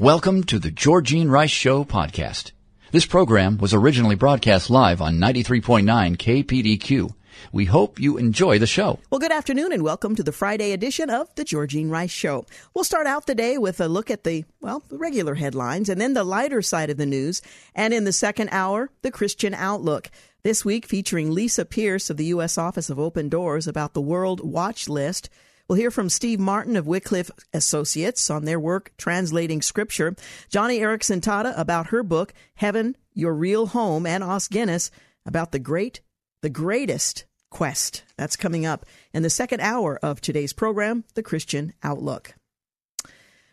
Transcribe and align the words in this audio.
Welcome 0.00 0.44
to 0.44 0.58
the 0.58 0.70
Georgene 0.70 1.28
Rice 1.28 1.50
Show 1.50 1.84
podcast. 1.84 2.52
This 2.90 3.04
program 3.04 3.58
was 3.58 3.74
originally 3.74 4.14
broadcast 4.14 4.70
live 4.70 5.02
on 5.02 5.18
93.9 5.18 5.84
KPDQ. 6.16 7.14
We 7.52 7.66
hope 7.66 8.00
you 8.00 8.16
enjoy 8.16 8.58
the 8.58 8.66
show. 8.66 8.98
Well, 9.10 9.18
good 9.18 9.30
afternoon 9.30 9.72
and 9.72 9.82
welcome 9.82 10.16
to 10.16 10.22
the 10.22 10.32
Friday 10.32 10.72
edition 10.72 11.10
of 11.10 11.28
the 11.34 11.44
Georgene 11.44 11.90
Rice 11.90 12.10
Show. 12.10 12.46
We'll 12.72 12.84
start 12.84 13.06
out 13.06 13.26
the 13.26 13.34
day 13.34 13.58
with 13.58 13.78
a 13.78 13.88
look 13.88 14.10
at 14.10 14.24
the, 14.24 14.46
well, 14.62 14.82
the 14.88 14.96
regular 14.96 15.34
headlines 15.34 15.90
and 15.90 16.00
then 16.00 16.14
the 16.14 16.24
lighter 16.24 16.62
side 16.62 16.88
of 16.88 16.96
the 16.96 17.04
news. 17.04 17.42
And 17.74 17.92
in 17.92 18.04
the 18.04 18.12
second 18.14 18.48
hour, 18.52 18.88
the 19.02 19.10
Christian 19.10 19.52
Outlook. 19.52 20.10
This 20.44 20.64
week 20.64 20.86
featuring 20.86 21.30
Lisa 21.30 21.66
Pearce 21.66 22.08
of 22.08 22.16
the 22.16 22.24
U.S. 22.24 22.56
Office 22.56 22.88
of 22.88 22.98
Open 22.98 23.28
Doors 23.28 23.66
about 23.66 23.92
the 23.92 24.00
World 24.00 24.40
Watch 24.42 24.88
List. 24.88 25.28
We'll 25.70 25.78
hear 25.78 25.92
from 25.92 26.08
Steve 26.08 26.40
Martin 26.40 26.74
of 26.74 26.88
Wycliffe 26.88 27.30
Associates 27.52 28.28
on 28.28 28.44
their 28.44 28.58
work 28.58 28.90
translating 28.98 29.62
scripture, 29.62 30.16
Joni 30.50 30.80
Eareckson 30.80 31.20
Tada 31.20 31.56
about 31.56 31.90
her 31.90 32.02
book, 32.02 32.34
Heaven, 32.56 32.96
Your 33.14 33.32
Real 33.32 33.66
Home, 33.66 34.04
and 34.04 34.24
Os 34.24 34.48
Guinness 34.48 34.90
about 35.24 35.52
the 35.52 35.60
great, 35.60 36.00
the 36.42 36.50
greatest 36.50 37.24
quest. 37.50 38.02
That's 38.16 38.34
coming 38.34 38.66
up 38.66 38.84
in 39.14 39.22
the 39.22 39.30
second 39.30 39.60
hour 39.60 39.96
of 40.02 40.20
today's 40.20 40.52
program, 40.52 41.04
The 41.14 41.22
Christian 41.22 41.72
Outlook. 41.84 42.34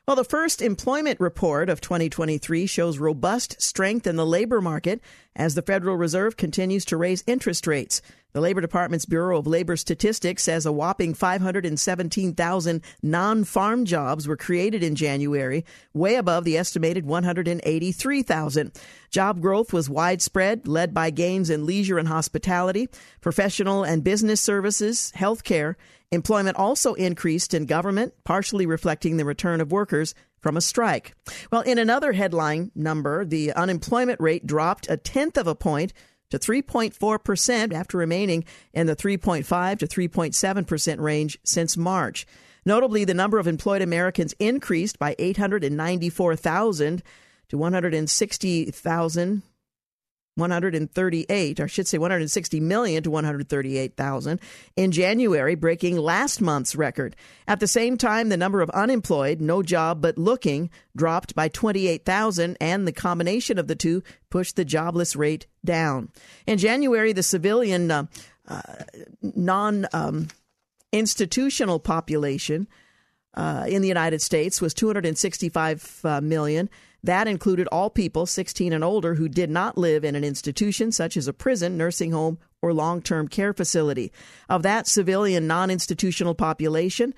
Well, 0.07 0.15
the 0.15 0.23
first 0.23 0.61
employment 0.61 1.19
report 1.19 1.69
of 1.69 1.81
2023 1.81 2.65
shows 2.65 2.97
robust 2.97 3.61
strength 3.61 4.07
in 4.07 4.15
the 4.15 4.25
labor 4.25 4.59
market 4.59 5.02
as 5.35 5.53
the 5.53 5.61
Federal 5.61 5.97
Reserve 5.97 6.35
continues 6.35 6.85
to 6.85 6.97
raise 6.97 7.23
interest 7.27 7.67
rates. 7.67 8.02
The 8.33 8.42
Labor 8.42 8.61
Department's 8.61 9.06
Bureau 9.06 9.39
of 9.39 9.47
Labor 9.47 9.78
Statistics 9.78 10.44
says 10.44 10.66
a 10.66 10.72
whopping 10.72 11.14
517,000 11.14 12.81
non 13.02 13.44
farm 13.45 13.86
jobs 13.86 14.28
were 14.28 14.38
created 14.38 14.83
in 14.83 14.95
January, 14.95 15.66
way 15.94 16.16
above 16.16 16.44
the 16.44 16.58
estimated 16.58 17.05
183,000. 17.05 18.72
Job 19.09 19.42
growth 19.42 19.72
was 19.72 19.89
widespread, 19.89 20.67
led 20.67 20.94
by 20.94 21.09
gains 21.09 21.50
in 21.50 21.66
leisure 21.66 21.98
and 21.98 22.09
hospitality, 22.09 22.89
professional 23.22 23.83
and 23.83 24.03
business 24.03 24.42
services, 24.42 25.14
healthcare. 25.16 25.75
Employment 26.11 26.58
also 26.58 26.94
increased 26.94 27.53
in 27.53 27.66
government, 27.66 28.14
partially 28.23 28.66
reflecting 28.66 29.17
the 29.17 29.25
return 29.25 29.61
of 29.61 29.72
workers 29.72 30.14
from 30.39 30.58
a 30.58 30.61
strike. 30.61 31.14
Well, 31.52 31.61
in 31.61 31.78
another 31.78 32.14
headline 32.14 32.72
number, 32.75 33.25
the 33.25 33.53
unemployment 33.53 34.20
rate 34.20 34.45
dropped 34.45 34.89
a 34.89 34.98
tenth 34.98 35.38
of 35.38 35.48
a 35.48 35.55
point 35.55 35.94
to 36.30 36.39
3.4% 36.39 37.73
after 37.73 37.97
remaining 37.97 38.44
in 38.73 38.88
the 38.88 38.95
3.5 38.95 39.80
to 39.80 39.88
3.7% 39.88 41.00
range 41.00 41.39
since 41.44 41.78
March. 41.78 42.25
Notably, 42.66 43.06
the 43.06 43.14
number 43.14 43.39
of 43.39 43.47
employed 43.47 43.81
Americans 43.81 44.33
increased 44.39 45.00
by 45.00 45.16
894,000 45.17 47.02
to 47.50 47.58
160,000 47.58 49.42
138, 50.38 51.59
or 51.59 51.63
I 51.63 51.67
should 51.67 51.88
say 51.88 51.97
160 51.97 52.59
million 52.59 53.03
to 53.03 53.11
138,000 53.11 54.39
in 54.75 54.92
January, 54.92 55.55
breaking 55.55 55.98
last 55.98 56.42
month's 56.42 56.75
record. 56.75 57.15
At 57.48 57.59
the 57.59 57.67
same 57.67 57.98
time, 57.98 58.30
the 58.30 58.37
number 58.37 58.61
of 58.61 58.70
unemployed, 58.70 59.42
no 59.42 59.64
job 59.64 60.02
but 60.02 60.17
looking, 60.17 60.70
dropped 60.95 61.36
by 61.36 61.48
28,000, 61.48 62.58
and 62.61 62.87
the 62.87 62.92
combination 62.92 63.58
of 63.58 63.67
the 63.67 63.75
two 63.75 64.03
pushed 64.30 64.55
the 64.55 64.65
jobless 64.65 65.15
rate 65.15 65.48
down. 65.65 66.09
In 66.45 66.58
January, 66.58 67.14
the 67.14 67.23
civilian 67.23 67.92
uh, 67.92 68.05
uh, 68.48 68.61
non 69.21 69.87
um, 69.93 70.27
institutional 70.92 71.80
population 71.80 72.67
uh, 73.33 73.65
in 73.67 73.81
the 73.81 73.87
United 73.87 74.21
States 74.21 74.61
was 74.61 74.73
265 74.73 76.02
uh, 76.04 76.21
million. 76.21 76.69
That 77.03 77.27
included 77.27 77.67
all 77.67 77.89
people 77.89 78.25
16 78.25 78.73
and 78.73 78.83
older 78.83 79.15
who 79.15 79.30
did 79.30 79.49
not 79.49 79.77
live 79.77 80.03
in 80.03 80.15
an 80.15 80.23
institution 80.23 80.91
such 80.91 81.15
as 81.15 81.27
a 81.27 81.33
prison, 81.33 81.77
nursing 81.77 82.11
home, 82.11 82.39
or 82.61 82.73
long 82.73 83.02
term 83.02 83.27
care 83.27 83.53
facility. 83.53 84.11
Of 84.49 84.63
that 84.63 84.87
civilian 84.87 85.47
non 85.47 85.69
institutional 85.69 86.36
population, 86.36 87.13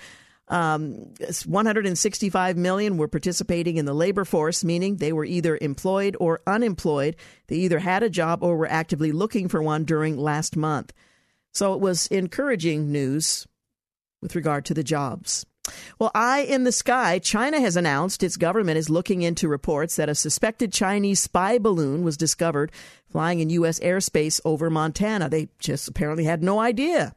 um, 0.50 1.14
165 1.46 2.58
million 2.58 2.98
were 2.98 3.08
participating 3.08 3.78
in 3.78 3.86
the 3.86 3.94
labor 3.94 4.26
force, 4.26 4.64
meaning 4.64 4.98
they 4.98 5.14
were 5.14 5.26
either 5.26 5.58
employed 5.62 6.18
or 6.20 6.42
unemployed. 6.48 7.16
They 7.48 7.58
either 7.58 7.80
had 7.80 8.04
a 8.04 8.10
job 8.10 8.44
or 8.44 8.58
were 8.58 8.70
actively 8.70 9.12
looking 9.12 9.48
for 9.48 9.62
one 9.62 9.86
during 9.86 10.18
last 10.18 10.58
month. 10.58 10.92
So 11.54 11.74
it 11.74 11.80
was 11.80 12.08
encouraging 12.08 12.92
news 12.92 13.48
with 14.22 14.36
regard 14.36 14.66
to 14.66 14.74
the 14.74 14.84
jobs. 14.84 15.46
Well, 15.98 16.12
eye 16.16 16.42
in 16.42 16.64
the 16.64 16.72
sky, 16.72 17.20
China 17.20 17.60
has 17.60 17.76
announced 17.76 18.24
its 18.24 18.38
government 18.38 18.78
is 18.78 18.90
looking 18.90 19.22
into 19.22 19.48
reports 19.48 19.96
that 19.96 20.10
a 20.10 20.16
suspected 20.16 20.72
Chinese 20.72 21.20
spy 21.20 21.58
balloon 21.58 22.04
was 22.04 22.18
discovered 22.18 22.72
flying 23.10 23.40
in 23.40 23.50
U.S. 23.52 23.80
airspace 23.80 24.40
over 24.46 24.70
Montana. 24.70 25.30
They 25.30 25.50
just 25.60 25.88
apparently 25.88 26.26
had 26.26 26.44
no 26.44 26.60
idea. 26.60 27.16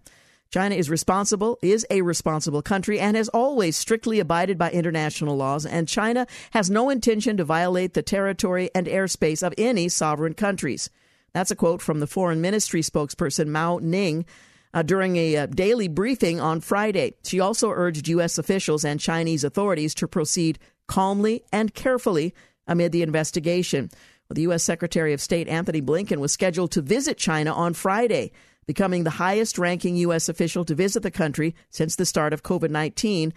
China 0.51 0.75
is 0.75 0.91
responsible, 0.91 1.59
is 1.63 1.87
a 1.89 2.03
responsible 2.03 2.61
country, 2.61 3.01
and 3.01 3.17
has 3.17 3.31
always 3.31 3.75
strictly 3.75 4.21
abided 4.21 4.59
by 4.59 4.71
international 4.71 5.35
laws, 5.35 5.65
and 5.65 5.89
China 5.89 6.27
has 6.51 6.71
no 6.71 6.91
intention 6.91 7.39
to 7.39 7.45
violate 7.45 7.95
the 7.95 8.03
territory 8.03 8.71
and 8.75 8.87
airspace 8.87 9.43
of 9.43 9.55
any 9.57 9.89
sovereign 9.89 10.35
countries. 10.35 10.91
That's 11.33 11.51
a 11.51 11.57
quote 11.57 11.81
from 11.81 12.01
the 12.01 12.07
Foreign 12.07 12.43
Ministry 12.43 12.83
spokesperson 12.83 13.49
Mao 13.49 13.79
Ning 13.79 14.27
uh, 14.75 14.83
during 14.83 15.17
a 15.17 15.37
uh, 15.37 15.47
daily 15.47 15.89
briefing 15.89 16.41
on 16.41 16.61
Friday. 16.61 17.15
She 17.25 17.41
also 17.41 17.71
urged 17.71 18.09
U.S. 18.09 18.39
officials 18.39 18.85
and 18.85 18.99
Chinese 18.99 19.45
authorities 19.45 19.95
to 19.97 20.09
proceed 20.09 20.59
calmly 20.87 21.43
and 21.53 21.75
carefully 21.75 22.35
amid 22.67 22.93
the 22.93 23.03
investigation. 23.03 23.91
Well, 24.29 24.35
the 24.35 24.43
U.S. 24.43 24.63
Secretary 24.63 25.13
of 25.13 25.21
State 25.21 25.49
Antony 25.49 25.83
Blinken 25.83 26.19
was 26.19 26.33
scheduled 26.33 26.73
to 26.73 26.83
visit 26.83 27.19
China 27.19 27.53
on 27.53 27.75
Friday, 27.75 28.33
becoming 28.67 29.05
the 29.05 29.11
highest 29.11 29.59
ranking 29.59 29.97
U.S. 29.97 30.29
official 30.29 30.65
to 30.65 30.75
visit 30.75 31.03
the 31.03 31.11
country 31.11 31.55
since 31.71 31.97
the 31.97 32.07
start 32.07 32.33
of 32.33 32.43
COVID 32.43 32.71
19, 32.71 33.35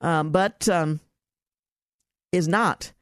um, 0.00 0.30
but 0.30 0.68
um, 0.68 1.00
is 2.32 2.46
not. 2.46 2.92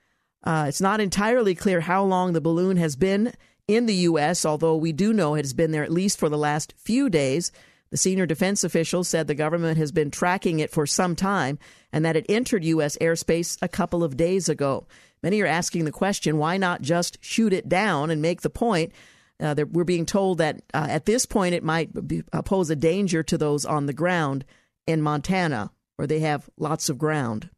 Uh, 0.45 0.67
it's 0.69 0.81
not 0.81 1.01
entirely 1.01 1.55
clear 1.55 1.81
how 1.81 2.05
long 2.05 2.33
the 2.33 2.41
balloon 2.41 2.77
has 2.77 2.95
been 2.95 3.33
in 3.69 3.87
the 3.87 3.95
U.S., 3.95 4.45
although 4.45 4.77
we 4.77 4.93
do 4.93 5.13
know 5.13 5.35
it 5.35 5.45
has 5.45 5.53
been 5.53 5.73
there 5.73 5.83
at 5.83 5.93
least 5.93 6.19
for 6.19 6.29
the 6.29 6.39
last 6.39 6.75
few 6.77 7.09
days. 7.09 7.51
The 7.91 7.97
senior 7.97 8.27
defense 8.27 8.65
official 8.65 9.05
said 9.05 9.27
the 9.27 9.35
government 9.35 9.79
has 9.79 9.93
been 9.93 10.11
tracking 10.11 10.59
it 10.61 10.71
for 10.71 10.87
some 10.87 11.17
time 11.17 11.59
and 11.93 12.05
that 12.05 12.17
it 12.17 12.27
entered 12.29 12.65
U.S. 12.65 12.97
airspace 13.01 13.59
a 13.63 13.69
couple 13.69 14.03
of 14.03 14.17
days 14.17 14.49
ago. 14.49 14.87
Many 15.23 15.41
are 15.41 15.47
asking 15.47 15.85
the 15.85 15.93
question 15.93 16.39
why 16.39 16.57
not 16.57 16.83
just 16.83 17.19
shoot 17.21 17.53
it 17.53 17.69
down 17.69 18.11
and 18.11 18.21
make 18.23 18.43
the 18.43 18.51
point? 18.51 18.93
Uh, 19.39 19.53
that 19.53 19.71
we're 19.71 19.85
being 19.85 20.07
told 20.07 20.39
that 20.39 20.63
uh, 20.73 20.87
at 20.89 21.05
this 21.05 21.27
point 21.27 21.55
it 21.55 21.63
might 21.63 22.09
be, 22.09 22.23
uh, 22.33 22.41
pose 22.41 22.71
a 22.71 22.77
danger 22.77 23.23
to 23.23 23.37
those 23.37 23.67
on 23.67 23.85
the 23.85 23.93
ground 23.93 24.47
in 24.87 25.03
Montana, 25.03 25.71
where 25.97 26.07
they 26.07 26.21
have 26.21 26.49
lots 26.57 26.89
of 26.89 26.97
ground. 26.97 27.51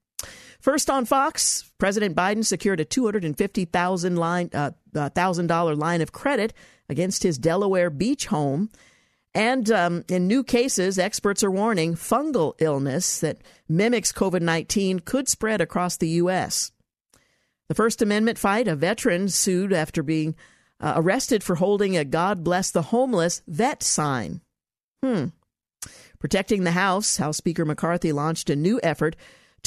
First 0.61 0.91
on 0.91 1.05
Fox, 1.05 1.71
President 1.79 2.17
Biden 2.17 2.45
secured 2.45 2.81
a 2.81 2.85
250,000 2.85 4.17
line, 4.17 4.51
uh, 4.53 4.73
$1,000 4.93 5.79
line 5.79 6.01
of 6.01 6.13
credit 6.13 6.53
against 6.89 7.23
his 7.23 7.39
Delaware 7.39 7.91
beach 7.91 8.27
home. 8.27 8.71
And 9.35 9.71
um, 9.71 10.05
in 10.09 10.27
new 10.27 10.43
cases, 10.43 10.99
experts 10.99 11.45
are 11.45 11.51
warning 11.51 11.95
fungal 11.95 12.55
illness 12.59 13.21
that 13.21 13.39
mimics 13.69 14.13
COVID 14.13 14.43
19 14.43 15.01
could 15.01 15.29
spread 15.29 15.61
across 15.61 15.97
the 15.97 16.09
U.S. 16.09 16.73
The 17.69 17.75
First 17.75 18.03
Amendment 18.03 18.39
fight, 18.39 18.67
a 18.67 18.75
veteran 18.75 19.29
sued 19.29 19.73
after 19.73 20.03
being 20.03 20.35
uh, 20.81 20.95
arrested 20.97 21.45
for 21.45 21.57
holding 21.57 21.97
a 21.97 22.05
God 22.05 22.43
Bless 22.43 22.71
the 22.71 22.83
Homeless 22.83 23.43
vet 23.47 23.83
sign. 23.83 24.41
Hmm. 25.05 25.27
Protecting 26.19 26.65
the 26.65 26.73
House, 26.73 27.19
House 27.19 27.37
Speaker 27.37 27.65
McCarthy 27.65 28.11
launched 28.11 28.51
a 28.51 28.57
new 28.57 28.81
effort 28.83 29.15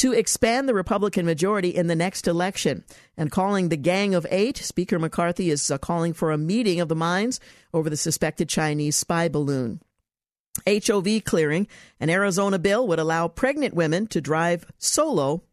to 0.01 0.13
expand 0.13 0.67
the 0.67 0.73
Republican 0.73 1.27
majority 1.27 1.69
in 1.69 1.85
the 1.85 1.95
next 1.95 2.27
election. 2.27 2.83
And 3.15 3.29
calling 3.29 3.69
the 3.69 3.77
Gang 3.77 4.15
of 4.15 4.25
Eight, 4.31 4.57
Speaker 4.57 4.97
McCarthy 4.97 5.51
is 5.51 5.69
uh, 5.69 5.77
calling 5.77 6.13
for 6.13 6.31
a 6.31 6.39
meeting 6.39 6.79
of 6.79 6.89
the 6.89 6.95
minds 6.95 7.39
over 7.71 7.87
the 7.87 7.95
suspected 7.95 8.49
Chinese 8.49 8.95
spy 8.95 9.29
balloon. 9.29 9.79
HOV 10.67 11.23
clearing, 11.23 11.67
an 11.99 12.09
Arizona 12.09 12.57
bill 12.57 12.87
would 12.87 12.97
allow 12.97 13.27
pregnant 13.27 13.75
women 13.75 14.07
to 14.07 14.19
drive 14.19 14.65
solo 14.79 15.43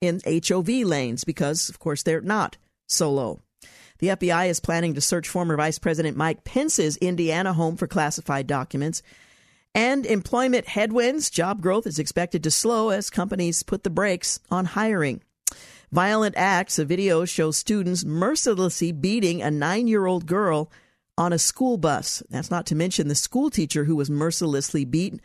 in 0.00 0.20
HOV 0.24 0.68
lanes 0.68 1.24
because, 1.24 1.68
of 1.68 1.80
course, 1.80 2.04
they're 2.04 2.20
not 2.20 2.56
solo. 2.86 3.42
The 3.98 4.10
FBI 4.10 4.48
is 4.48 4.60
planning 4.60 4.94
to 4.94 5.00
search 5.00 5.28
former 5.28 5.56
Vice 5.56 5.80
President 5.80 6.16
Mike 6.16 6.44
Pence's 6.44 6.96
Indiana 6.98 7.52
home 7.52 7.76
for 7.76 7.88
classified 7.88 8.46
documents. 8.46 9.02
And 9.74 10.06
employment 10.06 10.66
headwinds, 10.66 11.30
job 11.30 11.60
growth 11.60 11.86
is 11.86 11.98
expected 11.98 12.42
to 12.44 12.50
slow 12.50 12.90
as 12.90 13.10
companies 13.10 13.62
put 13.62 13.84
the 13.84 13.90
brakes 13.90 14.40
on 14.50 14.64
hiring. 14.64 15.22
Violent 15.90 16.34
acts, 16.36 16.78
a 16.78 16.84
video 16.84 17.24
shows 17.24 17.56
students 17.56 18.04
mercilessly 18.04 18.92
beating 18.92 19.40
a 19.40 19.50
nine 19.50 19.88
year 19.88 20.06
old 20.06 20.26
girl 20.26 20.70
on 21.16 21.32
a 21.32 21.38
school 21.38 21.76
bus. 21.76 22.22
That's 22.30 22.50
not 22.50 22.66
to 22.66 22.74
mention 22.74 23.08
the 23.08 23.14
school 23.14 23.50
teacher 23.50 23.84
who 23.84 23.96
was 23.96 24.10
mercilessly 24.10 24.84
beaten 24.84 25.20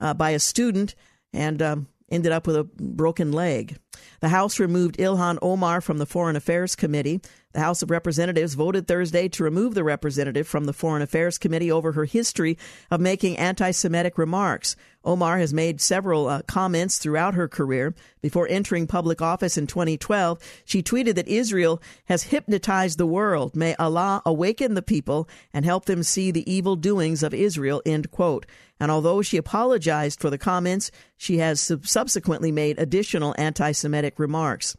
uh, 0.00 0.14
by 0.14 0.30
a 0.30 0.38
student 0.38 0.94
and 1.32 1.62
um, 1.62 1.86
ended 2.10 2.32
up 2.32 2.46
with 2.46 2.56
a 2.56 2.64
broken 2.64 3.32
leg. 3.32 3.78
The 4.20 4.28
House 4.28 4.58
removed 4.58 4.98
Ilhan 4.98 5.38
Omar 5.40 5.80
from 5.80 5.98
the 5.98 6.06
Foreign 6.06 6.36
Affairs 6.36 6.74
Committee. 6.74 7.20
The 7.52 7.60
House 7.60 7.82
of 7.82 7.90
Representatives 7.90 8.54
voted 8.54 8.86
Thursday 8.86 9.28
to 9.30 9.42
remove 9.42 9.74
the 9.74 9.82
representative 9.82 10.46
from 10.46 10.66
the 10.66 10.72
Foreign 10.72 11.02
Affairs 11.02 11.36
Committee 11.36 11.72
over 11.72 11.92
her 11.92 12.04
history 12.04 12.56
of 12.92 13.00
making 13.00 13.38
anti 13.38 13.72
Semitic 13.72 14.16
remarks. 14.18 14.76
Omar 15.04 15.38
has 15.38 15.52
made 15.52 15.80
several 15.80 16.28
uh, 16.28 16.42
comments 16.42 16.98
throughout 16.98 17.34
her 17.34 17.48
career. 17.48 17.92
Before 18.20 18.46
entering 18.48 18.86
public 18.86 19.20
office 19.20 19.56
in 19.56 19.66
2012, 19.66 20.38
she 20.64 20.80
tweeted 20.80 21.16
that 21.16 21.26
Israel 21.26 21.82
has 22.04 22.24
hypnotized 22.24 22.98
the 22.98 23.06
world. 23.06 23.56
May 23.56 23.74
Allah 23.76 24.22
awaken 24.24 24.74
the 24.74 24.82
people 24.82 25.28
and 25.52 25.64
help 25.64 25.86
them 25.86 26.04
see 26.04 26.30
the 26.30 26.48
evil 26.48 26.76
doings 26.76 27.24
of 27.24 27.34
Israel. 27.34 27.82
End 27.84 28.12
quote. 28.12 28.46
And 28.78 28.92
although 28.92 29.22
she 29.22 29.36
apologized 29.36 30.20
for 30.20 30.30
the 30.30 30.38
comments, 30.38 30.92
she 31.16 31.38
has 31.38 31.72
subsequently 31.82 32.52
made 32.52 32.78
additional 32.78 33.34
anti 33.36 33.72
Semitic 33.72 34.20
remarks. 34.20 34.76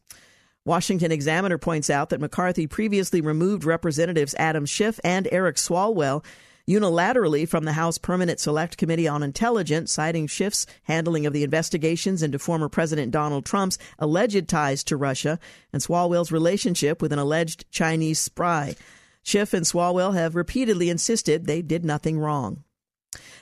Washington 0.64 1.12
Examiner 1.12 1.58
points 1.58 1.90
out 1.90 2.10
that 2.10 2.22
McCarthy 2.22 2.68
previously 2.68 3.20
removed 3.20 3.64
Representatives 3.64 4.36
Adam 4.38 4.66
Schiff 4.66 5.00
and 5.04 5.28
Eric 5.32 5.56
Swalwell 5.56 6.24
unilaterally 6.68 7.48
from 7.50 7.66
the 7.66 7.74
House 7.74 7.98
Permanent 7.98 8.40
Select 8.40 8.78
Committee 8.78 9.08
on 9.08 9.24
Intelligence, 9.24 9.92
citing 9.92 10.28
Schiff's 10.28 10.68
handling 10.84 11.26
of 11.26 11.34
the 11.34 11.44
investigations 11.44 12.22
into 12.22 12.38
former 12.38 12.70
President 12.70 13.12
Donald 13.12 13.46
Trump's 13.46 13.80
alleged 13.98 14.48
ties 14.48 14.84
to 14.84 14.96
Russia 14.96 15.40
and 15.74 15.82
Swalwell's 15.82 16.32
relationship 16.32 17.02
with 17.02 17.12
an 17.12 17.20
alleged 17.20 17.66
Chinese 17.72 18.20
spy. 18.20 18.76
Schiff 19.24 19.54
and 19.54 19.66
Swalwell 19.66 20.14
have 20.14 20.36
repeatedly 20.36 20.90
insisted 20.90 21.46
they 21.46 21.62
did 21.62 21.84
nothing 21.84 22.20
wrong. 22.20 22.64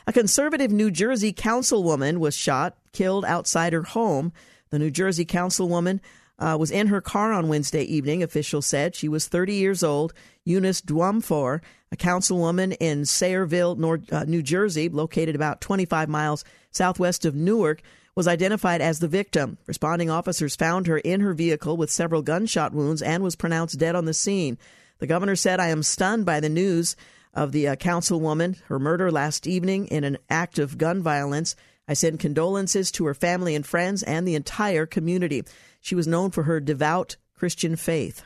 A 0.07 0.13
conservative 0.13 0.71
New 0.71 0.89
Jersey 0.89 1.33
councilwoman 1.33 2.17
was 2.17 2.35
shot, 2.35 2.77
killed 2.93 3.25
outside 3.25 3.73
her 3.73 3.83
home. 3.83 4.31
The 4.71 4.79
New 4.79 4.89
Jersey 4.89 5.25
councilwoman 5.25 5.99
uh, 6.39 6.57
was 6.59 6.71
in 6.71 6.87
her 6.87 7.01
car 7.01 7.31
on 7.31 7.49
Wednesday 7.49 7.83
evening, 7.83 8.23
officials 8.23 8.65
said. 8.65 8.95
She 8.95 9.07
was 9.07 9.27
30 9.27 9.53
years 9.53 9.83
old. 9.83 10.13
Eunice 10.45 10.81
Dwumfour, 10.81 11.61
a 11.91 11.97
councilwoman 11.97 12.75
in 12.79 13.01
Sayreville, 13.01 14.11
uh, 14.11 14.23
New 14.23 14.41
Jersey, 14.41 14.89
located 14.89 15.35
about 15.35 15.61
25 15.61 16.09
miles 16.09 16.43
southwest 16.71 17.25
of 17.25 17.35
Newark, 17.35 17.81
was 18.15 18.27
identified 18.27 18.81
as 18.81 18.99
the 18.99 19.07
victim. 19.07 19.57
Responding 19.67 20.09
officers 20.09 20.55
found 20.55 20.87
her 20.87 20.97
in 20.97 21.21
her 21.21 21.33
vehicle 21.33 21.77
with 21.77 21.91
several 21.91 22.21
gunshot 22.21 22.73
wounds 22.73 23.01
and 23.01 23.23
was 23.23 23.35
pronounced 23.35 23.77
dead 23.77 23.95
on 23.95 24.05
the 24.05 24.13
scene. 24.13 24.57
The 24.99 25.07
governor 25.07 25.35
said, 25.35 25.59
I 25.59 25.67
am 25.67 25.83
stunned 25.83 26.25
by 26.25 26.39
the 26.39 26.49
news 26.49 26.95
of 27.33 27.51
the 27.51 27.67
uh, 27.67 27.75
councilwoman, 27.75 28.59
her 28.63 28.79
murder 28.79 29.11
last 29.11 29.47
evening 29.47 29.87
in 29.87 30.03
an 30.03 30.17
act 30.29 30.59
of 30.59 30.77
gun 30.77 31.01
violence. 31.01 31.55
I 31.87 31.93
send 31.93 32.19
condolences 32.19 32.91
to 32.91 33.05
her 33.05 33.13
family 33.13 33.55
and 33.55 33.65
friends 33.65 34.03
and 34.03 34.27
the 34.27 34.35
entire 34.35 34.85
community. 34.85 35.43
She 35.79 35.95
was 35.95 36.07
known 36.07 36.31
for 36.31 36.43
her 36.43 36.59
devout 36.59 37.17
Christian 37.33 37.75
faith. 37.75 38.23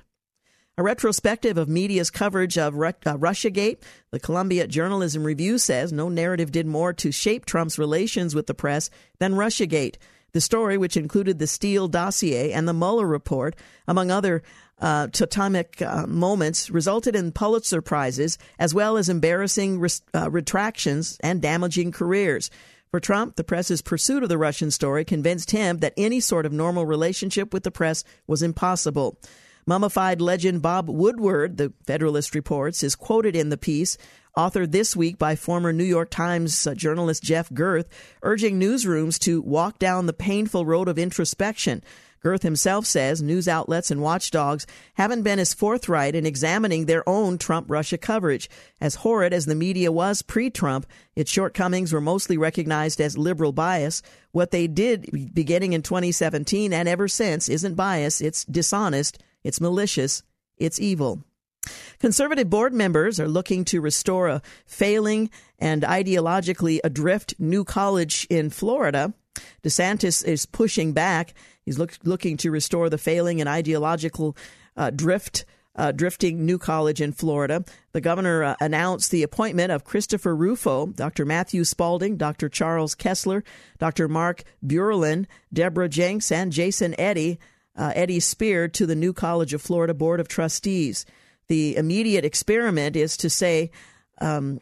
A 0.75 0.81
retrospective 0.81 1.55
of 1.57 1.69
media's 1.69 2.09
coverage 2.09 2.57
of 2.57 2.73
uh, 2.73 2.93
Russiagate, 3.03 3.77
the 4.09 4.19
Columbia 4.19 4.65
Journalism 4.65 5.23
Review 5.23 5.59
says 5.59 5.93
no 5.93 6.09
narrative 6.09 6.51
did 6.51 6.65
more 6.65 6.93
to 6.93 7.11
shape 7.11 7.45
Trump's 7.45 7.77
relations 7.77 8.33
with 8.33 8.47
the 8.47 8.55
press 8.55 8.89
than 9.19 9.35
Russiagate. 9.35 9.97
The 10.31 10.41
story, 10.41 10.79
which 10.79 10.97
included 10.97 11.37
the 11.37 11.45
Steele 11.45 11.87
dossier 11.87 12.53
and 12.53 12.67
the 12.67 12.73
Mueller 12.73 13.05
report, 13.05 13.55
among 13.87 14.09
other 14.09 14.41
uh, 14.79 15.07
totemic 15.09 15.79
uh, 15.79 16.07
moments 16.07 16.71
resulted 16.71 17.15
in 17.15 17.31
Pulitzer 17.31 17.83
Prizes 17.83 18.39
as 18.57 18.73
well 18.73 18.97
as 18.97 19.09
embarrassing 19.09 19.79
res- 19.79 20.01
uh, 20.15 20.31
retractions 20.31 21.17
and 21.21 21.39
damaging 21.39 21.91
careers. 21.91 22.49
For 22.93 22.99
Trump, 22.99 23.37
the 23.37 23.43
press's 23.43 23.81
pursuit 23.81 24.21
of 24.21 24.29
the 24.29 24.37
Russian 24.37 24.69
story 24.69 25.03
convinced 25.03 25.49
him 25.49 25.79
that 25.79 25.95
any 25.97 26.19
sort 26.19 26.45
of 26.45 26.53
normal 26.53 26.85
relationship 26.85 27.51
with 27.51 27.63
the 27.63 27.71
press 27.71 28.03
was 28.27 28.43
impossible. 28.43 29.19
Mummified 29.65 30.21
legend 30.21 30.61
Bob 30.61 30.87
Woodward, 30.87 31.57
the 31.57 31.73
Federalist 31.87 32.35
reports, 32.35 32.83
is 32.83 32.95
quoted 32.95 33.35
in 33.35 33.49
the 33.49 33.57
piece, 33.57 33.97
authored 34.37 34.73
this 34.73 34.95
week 34.95 35.17
by 35.17 35.35
former 35.35 35.73
New 35.73 35.83
York 35.83 36.11
Times 36.11 36.67
journalist 36.75 37.23
Jeff 37.23 37.49
Gerth, 37.49 37.87
urging 38.21 38.59
newsrooms 38.59 39.17
to 39.21 39.41
walk 39.41 39.79
down 39.79 40.05
the 40.05 40.13
painful 40.13 40.63
road 40.63 40.87
of 40.87 40.99
introspection 40.99 41.83
Gerth 42.23 42.43
himself 42.43 42.85
says 42.85 43.21
news 43.21 43.49
outlets 43.49 43.91
and 43.91 44.01
watchdogs 44.01 44.65
haven't 44.93 45.23
been 45.23 45.39
as 45.39 45.53
forthright 45.53 46.15
in 46.15 46.25
examining 46.25 46.85
their 46.85 47.07
own 47.07 47.37
Trump 47.37 47.69
Russia 47.69 47.97
coverage. 47.97 48.49
As 48.79 48.95
horrid 48.95 49.33
as 49.33 49.45
the 49.45 49.55
media 49.55 49.91
was 49.91 50.21
pre 50.21 50.49
Trump, 50.49 50.85
its 51.15 51.29
shortcomings 51.29 51.91
were 51.91 51.99
mostly 51.99 52.37
recognized 52.37 53.01
as 53.01 53.17
liberal 53.17 53.51
bias. 53.51 54.01
What 54.31 54.51
they 54.51 54.67
did 54.67 55.33
beginning 55.33 55.73
in 55.73 55.81
2017 55.81 56.71
and 56.71 56.87
ever 56.87 57.09
since 57.09 57.49
isn't 57.49 57.75
bias, 57.75 58.21
it's 58.21 58.45
dishonest, 58.45 59.21
it's 59.43 59.59
malicious, 59.59 60.23
it's 60.57 60.79
evil. 60.79 61.23
Conservative 61.99 62.49
board 62.49 62.73
members 62.73 63.19
are 63.19 63.27
looking 63.27 63.65
to 63.65 63.81
restore 63.81 64.27
a 64.27 64.41
failing 64.65 65.29
and 65.59 65.83
ideologically 65.83 66.79
adrift 66.83 67.35
new 67.39 67.63
college 67.63 68.27
in 68.29 68.49
Florida. 68.49 69.13
DeSantis 69.63 70.25
is 70.25 70.45
pushing 70.45 70.93
back. 70.93 71.33
He's 71.65 71.79
look, 71.79 71.97
looking 72.03 72.37
to 72.37 72.51
restore 72.51 72.89
the 72.89 72.97
failing 72.97 73.39
and 73.39 73.49
ideological 73.49 74.35
uh, 74.77 74.89
drift. 74.89 75.45
Uh, 75.75 75.91
drifting 75.91 76.45
New 76.45 76.59
College 76.59 77.01
in 77.01 77.13
Florida. 77.13 77.65
The 77.93 77.99
governor 77.99 78.43
uh, 78.43 78.55
announced 78.61 79.09
the 79.09 79.23
appointment 79.23 79.71
of 79.71 79.83
Christopher 79.83 80.35
Rufo, 80.35 80.85
Dr. 80.85 81.25
Matthew 81.25 81.63
Spalding, 81.63 82.15
Dr. 82.15 82.47
Charles 82.47 82.93
Kesler, 82.93 83.41
Dr. 83.79 84.07
Mark 84.07 84.43
Bauerlein, 84.63 85.25
Debra 85.51 85.89
Jenks, 85.89 86.31
and 86.31 86.51
Jason 86.51 86.93
Eddy, 86.99 87.39
uh, 87.75 87.91
Eddie 87.95 88.19
Speir 88.19 88.67
to 88.67 88.85
the 88.85 88.95
New 88.95 89.13
College 89.13 89.55
of 89.55 89.63
Florida 89.63 89.95
Board 89.95 90.19
of 90.19 90.27
Trustees. 90.27 91.07
The 91.47 91.75
immediate 91.75 92.23
experiment 92.23 92.95
is 92.95 93.17
to 93.17 93.29
say, 93.31 93.71
um, 94.21 94.59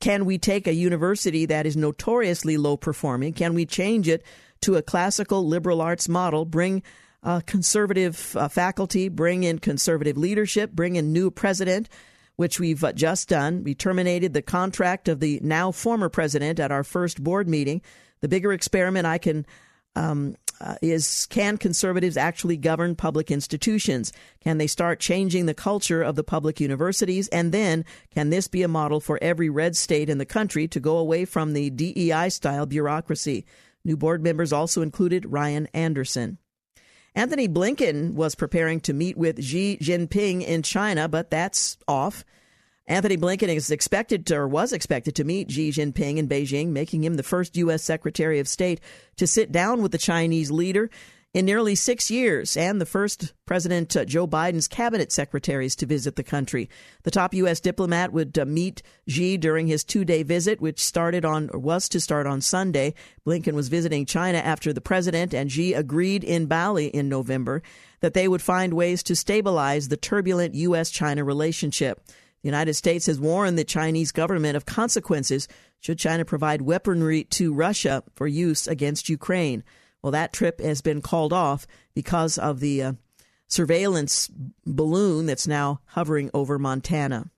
can 0.00 0.24
we 0.24 0.38
take 0.38 0.66
a 0.66 0.74
university 0.74 1.46
that 1.46 1.66
is 1.66 1.76
notoriously 1.76 2.56
low 2.56 2.76
performing? 2.76 3.32
Can 3.32 3.54
we 3.54 3.66
change 3.66 4.08
it 4.08 4.24
to 4.62 4.76
a 4.76 4.82
classical 4.82 5.46
liberal 5.46 5.80
arts 5.80 6.08
model, 6.08 6.44
bring 6.44 6.82
uh, 7.22 7.40
conservative 7.46 8.36
uh, 8.36 8.48
faculty, 8.48 9.08
bring 9.08 9.44
in 9.44 9.58
conservative 9.58 10.16
leadership, 10.16 10.72
bring 10.72 10.96
in 10.96 11.12
new 11.12 11.30
president, 11.30 11.88
which 12.36 12.58
we've 12.58 12.82
uh, 12.82 12.92
just 12.92 13.28
done. 13.28 13.62
We 13.62 13.74
terminated 13.74 14.32
the 14.32 14.42
contract 14.42 15.08
of 15.08 15.20
the 15.20 15.38
now 15.42 15.70
former 15.70 16.08
president 16.08 16.58
at 16.58 16.72
our 16.72 16.82
first 16.82 17.22
board 17.22 17.48
meeting. 17.48 17.82
The 18.20 18.28
bigger 18.28 18.52
experiment 18.52 19.06
I 19.06 19.18
can 19.18 19.46
um, 19.94 20.36
uh, 20.62 20.76
is 20.80 21.26
can 21.26 21.58
conservatives 21.58 22.16
actually 22.16 22.56
govern 22.56 22.94
public 22.94 23.30
institutions? 23.30 24.12
Can 24.40 24.58
they 24.58 24.66
start 24.66 25.00
changing 25.00 25.46
the 25.46 25.54
culture 25.54 26.02
of 26.02 26.14
the 26.14 26.24
public 26.24 26.60
universities? 26.60 27.28
And 27.28 27.52
then, 27.52 27.84
can 28.14 28.30
this 28.30 28.48
be 28.48 28.62
a 28.62 28.68
model 28.68 29.00
for 29.00 29.18
every 29.20 29.50
red 29.50 29.76
state 29.76 30.08
in 30.08 30.18
the 30.18 30.24
country 30.24 30.68
to 30.68 30.80
go 30.80 30.96
away 30.96 31.24
from 31.24 31.52
the 31.52 31.70
DEI 31.70 32.28
style 32.28 32.66
bureaucracy? 32.66 33.44
New 33.84 33.96
board 33.96 34.22
members 34.22 34.52
also 34.52 34.82
included 34.82 35.26
Ryan 35.26 35.66
Anderson. 35.74 36.38
Antony 37.14 37.48
Blinken 37.48 38.14
was 38.14 38.34
preparing 38.34 38.80
to 38.80 38.92
meet 38.92 39.18
with 39.18 39.42
Xi 39.42 39.76
Jinping 39.82 40.42
in 40.42 40.62
China, 40.62 41.08
but 41.08 41.30
that's 41.30 41.76
off. 41.86 42.24
Antony 42.86 43.16
Blinken 43.16 43.48
is 43.48 43.70
expected 43.70 44.26
to, 44.26 44.36
or 44.36 44.48
was 44.48 44.72
expected 44.72 45.14
to 45.16 45.24
meet 45.24 45.50
Xi 45.50 45.70
Jinping 45.70 46.16
in 46.16 46.28
Beijing, 46.28 46.68
making 46.68 47.04
him 47.04 47.14
the 47.14 47.22
first 47.22 47.56
U.S. 47.56 47.82
Secretary 47.82 48.40
of 48.40 48.48
State 48.48 48.80
to 49.16 49.26
sit 49.26 49.52
down 49.52 49.82
with 49.82 49.92
the 49.92 49.98
Chinese 49.98 50.50
leader 50.50 50.90
in 51.34 51.46
nearly 51.46 51.74
six 51.74 52.10
years, 52.10 52.58
and 52.58 52.78
the 52.78 52.86
first 52.86 53.32
President 53.46 53.96
Joe 54.06 54.26
Biden's 54.26 54.68
cabinet 54.68 55.10
secretaries 55.10 55.74
to 55.76 55.86
visit 55.86 56.16
the 56.16 56.22
country. 56.22 56.68
The 57.04 57.10
top 57.10 57.32
U.S. 57.34 57.60
diplomat 57.60 58.12
would 58.12 58.38
uh, 58.38 58.44
meet 58.44 58.82
Xi 59.08 59.38
during 59.38 59.66
his 59.66 59.82
two-day 59.82 60.24
visit, 60.24 60.60
which 60.60 60.82
started 60.82 61.24
on 61.24 61.48
or 61.54 61.58
was 61.58 61.88
to 61.90 62.00
start 62.00 62.26
on 62.26 62.42
Sunday. 62.42 62.94
Blinken 63.26 63.54
was 63.54 63.68
visiting 63.68 64.04
China 64.04 64.38
after 64.38 64.72
the 64.74 64.82
president 64.82 65.32
and 65.32 65.50
Xi 65.50 65.72
agreed 65.72 66.22
in 66.22 66.46
Bali 66.46 66.88
in 66.88 67.08
November 67.08 67.62
that 68.00 68.12
they 68.12 68.28
would 68.28 68.42
find 68.42 68.74
ways 68.74 69.02
to 69.04 69.16
stabilize 69.16 69.88
the 69.88 69.96
turbulent 69.96 70.54
U.S.-China 70.54 71.24
relationship. 71.24 72.02
The 72.42 72.48
United 72.48 72.74
States 72.74 73.06
has 73.06 73.20
warned 73.20 73.56
the 73.56 73.64
Chinese 73.64 74.12
government 74.12 74.56
of 74.56 74.66
consequences 74.66 75.46
should 75.80 75.98
China 75.98 76.24
provide 76.24 76.62
weaponry 76.62 77.24
to 77.24 77.54
Russia 77.54 78.02
for 78.14 78.26
use 78.26 78.66
against 78.66 79.08
Ukraine. 79.08 79.62
Well, 80.02 80.12
that 80.12 80.32
trip 80.32 80.60
has 80.60 80.82
been 80.82 81.00
called 81.00 81.32
off 81.32 81.66
because 81.94 82.38
of 82.38 82.60
the 82.60 82.82
uh, 82.82 82.92
surveillance 83.48 84.30
balloon 84.66 85.26
that's 85.26 85.46
now 85.46 85.80
hovering 85.86 86.30
over 86.34 86.58
Montana. 86.58 87.30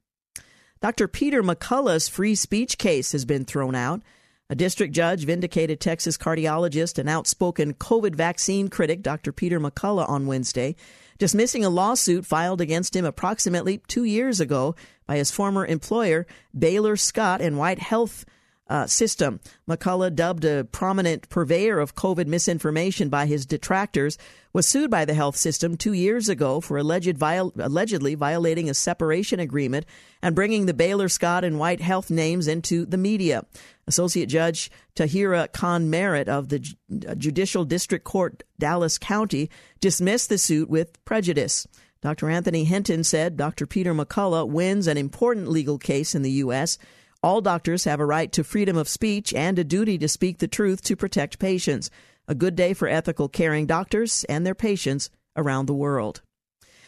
Dr. 0.80 1.08
Peter 1.08 1.42
McCullough's 1.42 2.08
free 2.08 2.34
speech 2.34 2.78
case 2.78 3.12
has 3.12 3.24
been 3.24 3.44
thrown 3.44 3.74
out. 3.74 4.02
A 4.50 4.54
district 4.54 4.92
judge 4.94 5.24
vindicated 5.24 5.80
Texas 5.80 6.18
cardiologist 6.18 6.98
and 6.98 7.08
outspoken 7.08 7.74
COVID 7.74 8.14
vaccine 8.14 8.68
critic 8.68 9.02
Dr. 9.02 9.32
Peter 9.32 9.58
McCullough 9.58 10.08
on 10.08 10.26
Wednesday, 10.26 10.76
dismissing 11.18 11.64
a 11.64 11.70
lawsuit 11.70 12.26
filed 12.26 12.60
against 12.60 12.94
him 12.94 13.06
approximately 13.06 13.78
two 13.88 14.04
years 14.04 14.40
ago 14.40 14.74
by 15.06 15.16
his 15.16 15.30
former 15.30 15.66
employer, 15.66 16.26
Baylor 16.56 16.96
Scott 16.96 17.40
and 17.40 17.58
White 17.58 17.78
Health 17.78 18.24
uh, 18.68 18.86
system. 18.86 19.40
McCullough, 19.68 20.14
dubbed 20.14 20.44
a 20.44 20.64
prominent 20.64 21.28
purveyor 21.28 21.78
of 21.78 21.94
COVID 21.94 22.26
misinformation 22.26 23.08
by 23.08 23.26
his 23.26 23.44
detractors, 23.46 24.16
was 24.52 24.66
sued 24.66 24.90
by 24.90 25.04
the 25.04 25.14
health 25.14 25.36
system 25.36 25.76
two 25.76 25.92
years 25.92 26.28
ago 26.28 26.60
for 26.60 26.78
alleged 26.78 27.18
viol- 27.18 27.52
allegedly 27.58 28.14
violating 28.14 28.70
a 28.70 28.74
separation 28.74 29.40
agreement 29.40 29.84
and 30.22 30.34
bringing 30.34 30.66
the 30.66 30.74
Baylor 30.74 31.08
Scott 31.08 31.44
and 31.44 31.58
White 31.58 31.80
Health 31.80 32.10
names 32.10 32.48
into 32.48 32.86
the 32.86 32.96
media. 32.96 33.44
Associate 33.86 34.26
Judge 34.28 34.70
Tahira 34.96 35.52
Khan 35.52 35.90
Merritt 35.90 36.28
of 36.28 36.48
the 36.48 36.60
J- 36.60 36.76
Judicial 37.18 37.64
District 37.64 38.04
Court, 38.04 38.42
Dallas 38.58 38.96
County, 38.96 39.50
dismissed 39.80 40.30
the 40.30 40.38
suit 40.38 40.70
with 40.70 41.04
prejudice. 41.04 41.66
Dr. 42.04 42.28
Anthony 42.28 42.64
Hinton 42.64 43.02
said 43.02 43.38
Dr. 43.38 43.66
Peter 43.66 43.94
McCullough 43.94 44.46
wins 44.46 44.86
an 44.86 44.98
important 44.98 45.48
legal 45.48 45.78
case 45.78 46.14
in 46.14 46.20
the 46.20 46.32
U.S. 46.32 46.76
All 47.22 47.40
doctors 47.40 47.84
have 47.84 47.98
a 47.98 48.04
right 48.04 48.30
to 48.32 48.44
freedom 48.44 48.76
of 48.76 48.90
speech 48.90 49.32
and 49.32 49.58
a 49.58 49.64
duty 49.64 49.96
to 49.96 50.06
speak 50.06 50.36
the 50.36 50.46
truth 50.46 50.82
to 50.82 50.96
protect 50.96 51.38
patients. 51.38 51.88
A 52.28 52.34
good 52.34 52.56
day 52.56 52.74
for 52.74 52.88
ethical 52.88 53.30
caring 53.30 53.64
doctors 53.64 54.22
and 54.24 54.44
their 54.44 54.54
patients 54.54 55.08
around 55.34 55.64
the 55.64 55.72
world. 55.72 56.20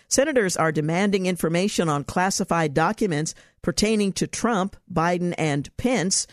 Senators 0.07 0.55
are 0.55 0.71
demanding 0.71 1.25
information 1.25 1.89
on 1.89 2.05
classified 2.05 2.75
documents 2.75 3.35
pertaining 3.63 4.13
to 4.13 4.27
Trump, 4.27 4.77
Biden, 4.93 5.35
and 5.39 5.75
Pence. 5.79 6.27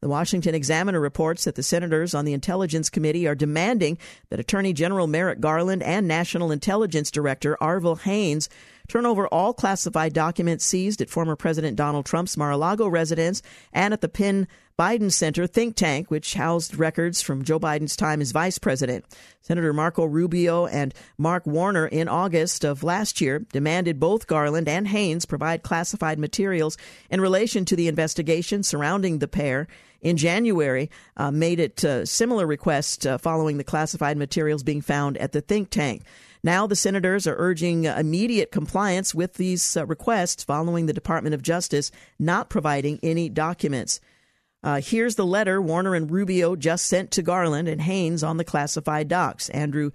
The 0.00 0.08
Washington 0.08 0.54
Examiner 0.54 0.98
reports 0.98 1.44
that 1.44 1.56
the 1.56 1.62
senators 1.62 2.14
on 2.14 2.24
the 2.24 2.32
Intelligence 2.32 2.88
Committee 2.88 3.28
are 3.28 3.34
demanding 3.34 3.98
that 4.30 4.40
Attorney 4.40 4.72
General 4.72 5.06
Merrick 5.06 5.40
Garland 5.40 5.82
and 5.82 6.08
National 6.08 6.50
Intelligence 6.50 7.10
Director 7.10 7.58
Avril 7.60 7.96
Haines 7.96 8.48
turn 8.90 9.06
over 9.06 9.28
all 9.28 9.54
classified 9.54 10.12
documents 10.12 10.64
seized 10.64 11.00
at 11.00 11.08
former 11.08 11.36
President 11.36 11.76
Donald 11.76 12.04
Trump's 12.04 12.36
Mar 12.36 12.50
a 12.50 12.56
Lago 12.56 12.88
residence 12.88 13.40
and 13.72 13.94
at 13.94 14.00
the 14.00 14.08
Penn 14.08 14.48
Biden 14.76 15.12
Center 15.12 15.46
think 15.46 15.76
tank, 15.76 16.10
which 16.10 16.34
housed 16.34 16.76
records 16.76 17.22
from 17.22 17.44
Joe 17.44 17.60
Biden's 17.60 17.94
time 17.94 18.20
as 18.20 18.32
vice 18.32 18.58
president. 18.58 19.04
Senator 19.42 19.72
Marco 19.72 20.04
Rubio 20.04 20.66
and 20.66 20.92
Mark 21.16 21.46
Warner 21.46 21.86
in 21.86 22.08
August 22.08 22.64
of 22.64 22.82
last 22.82 23.20
year 23.20 23.46
demanded 23.52 24.00
both 24.00 24.26
Garland 24.26 24.68
and 24.68 24.88
Haines 24.88 25.24
provide 25.24 25.62
classified 25.62 26.18
materials 26.18 26.76
in 27.10 27.20
relation 27.20 27.64
to 27.66 27.76
the 27.76 27.86
investigation 27.86 28.64
surrounding 28.64 29.20
the 29.20 29.28
pair. 29.28 29.68
In 30.00 30.16
January, 30.16 30.90
uh, 31.16 31.30
made 31.30 31.60
it 31.60 31.84
uh, 31.84 32.06
similar 32.06 32.46
request 32.46 33.06
uh, 33.06 33.18
following 33.18 33.58
the 33.58 33.64
classified 33.64 34.16
materials 34.16 34.62
being 34.62 34.80
found 34.80 35.16
at 35.18 35.32
the 35.32 35.42
think 35.42 35.70
tank. 35.70 36.02
Now, 36.42 36.66
the 36.66 36.76
senators 36.76 37.26
are 37.26 37.36
urging 37.38 37.84
immediate 37.84 38.50
compliance 38.50 39.14
with 39.14 39.34
these 39.34 39.76
uh, 39.76 39.86
requests 39.86 40.42
following 40.42 40.86
the 40.86 40.92
Department 40.92 41.34
of 41.34 41.42
Justice 41.42 41.90
not 42.18 42.48
providing 42.48 42.98
any 43.02 43.28
documents. 43.28 44.00
Uh, 44.62 44.80
here's 44.80 45.16
the 45.16 45.26
letter 45.26 45.60
Warner 45.60 45.94
and 45.94 46.10
Rubio 46.10 46.56
just 46.56 46.86
sent 46.86 47.10
to 47.12 47.22
Garland 47.22 47.68
and 47.68 47.80
Haines 47.80 48.22
on 48.22 48.36
the 48.36 48.44
classified 48.44 49.08
docs. 49.08 49.48
Andrew 49.50 49.90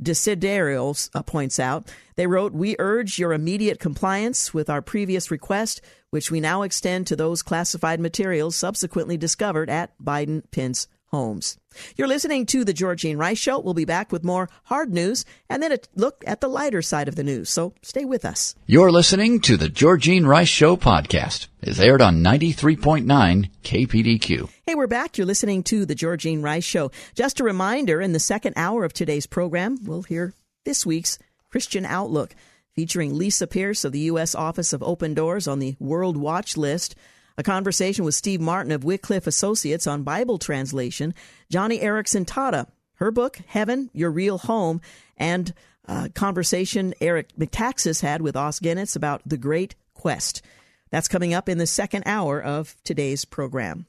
Desiderio 0.00 1.10
uh, 1.14 1.22
points 1.22 1.58
out 1.58 1.92
they 2.16 2.26
wrote, 2.26 2.52
We 2.52 2.76
urge 2.78 3.18
your 3.18 3.32
immediate 3.32 3.80
compliance 3.80 4.54
with 4.54 4.70
our 4.70 4.82
previous 4.82 5.30
request, 5.30 5.80
which 6.10 6.30
we 6.30 6.40
now 6.40 6.62
extend 6.62 7.06
to 7.08 7.16
those 7.16 7.42
classified 7.42 8.00
materials 8.00 8.56
subsequently 8.56 9.16
discovered 9.16 9.68
at 9.68 9.92
Biden 10.02 10.42
Pence 10.50 10.86
homes. 11.06 11.57
You're 11.96 12.08
listening 12.08 12.46
to 12.46 12.64
The 12.64 12.72
Georgene 12.72 13.18
Rice 13.18 13.38
Show. 13.38 13.58
We'll 13.58 13.74
be 13.74 13.84
back 13.84 14.12
with 14.12 14.24
more 14.24 14.48
hard 14.64 14.92
news 14.92 15.24
and 15.48 15.62
then 15.62 15.72
a 15.72 15.78
look 15.94 16.24
at 16.26 16.40
the 16.40 16.48
lighter 16.48 16.82
side 16.82 17.08
of 17.08 17.16
the 17.16 17.24
news. 17.24 17.50
So 17.50 17.74
stay 17.82 18.04
with 18.04 18.24
us. 18.24 18.54
You're 18.66 18.90
listening 18.90 19.40
to 19.42 19.56
The 19.56 19.68
Georgene 19.68 20.26
Rice 20.26 20.48
Show 20.48 20.76
podcast. 20.76 21.48
It's 21.60 21.80
aired 21.80 22.02
on 22.02 22.22
93.9 22.22 23.50
KPDQ. 23.62 24.48
Hey, 24.66 24.74
we're 24.74 24.86
back. 24.86 25.18
You're 25.18 25.26
listening 25.26 25.62
to 25.64 25.84
The 25.84 25.94
Georgene 25.94 26.42
Rice 26.42 26.64
Show. 26.64 26.90
Just 27.14 27.40
a 27.40 27.44
reminder 27.44 28.00
in 28.00 28.12
the 28.12 28.20
second 28.20 28.54
hour 28.56 28.84
of 28.84 28.92
today's 28.92 29.26
program, 29.26 29.78
we'll 29.84 30.02
hear 30.02 30.34
this 30.64 30.86
week's 30.86 31.18
Christian 31.50 31.84
Outlook 31.84 32.34
featuring 32.74 33.16
Lisa 33.16 33.46
Pearce 33.46 33.84
of 33.84 33.92
the 33.92 33.98
U.S. 34.00 34.34
Office 34.34 34.72
of 34.72 34.82
Open 34.82 35.14
Doors 35.14 35.48
on 35.48 35.58
the 35.58 35.74
World 35.80 36.16
Watch 36.16 36.56
List 36.56 36.94
a 37.38 37.42
conversation 37.44 38.04
with 38.04 38.16
Steve 38.16 38.40
Martin 38.40 38.72
of 38.72 38.82
Wycliffe 38.82 39.28
Associates 39.28 39.86
on 39.86 40.02
Bible 40.02 40.38
translation, 40.38 41.14
Joni 41.50 41.80
Eareckson 41.80 42.26
Tada, 42.26 42.66
her 42.94 43.12
book, 43.12 43.38
Heaven, 43.46 43.90
Your 43.94 44.10
Real 44.10 44.38
Home, 44.38 44.80
and 45.16 45.54
a 45.84 46.08
conversation 46.08 46.94
Eric 47.00 47.28
Metaxas 47.38 48.02
had 48.02 48.20
with 48.22 48.36
Os 48.36 48.58
Guinness 48.58 48.96
about 48.96 49.22
the 49.24 49.36
Great 49.36 49.76
Quest. 49.94 50.42
That's 50.90 51.06
coming 51.06 51.32
up 51.32 51.48
in 51.48 51.58
the 51.58 51.66
second 51.66 52.02
hour 52.06 52.42
of 52.42 52.74
today's 52.82 53.24
program. 53.24 53.86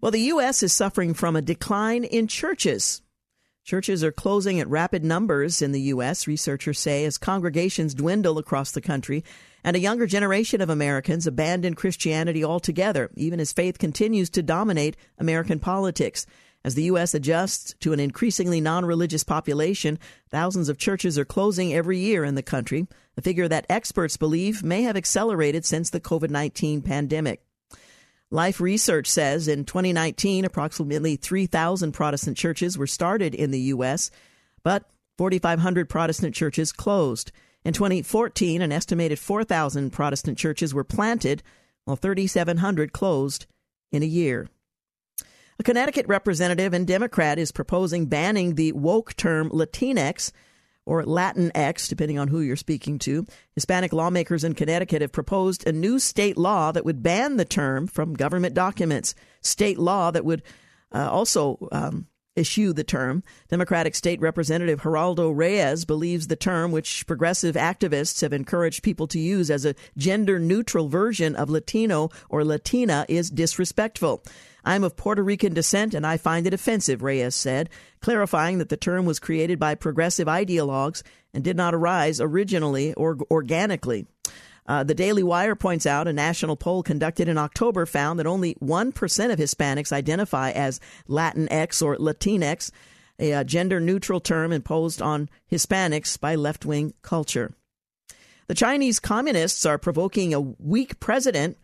Well, 0.00 0.10
the 0.10 0.20
U.S. 0.20 0.64
is 0.64 0.72
suffering 0.72 1.14
from 1.14 1.36
a 1.36 1.42
decline 1.42 2.02
in 2.02 2.26
churches. 2.26 3.00
Churches 3.64 4.02
are 4.02 4.10
closing 4.10 4.58
at 4.58 4.68
rapid 4.68 5.04
numbers 5.04 5.62
in 5.62 5.70
the 5.70 5.82
U.S., 5.82 6.26
researchers 6.26 6.80
say, 6.80 7.04
as 7.04 7.16
congregations 7.16 7.94
dwindle 7.94 8.38
across 8.38 8.72
the 8.72 8.80
country 8.80 9.22
and 9.64 9.76
a 9.76 9.80
younger 9.80 10.06
generation 10.06 10.60
of 10.60 10.70
Americans 10.70 11.26
abandon 11.26 11.74
Christianity 11.74 12.44
altogether, 12.44 13.10
even 13.16 13.40
as 13.40 13.52
faith 13.52 13.78
continues 13.78 14.30
to 14.30 14.42
dominate 14.42 14.96
American 15.18 15.58
politics. 15.58 16.26
As 16.64 16.74
the 16.76 16.84
U.S. 16.84 17.12
adjusts 17.12 17.74
to 17.80 17.92
an 17.92 17.98
increasingly 17.98 18.60
non 18.60 18.84
religious 18.84 19.24
population, 19.24 19.98
thousands 20.30 20.68
of 20.68 20.78
churches 20.78 21.18
are 21.18 21.24
closing 21.24 21.74
every 21.74 21.98
year 21.98 22.24
in 22.24 22.36
the 22.36 22.42
country, 22.42 22.86
a 23.16 23.22
figure 23.22 23.48
that 23.48 23.66
experts 23.68 24.16
believe 24.16 24.62
may 24.62 24.82
have 24.82 24.96
accelerated 24.96 25.64
since 25.64 25.90
the 25.90 26.00
COVID 26.00 26.30
19 26.30 26.82
pandemic. 26.82 27.42
Life 28.30 28.60
Research 28.60 29.08
says 29.08 29.46
in 29.48 29.64
2019, 29.64 30.44
approximately 30.44 31.16
3,000 31.16 31.92
Protestant 31.92 32.36
churches 32.36 32.78
were 32.78 32.86
started 32.86 33.34
in 33.34 33.50
the 33.50 33.60
U.S., 33.60 34.10
but 34.62 34.88
4,500 35.18 35.88
Protestant 35.88 36.34
churches 36.34 36.72
closed. 36.72 37.32
In 37.64 37.72
2014, 37.72 38.60
an 38.60 38.72
estimated 38.72 39.18
4,000 39.18 39.90
Protestant 39.90 40.36
churches 40.36 40.74
were 40.74 40.84
planted, 40.84 41.42
while 41.84 41.96
3,700 41.96 42.92
closed 42.92 43.46
in 43.92 44.02
a 44.02 44.06
year. 44.06 44.48
A 45.58 45.62
Connecticut 45.62 46.08
representative 46.08 46.72
and 46.72 46.86
Democrat 46.86 47.38
is 47.38 47.52
proposing 47.52 48.06
banning 48.06 48.54
the 48.54 48.72
woke 48.72 49.14
term 49.14 49.48
Latinx 49.50 50.32
or 50.84 51.04
Latinx, 51.04 51.88
depending 51.88 52.18
on 52.18 52.28
who 52.28 52.40
you're 52.40 52.56
speaking 52.56 52.98
to. 53.00 53.26
Hispanic 53.54 53.92
lawmakers 53.92 54.42
in 54.42 54.54
Connecticut 54.54 55.02
have 55.02 55.12
proposed 55.12 55.64
a 55.66 55.72
new 55.72 56.00
state 56.00 56.36
law 56.36 56.72
that 56.72 56.84
would 56.84 57.02
ban 57.02 57.36
the 57.36 57.44
term 57.44 57.86
from 57.86 58.14
government 58.14 58.54
documents. 58.54 59.14
State 59.40 59.78
law 59.78 60.10
that 60.10 60.24
would 60.24 60.42
uh, 60.92 61.08
also 61.08 61.68
um, 61.70 62.08
issue 62.36 62.72
the 62.72 62.84
term. 62.84 63.22
Democratic 63.48 63.94
State 63.94 64.20
Representative 64.20 64.82
Geraldo 64.82 65.34
Reyes 65.34 65.84
believes 65.84 66.26
the 66.26 66.36
term, 66.36 66.72
which 66.72 67.06
progressive 67.06 67.54
activists 67.54 68.20
have 68.22 68.32
encouraged 68.32 68.82
people 68.82 69.06
to 69.08 69.18
use 69.18 69.50
as 69.50 69.64
a 69.64 69.74
gender 69.96 70.38
neutral 70.38 70.88
version 70.88 71.36
of 71.36 71.50
Latino 71.50 72.10
or 72.28 72.44
Latina, 72.44 73.04
is 73.08 73.30
disrespectful. 73.30 74.22
I'm 74.64 74.84
of 74.84 74.96
Puerto 74.96 75.22
Rican 75.22 75.54
descent 75.54 75.92
and 75.92 76.06
I 76.06 76.16
find 76.16 76.46
it 76.46 76.54
offensive, 76.54 77.02
Reyes 77.02 77.34
said, 77.34 77.68
clarifying 78.00 78.58
that 78.58 78.68
the 78.68 78.76
term 78.76 79.06
was 79.06 79.18
created 79.18 79.58
by 79.58 79.74
progressive 79.74 80.28
ideologues 80.28 81.02
and 81.34 81.42
did 81.42 81.56
not 81.56 81.74
arise 81.74 82.20
originally 82.20 82.94
or 82.94 83.18
organically. 83.30 84.06
Uh, 84.66 84.84
the 84.84 84.94
Daily 84.94 85.22
Wire 85.22 85.56
points 85.56 85.86
out 85.86 86.06
a 86.06 86.12
national 86.12 86.56
poll 86.56 86.82
conducted 86.82 87.28
in 87.28 87.36
October 87.36 87.84
found 87.84 88.18
that 88.18 88.26
only 88.26 88.54
1% 88.56 89.32
of 89.32 89.38
Hispanics 89.38 89.92
identify 89.92 90.50
as 90.50 90.80
Latinx 91.08 91.82
or 91.82 91.96
Latinx, 91.96 92.70
a 93.18 93.32
uh, 93.32 93.44
gender 93.44 93.80
neutral 93.80 94.20
term 94.20 94.52
imposed 94.52 95.02
on 95.02 95.28
Hispanics 95.50 96.18
by 96.18 96.36
left 96.36 96.64
wing 96.64 96.94
culture. 97.02 97.54
The 98.46 98.54
Chinese 98.54 99.00
communists 99.00 99.66
are 99.66 99.78
provoking 99.78 100.32
a 100.34 100.40
weak 100.40 101.00
president. 101.00 101.58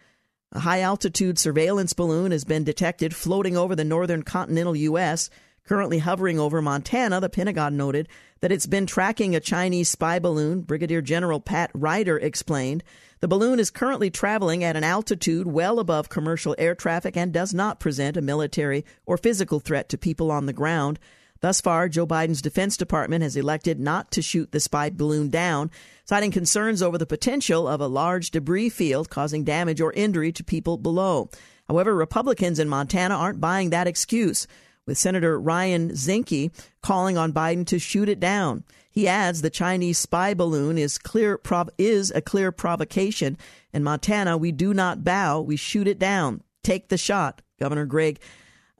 A 0.52 0.60
high 0.60 0.80
altitude 0.80 1.38
surveillance 1.38 1.92
balloon 1.92 2.32
has 2.32 2.44
been 2.44 2.64
detected 2.64 3.14
floating 3.14 3.56
over 3.56 3.76
the 3.76 3.84
northern 3.84 4.22
continental 4.22 4.74
U.S. 4.74 5.30
Currently 5.68 5.98
hovering 5.98 6.40
over 6.40 6.62
Montana, 6.62 7.20
the 7.20 7.28
Pentagon 7.28 7.76
noted 7.76 8.08
that 8.40 8.50
it's 8.50 8.64
been 8.64 8.87
tracking 8.87 9.37
a 9.37 9.40
Chinese 9.40 9.90
spy 9.90 10.18
balloon, 10.18 10.62
Brigadier 10.62 11.02
General 11.02 11.40
Pat 11.40 11.70
Ryder 11.75 12.16
explained. 12.16 12.82
The 13.20 13.28
balloon 13.28 13.60
is 13.60 13.70
currently 13.70 14.08
traveling 14.08 14.64
at 14.64 14.76
an 14.76 14.84
altitude 14.84 15.46
well 15.46 15.78
above 15.78 16.08
commercial 16.08 16.54
air 16.56 16.75
traffic 16.75 17.18
and 17.18 17.34
does 17.34 17.52
not 17.52 17.80
present 17.80 18.16
a 18.16 18.22
military 18.22 18.82
or 19.04 19.18
physical 19.18 19.60
threat 19.60 19.90
to 19.90 19.98
people 19.98 20.30
on 20.30 20.46
the 20.46 20.54
ground. 20.54 20.98
Thus 21.42 21.60
far, 21.60 21.90
Joe 21.90 22.06
Biden's 22.06 22.40
Defense 22.40 22.78
Department 22.78 23.22
has 23.22 23.37
elected 23.37 23.78
not 23.78 24.10
to 24.12 24.22
shoot 24.22 24.52
the 24.52 24.60
spy 24.60 24.88
balloon 24.88 25.28
down, 25.28 25.70
citing 26.06 26.30
concerns 26.30 26.80
over 26.80 26.96
the 26.96 27.04
potential 27.04 27.68
of 27.68 27.82
a 27.82 27.88
large 27.88 28.30
debris 28.30 28.70
field 28.70 29.10
causing 29.10 29.44
damage 29.44 29.82
or 29.82 29.92
injury 29.92 30.32
to 30.32 30.42
people 30.42 30.78
below. 30.78 31.28
However, 31.68 31.94
Republicans 31.94 32.58
in 32.58 32.70
Montana 32.70 33.14
aren't 33.14 33.42
buying 33.42 33.68
that 33.68 33.87
excuse 33.87 34.46
with 34.88 34.99
Senator 34.99 35.38
Ryan 35.38 35.90
Zinke 35.90 36.50
calling 36.83 37.16
on 37.16 37.33
Biden 37.33 37.66
to 37.66 37.78
shoot 37.78 38.09
it 38.09 38.18
down. 38.18 38.64
He 38.90 39.07
adds 39.07 39.42
the 39.42 39.50
Chinese 39.50 39.99
spy 39.99 40.35
balloon 40.35 40.78
is 40.78 40.99
clear 40.99 41.38
prov- 41.38 41.71
is 41.78 42.11
a 42.11 42.23
clear 42.23 42.50
provocation. 42.50 43.37
In 43.73 43.85
Montana, 43.85 44.37
we 44.37 44.50
do 44.50 44.75
not 44.75 45.04
bow, 45.04 45.40
we 45.40 45.57
shoot 45.57 45.87
it 45.87 45.99
down. 45.99 46.42
Take 46.64 46.88
the 46.88 46.97
shot. 46.97 47.42
Governor 47.61 47.85
Greg 47.85 48.18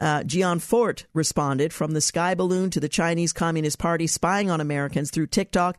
uh, 0.01 0.25
Gianforte 0.25 1.05
responded 1.13 1.73
from 1.73 1.93
the 1.93 2.01
sky 2.01 2.35
balloon 2.35 2.71
to 2.71 2.81
the 2.81 2.89
Chinese 2.89 3.33
Communist 3.33 3.79
Party 3.79 4.07
spying 4.07 4.51
on 4.51 4.61
Americans 4.61 5.11
through 5.11 5.27
TikTok 5.27 5.79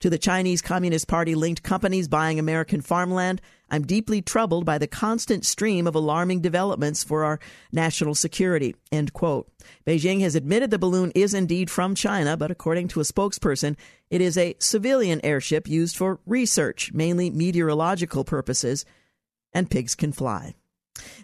to 0.00 0.10
the 0.10 0.18
Chinese 0.18 0.60
Communist 0.60 1.08
Party 1.08 1.34
linked 1.34 1.62
companies 1.62 2.06
buying 2.06 2.38
American 2.38 2.80
farmland. 2.82 3.40
I'm 3.70 3.86
deeply 3.86 4.20
troubled 4.20 4.64
by 4.64 4.78
the 4.78 4.86
constant 4.86 5.46
stream 5.46 5.86
of 5.86 5.94
alarming 5.94 6.40
developments 6.40 7.04
for 7.04 7.24
our 7.24 7.38
national 7.72 8.14
security. 8.14 8.74
End 8.90 9.12
quote. 9.12 9.50
Beijing 9.86 10.20
has 10.20 10.34
admitted 10.34 10.70
the 10.70 10.78
balloon 10.78 11.12
is 11.14 11.34
indeed 11.34 11.70
from 11.70 11.94
China, 11.94 12.36
but 12.36 12.50
according 12.50 12.88
to 12.88 13.00
a 13.00 13.04
spokesperson, 13.04 13.76
it 14.10 14.20
is 14.20 14.36
a 14.36 14.56
civilian 14.58 15.20
airship 15.24 15.68
used 15.68 15.96
for 15.96 16.20
research, 16.26 16.92
mainly 16.92 17.30
meteorological 17.30 18.24
purposes, 18.24 18.84
and 19.52 19.70
pigs 19.70 19.94
can 19.94 20.12
fly. 20.12 20.54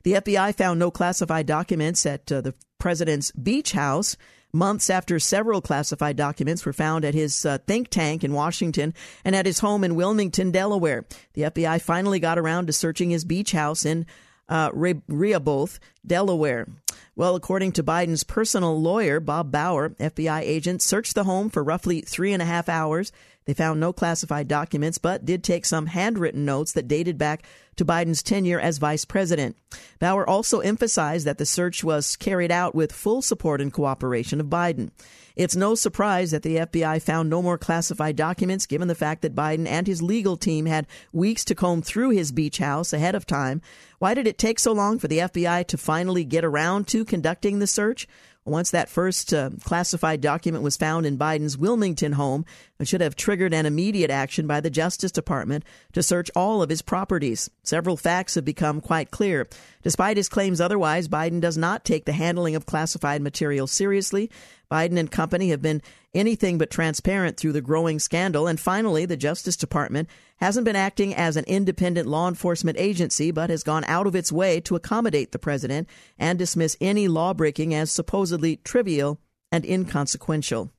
The 0.04 0.14
FBI 0.14 0.54
found 0.54 0.78
no 0.78 0.90
classified 0.90 1.46
documents 1.46 2.06
at 2.06 2.30
uh, 2.30 2.40
the 2.40 2.54
president's 2.78 3.32
beach 3.32 3.72
house 3.72 4.16
months 4.56 4.90
after 4.90 5.18
several 5.18 5.60
classified 5.60 6.16
documents 6.16 6.64
were 6.64 6.72
found 6.72 7.04
at 7.04 7.14
his 7.14 7.46
uh, 7.46 7.58
think 7.66 7.88
tank 7.88 8.24
in 8.24 8.32
Washington 8.32 8.94
and 9.24 9.36
at 9.36 9.46
his 9.46 9.60
home 9.60 9.84
in 9.84 9.94
Wilmington, 9.94 10.50
Delaware. 10.50 11.04
The 11.34 11.42
FBI 11.42 11.80
finally 11.80 12.18
got 12.18 12.38
around 12.38 12.66
to 12.66 12.72
searching 12.72 13.10
his 13.10 13.24
beach 13.24 13.52
house 13.52 13.84
in 13.84 14.06
uh, 14.48 14.70
Rehoboth, 14.72 15.78
Delaware. 16.06 16.66
Well, 17.14 17.34
according 17.34 17.72
to 17.72 17.82
Biden's 17.82 18.24
personal 18.24 18.80
lawyer, 18.80 19.20
Bob 19.20 19.50
Bauer, 19.50 19.90
FBI 19.90 20.40
agents 20.40 20.84
searched 20.84 21.14
the 21.14 21.24
home 21.24 21.48
for 21.48 21.64
roughly 21.64 22.02
three 22.02 22.32
and 22.32 22.42
a 22.42 22.46
half 22.46 22.68
hours. 22.68 23.10
They 23.46 23.54
found 23.54 23.78
no 23.78 23.92
classified 23.92 24.48
documents, 24.48 24.98
but 24.98 25.24
did 25.24 25.42
take 25.42 25.64
some 25.64 25.86
handwritten 25.86 26.44
notes 26.44 26.72
that 26.72 26.88
dated 26.88 27.16
back 27.16 27.44
to 27.76 27.84
Biden's 27.84 28.22
tenure 28.22 28.58
as 28.58 28.78
vice 28.78 29.04
president. 29.04 29.56
Bauer 30.00 30.28
also 30.28 30.60
emphasized 30.60 31.26
that 31.26 31.38
the 31.38 31.46
search 31.46 31.84
was 31.84 32.16
carried 32.16 32.50
out 32.50 32.74
with 32.74 32.92
full 32.92 33.22
support 33.22 33.60
and 33.60 33.72
cooperation 33.72 34.40
of 34.40 34.46
Biden. 34.46 34.90
It's 35.36 35.54
no 35.54 35.74
surprise 35.74 36.30
that 36.30 36.42
the 36.42 36.56
FBI 36.56 37.00
found 37.02 37.28
no 37.28 37.42
more 37.42 37.58
classified 37.58 38.16
documents 38.16 38.66
given 38.66 38.88
the 38.88 38.94
fact 38.94 39.20
that 39.22 39.34
Biden 39.34 39.68
and 39.68 39.86
his 39.86 40.02
legal 40.02 40.36
team 40.36 40.64
had 40.64 40.86
weeks 41.12 41.44
to 41.44 41.54
comb 41.54 41.82
through 41.82 42.10
his 42.10 42.32
beach 42.32 42.58
house 42.58 42.94
ahead 42.94 43.14
of 43.14 43.26
time. 43.26 43.60
Why 43.98 44.14
did 44.14 44.26
it 44.26 44.38
take 44.38 44.58
so 44.58 44.72
long 44.72 44.98
for 44.98 45.08
the 45.08 45.18
FBI 45.18 45.66
to 45.66 45.76
finally 45.76 46.24
get 46.24 46.44
around 46.44 46.88
to 46.88 47.04
conducting 47.04 47.58
the 47.58 47.66
search? 47.66 48.08
Once 48.46 48.70
that 48.70 48.88
first 48.88 49.34
uh, 49.34 49.50
classified 49.64 50.20
document 50.20 50.62
was 50.62 50.76
found 50.76 51.04
in 51.04 51.18
Biden's 51.18 51.58
Wilmington 51.58 52.12
home, 52.12 52.44
it 52.78 52.86
should 52.86 53.00
have 53.00 53.16
triggered 53.16 53.52
an 53.52 53.66
immediate 53.66 54.10
action 54.10 54.46
by 54.46 54.60
the 54.60 54.70
Justice 54.70 55.10
Department 55.10 55.64
to 55.92 56.02
search 56.02 56.30
all 56.36 56.62
of 56.62 56.70
his 56.70 56.80
properties. 56.80 57.50
Several 57.64 57.96
facts 57.96 58.36
have 58.36 58.44
become 58.44 58.80
quite 58.80 59.10
clear. 59.10 59.48
Despite 59.82 60.16
his 60.16 60.28
claims 60.28 60.60
otherwise, 60.60 61.08
Biden 61.08 61.40
does 61.40 61.58
not 61.58 61.84
take 61.84 62.04
the 62.04 62.12
handling 62.12 62.54
of 62.54 62.66
classified 62.66 63.20
material 63.20 63.66
seriously. 63.66 64.30
Biden 64.70 64.96
and 64.98 65.10
company 65.10 65.50
have 65.50 65.62
been 65.62 65.82
anything 66.16 66.58
but 66.58 66.70
transparent 66.70 67.36
through 67.36 67.52
the 67.52 67.60
growing 67.60 67.98
scandal. 67.98 68.46
And 68.46 68.58
finally, 68.58 69.04
the 69.06 69.16
Justice 69.16 69.56
Department 69.56 70.08
hasn't 70.38 70.64
been 70.64 70.76
acting 70.76 71.14
as 71.14 71.36
an 71.36 71.44
independent 71.46 72.08
law 72.08 72.28
enforcement 72.28 72.78
agency, 72.78 73.30
but 73.30 73.50
has 73.50 73.62
gone 73.62 73.84
out 73.84 74.06
of 74.06 74.16
its 74.16 74.32
way 74.32 74.60
to 74.60 74.76
accommodate 74.76 75.32
the 75.32 75.38
president 75.38 75.88
and 76.18 76.38
dismiss 76.38 76.76
any 76.80 77.08
lawbreaking 77.08 77.74
as 77.74 77.92
supposedly 77.92 78.56
trivial 78.56 79.20
and 79.52 79.64
inconsequential. 79.64 80.70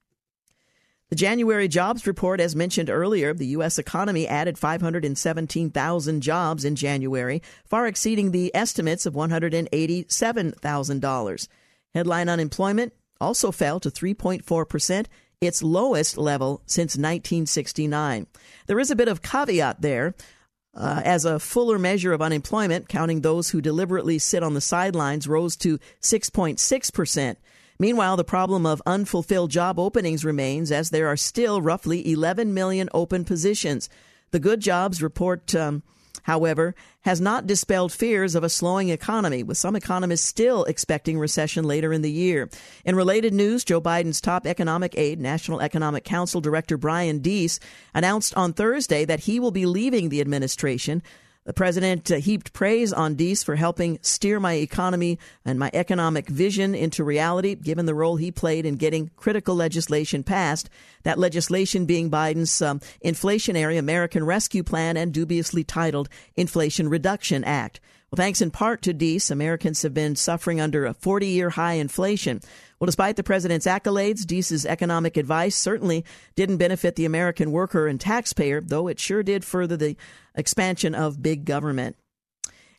The 1.09 1.15
January 1.15 1.69
jobs 1.69 2.05
report, 2.05 2.41
as 2.41 2.53
mentioned 2.53 2.89
earlier, 2.89 3.33
the 3.33 3.47
U.S. 3.47 3.79
economy 3.79 4.27
added 4.27 4.57
517,000 4.57 6.21
jobs 6.21 6.65
in 6.65 6.75
January, 6.75 7.41
far 7.65 7.87
exceeding 7.87 8.31
the 8.31 8.53
estimates 8.53 9.05
of 9.05 9.13
$187,000. 9.13 11.47
Headline 11.93 12.27
unemployment 12.27 12.91
also 13.21 13.53
fell 13.53 13.79
to 13.79 13.89
3.4%, 13.89 15.05
its 15.41 15.61
lowest 15.61 16.17
level 16.17 16.61
since 16.65 16.95
1969. 16.95 18.27
There 18.65 18.79
is 18.79 18.91
a 18.91 18.95
bit 18.95 19.07
of 19.07 19.21
caveat 19.21 19.81
there. 19.81 20.15
Uh, 20.75 21.01
as 21.03 21.25
a 21.25 21.39
fuller 21.39 21.79
measure 21.79 22.13
of 22.13 22.21
unemployment, 22.21 22.87
counting 22.87 23.21
those 23.21 23.49
who 23.49 23.59
deliberately 23.59 24.19
sit 24.19 24.43
on 24.43 24.53
the 24.53 24.61
sidelines 24.61 25.27
rose 25.27 25.55
to 25.55 25.79
6.6%. 26.01 27.35
Meanwhile, 27.79 28.15
the 28.15 28.23
problem 28.23 28.67
of 28.67 28.81
unfulfilled 28.85 29.49
job 29.49 29.79
openings 29.79 30.23
remains 30.23 30.71
as 30.71 30.91
there 30.91 31.07
are 31.07 31.17
still 31.17 31.63
roughly 31.63 32.11
11 32.11 32.53
million 32.53 32.89
open 32.93 33.25
positions. 33.25 33.89
The 34.29 34.39
Good 34.39 34.59
Jobs 34.59 35.01
report 35.01 35.55
um, 35.55 35.81
however, 36.27 36.75
has 37.01 37.21
not 37.21 37.47
dispelled 37.47 37.91
fears 37.91 38.35
of 38.35 38.43
a 38.43 38.49
slowing 38.49 38.89
economy, 38.89 39.43
with 39.43 39.57
some 39.57 39.77
economists 39.77 40.25
still 40.25 40.65
expecting 40.65 41.17
recession 41.17 41.63
later 41.63 41.93
in 41.93 42.01
the 42.01 42.11
year. 42.11 42.49
In 42.83 42.97
related 42.97 43.33
news, 43.33 43.63
Joe 43.63 43.79
Biden's 43.79 44.19
top 44.19 44.45
economic 44.45 44.97
aide, 44.97 45.21
National 45.21 45.61
Economic 45.61 46.03
Council 46.03 46.41
Director 46.41 46.77
Brian 46.77 47.19
Deese, 47.19 47.61
announced 47.95 48.35
on 48.35 48.51
Thursday 48.51 49.05
that 49.05 49.21
he 49.21 49.39
will 49.39 49.51
be 49.51 49.65
leaving 49.65 50.09
the 50.09 50.19
administration. 50.19 51.01
The 51.47 51.53
president 51.53 52.11
uh, 52.11 52.17
heaped 52.17 52.51
praise 52.51 52.91
on 52.91 53.15
Deese 53.15 53.41
for 53.41 53.55
helping 53.55 53.99
steer 54.01 54.37
my 54.37 54.55
economy 54.55 55.17
and 55.45 55.57
my 55.57 55.71
economic 55.73 56.27
vision 56.27 56.75
into 56.75 57.05
reality, 57.05 57.55
given 57.55 57.85
the 57.85 57.95
role 57.95 58.17
he 58.17 58.33
played 58.33 58.65
in 58.65 58.75
getting 58.75 59.11
critical 59.15 59.55
legislation 59.55 60.23
passed. 60.23 60.69
That 61.03 61.17
legislation 61.17 61.85
being 61.85 62.11
Biden's 62.11 62.61
um, 62.61 62.81
Inflationary 63.03 63.79
American 63.79 64.25
Rescue 64.25 64.61
Plan 64.61 64.97
and 64.97 65.13
dubiously 65.13 65.63
titled 65.63 66.09
Inflation 66.35 66.89
Reduction 66.89 67.45
Act. 67.45 67.79
Well, 68.11 68.17
thanks 68.17 68.41
in 68.41 68.51
part 68.51 68.81
to 68.81 68.93
Deese, 68.93 69.31
Americans 69.31 69.83
have 69.83 69.93
been 69.93 70.17
suffering 70.17 70.59
under 70.59 70.85
a 70.85 70.93
40 70.93 71.27
year 71.27 71.51
high 71.51 71.73
inflation. 71.73 72.41
Well, 72.79 72.85
despite 72.85 73.15
the 73.15 73.23
president's 73.23 73.65
accolades, 73.65 74.25
Deese's 74.25 74.65
economic 74.65 75.17
advice 75.17 75.55
certainly 75.55 76.05
didn't 76.35 76.57
benefit 76.57 76.95
the 76.95 77.05
American 77.05 77.51
worker 77.51 77.87
and 77.87 77.99
taxpayer, 77.99 78.61
though 78.61 78.87
it 78.87 78.99
sure 78.99 79.23
did 79.23 79.43
further 79.43 79.75
the 79.75 79.95
expansion 80.35 80.93
of 80.93 81.23
big 81.23 81.45
government. 81.45 81.95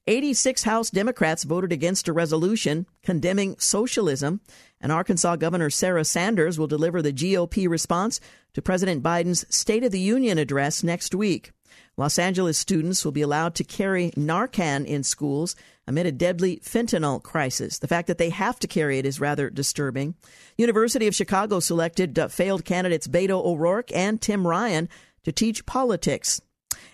86 0.06 0.62
House 0.62 0.88
Democrats 0.88 1.44
voted 1.44 1.70
against 1.70 2.08
a 2.08 2.14
resolution 2.14 2.86
condemning 3.02 3.56
socialism, 3.58 4.40
and 4.80 4.90
Arkansas 4.90 5.36
Governor 5.36 5.68
Sarah 5.68 6.04
Sanders 6.04 6.58
will 6.58 6.66
deliver 6.66 7.02
the 7.02 7.12
GOP 7.12 7.68
response 7.68 8.20
to 8.54 8.62
President 8.62 9.02
Biden's 9.02 9.44
State 9.54 9.84
of 9.84 9.92
the 9.92 10.00
Union 10.00 10.38
address 10.38 10.82
next 10.82 11.14
week. 11.14 11.50
Los 11.98 12.16
Angeles 12.16 12.56
students 12.56 13.04
will 13.04 13.10
be 13.10 13.22
allowed 13.22 13.56
to 13.56 13.64
carry 13.64 14.12
Narcan 14.12 14.86
in 14.86 15.02
schools 15.02 15.56
amid 15.84 16.06
a 16.06 16.12
deadly 16.12 16.58
fentanyl 16.58 17.20
crisis. 17.20 17.80
The 17.80 17.88
fact 17.88 18.06
that 18.06 18.18
they 18.18 18.30
have 18.30 18.60
to 18.60 18.68
carry 18.68 19.00
it 19.00 19.04
is 19.04 19.20
rather 19.20 19.50
disturbing. 19.50 20.14
University 20.56 21.08
of 21.08 21.14
Chicago 21.16 21.58
selected 21.58 22.16
uh, 22.16 22.28
failed 22.28 22.64
candidates 22.64 23.08
Beto 23.08 23.44
O'Rourke 23.44 23.90
and 23.92 24.22
Tim 24.22 24.46
Ryan 24.46 24.88
to 25.24 25.32
teach 25.32 25.66
politics. 25.66 26.40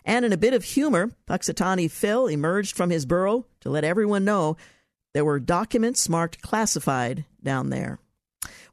And 0.06 0.24
in 0.24 0.32
a 0.32 0.38
bit 0.38 0.54
of 0.54 0.64
humor, 0.64 1.10
Punxsutawney 1.28 1.90
Phil 1.90 2.26
emerged 2.26 2.74
from 2.74 2.88
his 2.88 3.04
burrow 3.04 3.44
to 3.60 3.68
let 3.68 3.84
everyone 3.84 4.24
know 4.24 4.56
there 5.12 5.24
were 5.24 5.38
documents 5.38 6.08
marked 6.08 6.40
classified 6.40 7.26
down 7.42 7.68
there. 7.68 7.98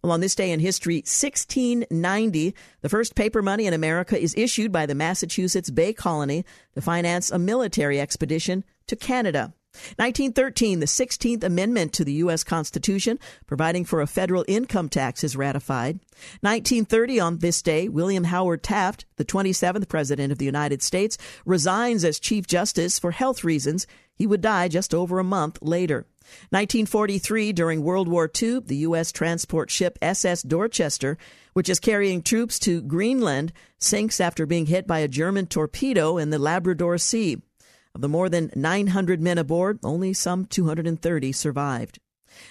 Well, 0.04 0.14
on 0.14 0.20
this 0.20 0.34
day 0.34 0.50
in 0.50 0.60
history, 0.60 0.98
1690, 0.98 2.56
the 2.82 2.90
first 2.90 3.14
paper 3.14 3.44
money 3.44 3.68
in 3.68 3.74
America 3.74 4.20
is 4.20 4.34
issued 4.36 4.72
by 4.72 4.88
the 4.88 4.96
Massachusetts 4.96 5.70
Bay 5.70 5.94
Colony 5.94 6.44
to 6.74 6.82
finance 6.82 7.30
a 7.30 7.38
military 7.38 8.00
expedition 8.00 8.64
to 8.88 8.96
Canada. 8.96 9.54
1913, 9.95 10.79
the 10.79 10.86
16th 10.86 11.43
Amendment 11.43 11.93
to 11.93 12.03
the 12.03 12.13
U.S. 12.13 12.43
Constitution, 12.43 13.17
providing 13.47 13.86
for 13.86 14.01
a 14.01 14.07
federal 14.07 14.43
income 14.47 14.89
tax, 14.89 15.23
is 15.23 15.38
ratified. 15.38 15.99
1930, 16.41 17.19
on 17.19 17.38
this 17.38 17.62
day, 17.62 17.88
William 17.88 18.25
Howard 18.25 18.63
Taft, 18.63 19.05
the 19.15 19.25
27th 19.25 19.88
President 19.88 20.31
of 20.31 20.38
the 20.38 20.45
United 20.45 20.81
States, 20.81 21.17
resigns 21.45 22.03
as 22.03 22.19
Chief 22.19 22.47
Justice 22.47 22.99
for 22.99 23.12
health 23.12 23.43
reasons. 23.43 23.88
He 24.13 24.27
would 24.27 24.41
die 24.41 24.67
just 24.67 24.93
over 24.93 25.19
a 25.19 25.23
month 25.23 25.57
later. 25.62 26.05
1943, 26.49 27.53
during 27.53 27.81
World 27.81 28.07
War 28.07 28.29
II, 28.41 28.60
the 28.60 28.77
U.S. 28.77 29.12
transport 29.12 29.71
ship 29.71 29.97
SS 30.01 30.43
Dorchester, 30.43 31.17
which 31.53 31.69
is 31.69 31.79
carrying 31.79 32.21
troops 32.21 32.60
to 32.60 32.81
Greenland, 32.81 33.53
sinks 33.79 34.19
after 34.19 34.45
being 34.45 34.67
hit 34.67 34.86
by 34.86 34.99
a 34.99 35.07
German 35.07 35.47
torpedo 35.47 36.17
in 36.17 36.29
the 36.29 36.39
Labrador 36.39 36.97
Sea. 36.97 37.41
Of 37.93 38.01
the 38.01 38.10
more 38.10 38.30
than 38.30 38.51
900 38.56 39.21
men 39.21 39.38
aboard, 39.38 39.80
only 39.84 40.13
some 40.13 40.45
230 40.45 41.32
survived. 41.32 41.99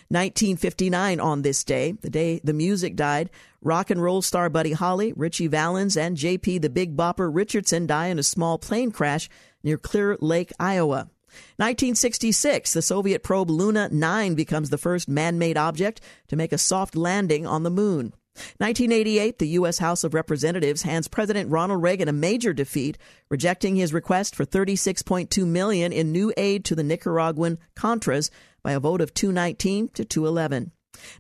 1959 0.09 1.21
on 1.21 1.43
this 1.43 1.65
day, 1.65 1.93
the 1.93 2.11
day 2.11 2.41
the 2.45 2.53
music 2.53 2.97
died, 2.97 3.31
rock 3.63 3.91
and 3.91 4.03
roll 4.03 4.23
star 4.23 4.51
Buddy 4.51 4.73
Holly, 4.73 5.13
Ritchie 5.17 5.47
Valens, 5.47 5.97
and 5.97 6.17
JP 6.17 6.61
the 6.61 6.71
Big 6.71 6.97
Bopper 6.97 7.35
Richardson 7.35 7.87
die 7.87 8.09
in 8.09 8.19
a 8.19 8.23
small 8.23 8.59
plane 8.59 8.91
crash 8.91 9.29
near 9.63 9.79
Clear 9.79 10.19
Lake, 10.21 10.53
Iowa. 10.61 11.09
1966, 11.57 12.73
the 12.73 12.83
Soviet 12.83 13.23
probe 13.23 13.51
Luna 13.51 13.89
9 13.91 14.35
becomes 14.35 14.71
the 14.71 14.79
first 14.79 15.09
man 15.09 15.39
made 15.39 15.57
object 15.57 16.01
to 16.29 16.37
make 16.37 16.53
a 16.53 16.59
soft 16.59 16.97
landing 16.97 17.47
on 17.47 17.63
the 17.63 17.71
moon. 17.71 18.13
1988, 18.59 19.39
the 19.39 19.49
U.S. 19.49 19.79
House 19.79 20.05
of 20.05 20.15
Representatives 20.15 20.83
hands 20.83 21.09
President 21.09 21.51
Ronald 21.51 21.83
Reagan 21.83 22.09
a 22.09 22.13
major 22.13 22.53
defeat, 22.53 22.97
rejecting 23.29 23.77
his 23.77 23.93
request 23.93 24.35
for 24.35 24.45
36.2 24.45 25.47
million 25.47 25.93
in 25.93 26.13
new 26.13 26.33
aid 26.37 26.65
to 26.67 26.75
the 26.75 26.85
Nicaraguan 26.85 27.59
Contras 27.75 28.31
by 28.63 28.73
a 28.73 28.81
vote 28.81 29.01
of 29.01 29.15
219 29.15 29.89
to 29.91 30.05
211. 30.05 30.73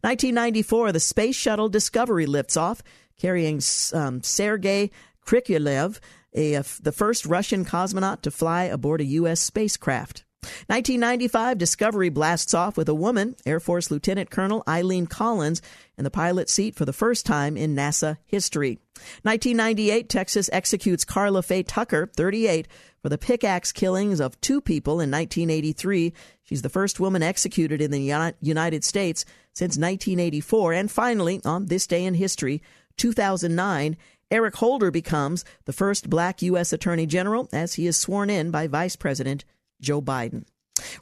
1994, 0.02 0.92
the 0.92 1.00
Space 1.00 1.36
Shuttle 1.36 1.68
Discovery 1.68 2.26
lifts 2.26 2.56
off, 2.56 2.82
carrying 3.18 3.60
um, 3.92 4.22
Sergei 4.22 4.90
Krikalev, 5.26 5.98
uh, 6.36 6.62
the 6.82 6.94
first 6.94 7.26
Russian 7.26 7.64
cosmonaut 7.64 8.22
to 8.22 8.30
fly 8.30 8.64
aboard 8.64 9.00
a 9.00 9.04
U.S. 9.04 9.40
spacecraft. 9.40 10.24
1995, 10.42 11.58
Discovery 11.58 12.08
blasts 12.08 12.54
off 12.54 12.76
with 12.76 12.88
a 12.88 12.94
woman, 12.94 13.36
Air 13.44 13.60
Force 13.60 13.90
Lieutenant 13.90 14.30
Colonel 14.30 14.62
Eileen 14.66 15.06
Collins, 15.06 15.60
in 15.98 16.04
the 16.04 16.10
pilot 16.10 16.48
seat 16.48 16.74
for 16.74 16.84
the 16.84 16.92
first 16.92 17.26
time 17.26 17.56
in 17.56 17.74
NASA 17.74 18.16
history. 18.24 18.78
1998, 19.22 20.08
Texas 20.08 20.48
executes 20.52 21.04
Karla 21.04 21.42
Faye 21.42 21.62
Tucker, 21.62 22.10
38, 22.16 22.68
for 23.02 23.08
the 23.08 23.18
pickaxe 23.18 23.72
killings 23.72 24.20
of 24.20 24.40
two 24.40 24.60
people 24.60 24.94
in 24.94 25.10
1983. 25.10 26.12
She's 26.42 26.62
the 26.62 26.68
first 26.68 27.00
woman 27.00 27.22
executed 27.22 27.80
in 27.82 27.90
the 27.90 28.34
United 28.40 28.84
States 28.84 29.24
since 29.52 29.76
1984. 29.76 30.72
And 30.72 30.90
finally, 30.90 31.40
on 31.44 31.66
this 31.66 31.86
day 31.86 32.04
in 32.04 32.14
history, 32.14 32.62
2009, 32.96 33.96
Eric 34.30 34.56
Holder 34.56 34.90
becomes 34.90 35.44
the 35.64 35.72
first 35.72 36.08
black 36.08 36.40
U.S. 36.42 36.72
Attorney 36.72 37.06
General 37.06 37.48
as 37.52 37.74
he 37.74 37.86
is 37.86 37.96
sworn 37.96 38.30
in 38.30 38.50
by 38.50 38.68
Vice 38.68 38.96
President 38.96 39.44
Joe 39.80 40.00
Biden. 40.00 40.44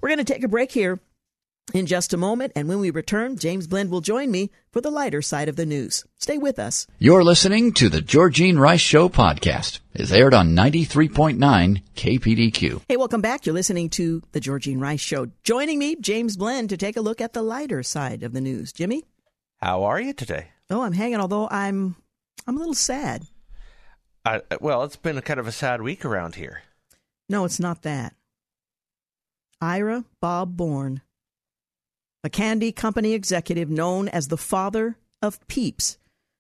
We're 0.01 0.09
going 0.09 0.25
to 0.25 0.33
take 0.33 0.43
a 0.43 0.49
break 0.49 0.73
here 0.73 1.01
in 1.75 1.87
just 1.87 2.13
a 2.13 2.17
moment, 2.17 2.53
and 2.57 2.69
when 2.69 2.81
we 2.81 2.91
return, 2.91 3.37
James 3.37 3.67
Blend 3.67 3.91
will 3.91 4.01
join 4.01 4.31
me 4.31 4.51
for 4.73 4.81
the 4.81 4.91
lighter 4.91 5.21
side 5.21 5.49
of 5.49 5.57
the 5.57 5.67
news. 5.67 6.05
Stay 6.19 6.39
with 6.39 6.59
us. 6.59 6.87
You're 6.99 7.25
listening 7.25 7.73
to 7.75 7.89
the 7.89 8.01
Georgene 8.01 8.59
Rice 8.59 8.81
Show 8.81 9.09
podcast. 9.09 9.81
It's 9.93 10.13
aired 10.13 10.35
on 10.35 10.57
93.9 10.57 11.83
KPDQ. 11.95 12.83
Hey, 12.89 12.97
welcome 12.97 13.21
back. 13.21 13.45
You're 13.45 13.55
listening 13.55 13.91
to 13.91 14.23
the 14.33 14.41
Georgene 14.41 14.81
Rice 14.81 15.01
Show. 15.01 15.29
Joining 15.43 15.79
me, 15.79 15.97
James 15.97 16.37
Blend, 16.37 16.71
to 16.71 16.77
take 16.77 16.97
a 16.97 17.03
look 17.03 17.21
at 17.21 17.33
the 17.33 17.43
lighter 17.43 17.83
side 17.83 18.23
of 18.23 18.33
the 18.33 18.41
news. 18.41 18.73
Jimmy? 18.73 19.05
How 19.61 19.85
are 19.85 20.01
you 20.01 20.13
today? 20.13 20.49
Oh, 20.71 20.83
I'm 20.83 20.93
hanging, 20.93 21.21
although 21.21 21.49
I'm 21.51 21.97
I'm 22.47 22.57
a 22.57 22.61
little 22.61 22.75
sad. 22.75 23.27
Uh, 24.25 24.41
well, 24.61 24.85
it's 24.85 24.97
been 24.97 25.19
a 25.19 25.23
kind 25.23 25.41
of 25.41 25.47
a 25.47 25.53
sad 25.53 25.83
week 25.83 26.05
around 26.05 26.35
here. 26.35 26.63
No, 27.29 27.45
it's 27.45 27.61
not 27.61 27.83
that. 27.83 28.15
Ira 29.61 30.05
Bob 30.21 30.57
Born, 30.57 31.03
a 32.23 32.31
candy 32.31 32.71
company 32.71 33.13
executive 33.13 33.69
known 33.69 34.09
as 34.09 34.29
the 34.29 34.37
father 34.37 34.99
of 35.21 35.45
Peeps 35.49 35.99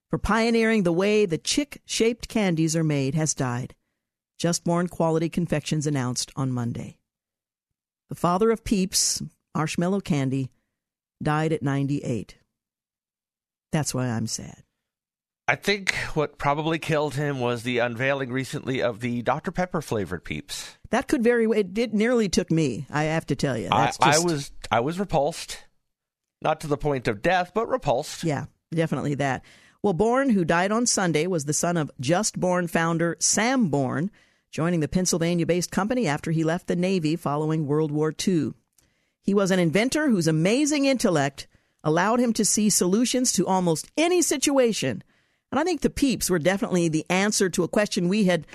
for 0.08 0.18
pioneering 0.18 0.84
the 0.84 0.92
way 0.92 1.26
the 1.26 1.36
chick 1.36 1.82
shaped 1.84 2.28
candies 2.28 2.76
are 2.76 2.84
made, 2.84 3.16
has 3.16 3.34
died. 3.34 3.74
Just 4.38 4.62
Born 4.62 4.86
Quality 4.86 5.28
Confections 5.28 5.86
announced 5.86 6.30
on 6.36 6.52
Monday. 6.52 6.98
The 8.08 8.14
father 8.14 8.52
of 8.52 8.62
Peeps, 8.62 9.20
marshmallow 9.54 10.00
candy, 10.00 10.50
died 11.20 11.52
at 11.52 11.62
98. 11.62 12.36
That's 13.72 13.92
why 13.92 14.06
I'm 14.06 14.28
sad. 14.28 14.62
I 15.48 15.54
think 15.56 15.94
what 16.12 16.36
probably 16.36 16.78
killed 16.78 17.14
him 17.14 17.40
was 17.40 17.62
the 17.62 17.78
unveiling 17.78 18.30
recently 18.30 18.82
of 18.82 19.00
the 19.00 19.22
Dr. 19.22 19.50
Pepper 19.50 19.80
flavored 19.80 20.22
Peeps. 20.22 20.76
That 20.90 21.08
could 21.08 21.24
very 21.24 21.46
it 21.46 21.72
did 21.72 21.94
nearly 21.94 22.28
took 22.28 22.50
me. 22.50 22.86
I 22.90 23.04
have 23.04 23.24
to 23.26 23.34
tell 23.34 23.56
you. 23.56 23.68
I, 23.72 23.86
just, 23.86 24.04
I 24.04 24.18
was 24.18 24.52
I 24.70 24.80
was 24.80 25.00
repulsed, 25.00 25.64
not 26.42 26.60
to 26.60 26.66
the 26.66 26.76
point 26.76 27.08
of 27.08 27.22
death, 27.22 27.52
but 27.54 27.66
repulsed. 27.66 28.24
Yeah, 28.24 28.44
definitely 28.70 29.14
that. 29.14 29.42
Well, 29.82 29.94
Born, 29.94 30.28
who 30.28 30.44
died 30.44 30.70
on 30.70 30.84
Sunday, 30.84 31.26
was 31.26 31.46
the 31.46 31.54
son 31.54 31.78
of 31.78 31.90
Just 31.98 32.38
Born 32.38 32.68
founder 32.68 33.16
Sam 33.18 33.68
Born, 33.68 34.10
joining 34.50 34.80
the 34.80 34.88
Pennsylvania-based 34.88 35.70
company 35.70 36.06
after 36.06 36.30
he 36.30 36.44
left 36.44 36.66
the 36.66 36.76
Navy 36.76 37.16
following 37.16 37.66
World 37.66 37.90
War 37.90 38.12
II. 38.26 38.52
He 39.22 39.32
was 39.32 39.50
an 39.50 39.60
inventor 39.60 40.10
whose 40.10 40.26
amazing 40.26 40.84
intellect 40.84 41.46
allowed 41.82 42.18
him 42.18 42.34
to 42.34 42.44
see 42.44 42.68
solutions 42.68 43.32
to 43.32 43.46
almost 43.46 43.90
any 43.96 44.20
situation 44.20 45.02
and 45.50 45.58
I 45.58 45.64
think 45.64 45.80
the 45.80 45.90
peeps 45.90 46.28
were 46.28 46.38
definitely 46.38 46.88
the 46.88 47.06
answer 47.08 47.48
to 47.50 47.64
a 47.64 47.68
question 47.68 48.08
we 48.08 48.24
had 48.24 48.46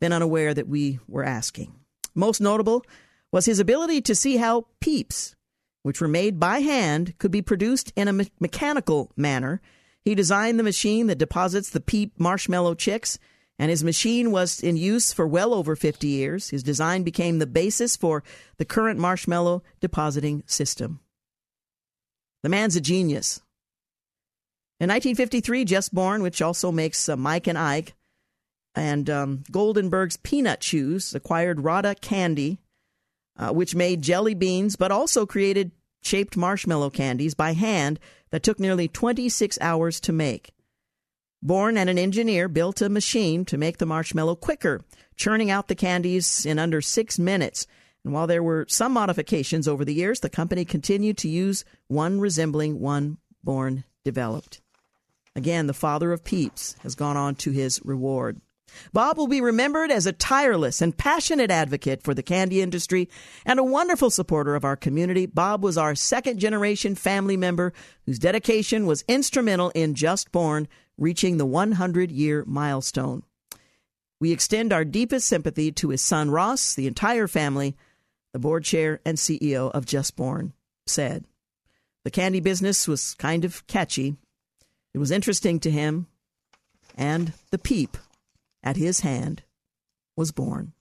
been 0.00 0.12
unaware 0.12 0.54
that 0.54 0.68
we 0.68 0.98
were 1.08 1.24
asking. 1.24 1.74
Most 2.14 2.40
notable 2.40 2.84
was 3.30 3.44
his 3.44 3.58
ability 3.58 4.00
to 4.02 4.14
see 4.14 4.36
how 4.36 4.66
peeps, 4.80 5.36
which 5.82 6.00
were 6.00 6.08
made 6.08 6.40
by 6.40 6.60
hand, 6.60 7.14
could 7.18 7.30
be 7.30 7.42
produced 7.42 7.92
in 7.96 8.08
a 8.08 8.12
me- 8.12 8.32
mechanical 8.40 9.12
manner. 9.16 9.60
He 10.02 10.14
designed 10.14 10.58
the 10.58 10.64
machine 10.64 11.08
that 11.08 11.18
deposits 11.18 11.70
the 11.70 11.80
peep 11.80 12.18
marshmallow 12.18 12.74
chicks, 12.74 13.18
and 13.58 13.70
his 13.70 13.84
machine 13.84 14.30
was 14.30 14.60
in 14.60 14.76
use 14.76 15.12
for 15.12 15.26
well 15.26 15.52
over 15.52 15.76
50 15.76 16.06
years. 16.06 16.50
His 16.50 16.62
design 16.62 17.02
became 17.02 17.38
the 17.38 17.46
basis 17.46 17.96
for 17.96 18.22
the 18.56 18.64
current 18.64 18.98
marshmallow 18.98 19.62
depositing 19.80 20.44
system. 20.46 21.00
The 22.42 22.48
man's 22.48 22.76
a 22.76 22.80
genius. 22.80 23.40
In 24.80 24.88
1953, 24.90 25.64
Just 25.64 25.92
Born, 25.92 26.22
which 26.22 26.40
also 26.40 26.70
makes 26.70 27.08
uh, 27.08 27.16
Mike 27.16 27.48
and 27.48 27.58
Ike, 27.58 27.94
and 28.76 29.10
um, 29.10 29.42
Goldenberg's 29.50 30.18
Peanut 30.18 30.60
Chews 30.60 31.16
acquired 31.16 31.58
Rodda 31.58 32.00
Candy, 32.00 32.60
uh, 33.36 33.50
which 33.50 33.74
made 33.74 34.02
jelly 34.02 34.34
beans, 34.34 34.76
but 34.76 34.92
also 34.92 35.26
created 35.26 35.72
shaped 36.00 36.36
marshmallow 36.36 36.90
candies 36.90 37.34
by 37.34 37.54
hand 37.54 37.98
that 38.30 38.44
took 38.44 38.60
nearly 38.60 38.86
26 38.86 39.58
hours 39.60 39.98
to 39.98 40.12
make. 40.12 40.52
Born 41.42 41.76
and 41.76 41.90
an 41.90 41.98
engineer 41.98 42.48
built 42.48 42.80
a 42.80 42.88
machine 42.88 43.44
to 43.46 43.58
make 43.58 43.78
the 43.78 43.86
marshmallow 43.86 44.36
quicker, 44.36 44.82
churning 45.16 45.50
out 45.50 45.66
the 45.66 45.74
candies 45.74 46.46
in 46.46 46.58
under 46.60 46.80
six 46.80 47.18
minutes. 47.18 47.66
And 48.04 48.12
while 48.12 48.28
there 48.28 48.44
were 48.44 48.66
some 48.68 48.92
modifications 48.92 49.66
over 49.66 49.84
the 49.84 49.94
years, 49.94 50.20
the 50.20 50.30
company 50.30 50.64
continued 50.64 51.18
to 51.18 51.28
use 51.28 51.64
one 51.88 52.20
resembling 52.20 52.78
one 52.78 53.18
born 53.42 53.82
developed. 54.04 54.60
Again, 55.38 55.68
the 55.68 55.72
father 55.72 56.10
of 56.10 56.24
Peeps 56.24 56.74
has 56.80 56.96
gone 56.96 57.16
on 57.16 57.36
to 57.36 57.52
his 57.52 57.80
reward. 57.84 58.40
Bob 58.92 59.16
will 59.16 59.28
be 59.28 59.40
remembered 59.40 59.88
as 59.88 60.04
a 60.04 60.12
tireless 60.12 60.82
and 60.82 60.98
passionate 60.98 61.48
advocate 61.48 62.02
for 62.02 62.12
the 62.12 62.24
candy 62.24 62.60
industry 62.60 63.08
and 63.46 63.60
a 63.60 63.64
wonderful 63.64 64.10
supporter 64.10 64.56
of 64.56 64.64
our 64.64 64.74
community. 64.74 65.26
Bob 65.26 65.62
was 65.62 65.78
our 65.78 65.94
second 65.94 66.40
generation 66.40 66.96
family 66.96 67.36
member 67.36 67.72
whose 68.04 68.18
dedication 68.18 68.84
was 68.84 69.04
instrumental 69.06 69.70
in 69.76 69.94
Just 69.94 70.32
Born 70.32 70.66
reaching 70.96 71.36
the 71.36 71.46
100 71.46 72.10
year 72.10 72.42
milestone. 72.44 73.22
We 74.18 74.32
extend 74.32 74.72
our 74.72 74.84
deepest 74.84 75.28
sympathy 75.28 75.70
to 75.70 75.90
his 75.90 76.02
son 76.02 76.32
Ross, 76.32 76.74
the 76.74 76.88
entire 76.88 77.28
family, 77.28 77.76
the 78.32 78.40
board 78.40 78.64
chair 78.64 79.00
and 79.04 79.16
CEO 79.16 79.70
of 79.70 79.86
Just 79.86 80.16
Born 80.16 80.52
said. 80.84 81.26
The 82.02 82.10
candy 82.10 82.40
business 82.40 82.88
was 82.88 83.14
kind 83.14 83.44
of 83.44 83.64
catchy, 83.68 84.16
it 84.94 84.98
was 84.98 85.10
interesting 85.10 85.60
to 85.60 85.70
him, 85.70 86.06
and 86.96 87.32
the 87.50 87.58
peep 87.58 87.96
at 88.62 88.76
his 88.76 89.00
hand 89.00 89.42
was 90.16 90.32
born. 90.32 90.72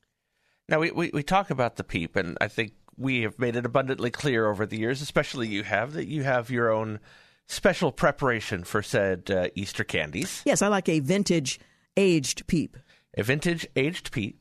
Now, 0.69 0.79
we, 0.79 0.91
we, 0.91 1.11
we 1.13 1.23
talk 1.23 1.49
about 1.49 1.75
the 1.75 1.83
peep, 1.83 2.15
and 2.15 2.37
I 2.41 2.47
think 2.47 2.73
we 2.97 3.21
have 3.21 3.39
made 3.39 3.55
it 3.55 3.65
abundantly 3.65 4.09
clear 4.09 4.47
over 4.47 4.65
the 4.65 4.77
years, 4.77 5.01
especially 5.01 5.47
you 5.47 5.63
have, 5.63 5.93
that 5.93 6.07
you 6.07 6.23
have 6.23 6.49
your 6.49 6.71
own 6.71 6.99
special 7.47 7.91
preparation 7.91 8.63
for 8.63 8.81
said 8.81 9.31
uh, 9.31 9.47
Easter 9.55 9.83
candies. 9.83 10.41
Yes, 10.45 10.61
I 10.61 10.67
like 10.67 10.89
a 10.89 10.99
vintage 10.99 11.59
aged 11.95 12.47
peep. 12.47 12.77
A 13.17 13.23
vintage 13.23 13.67
aged 13.75 14.11
peep. 14.11 14.39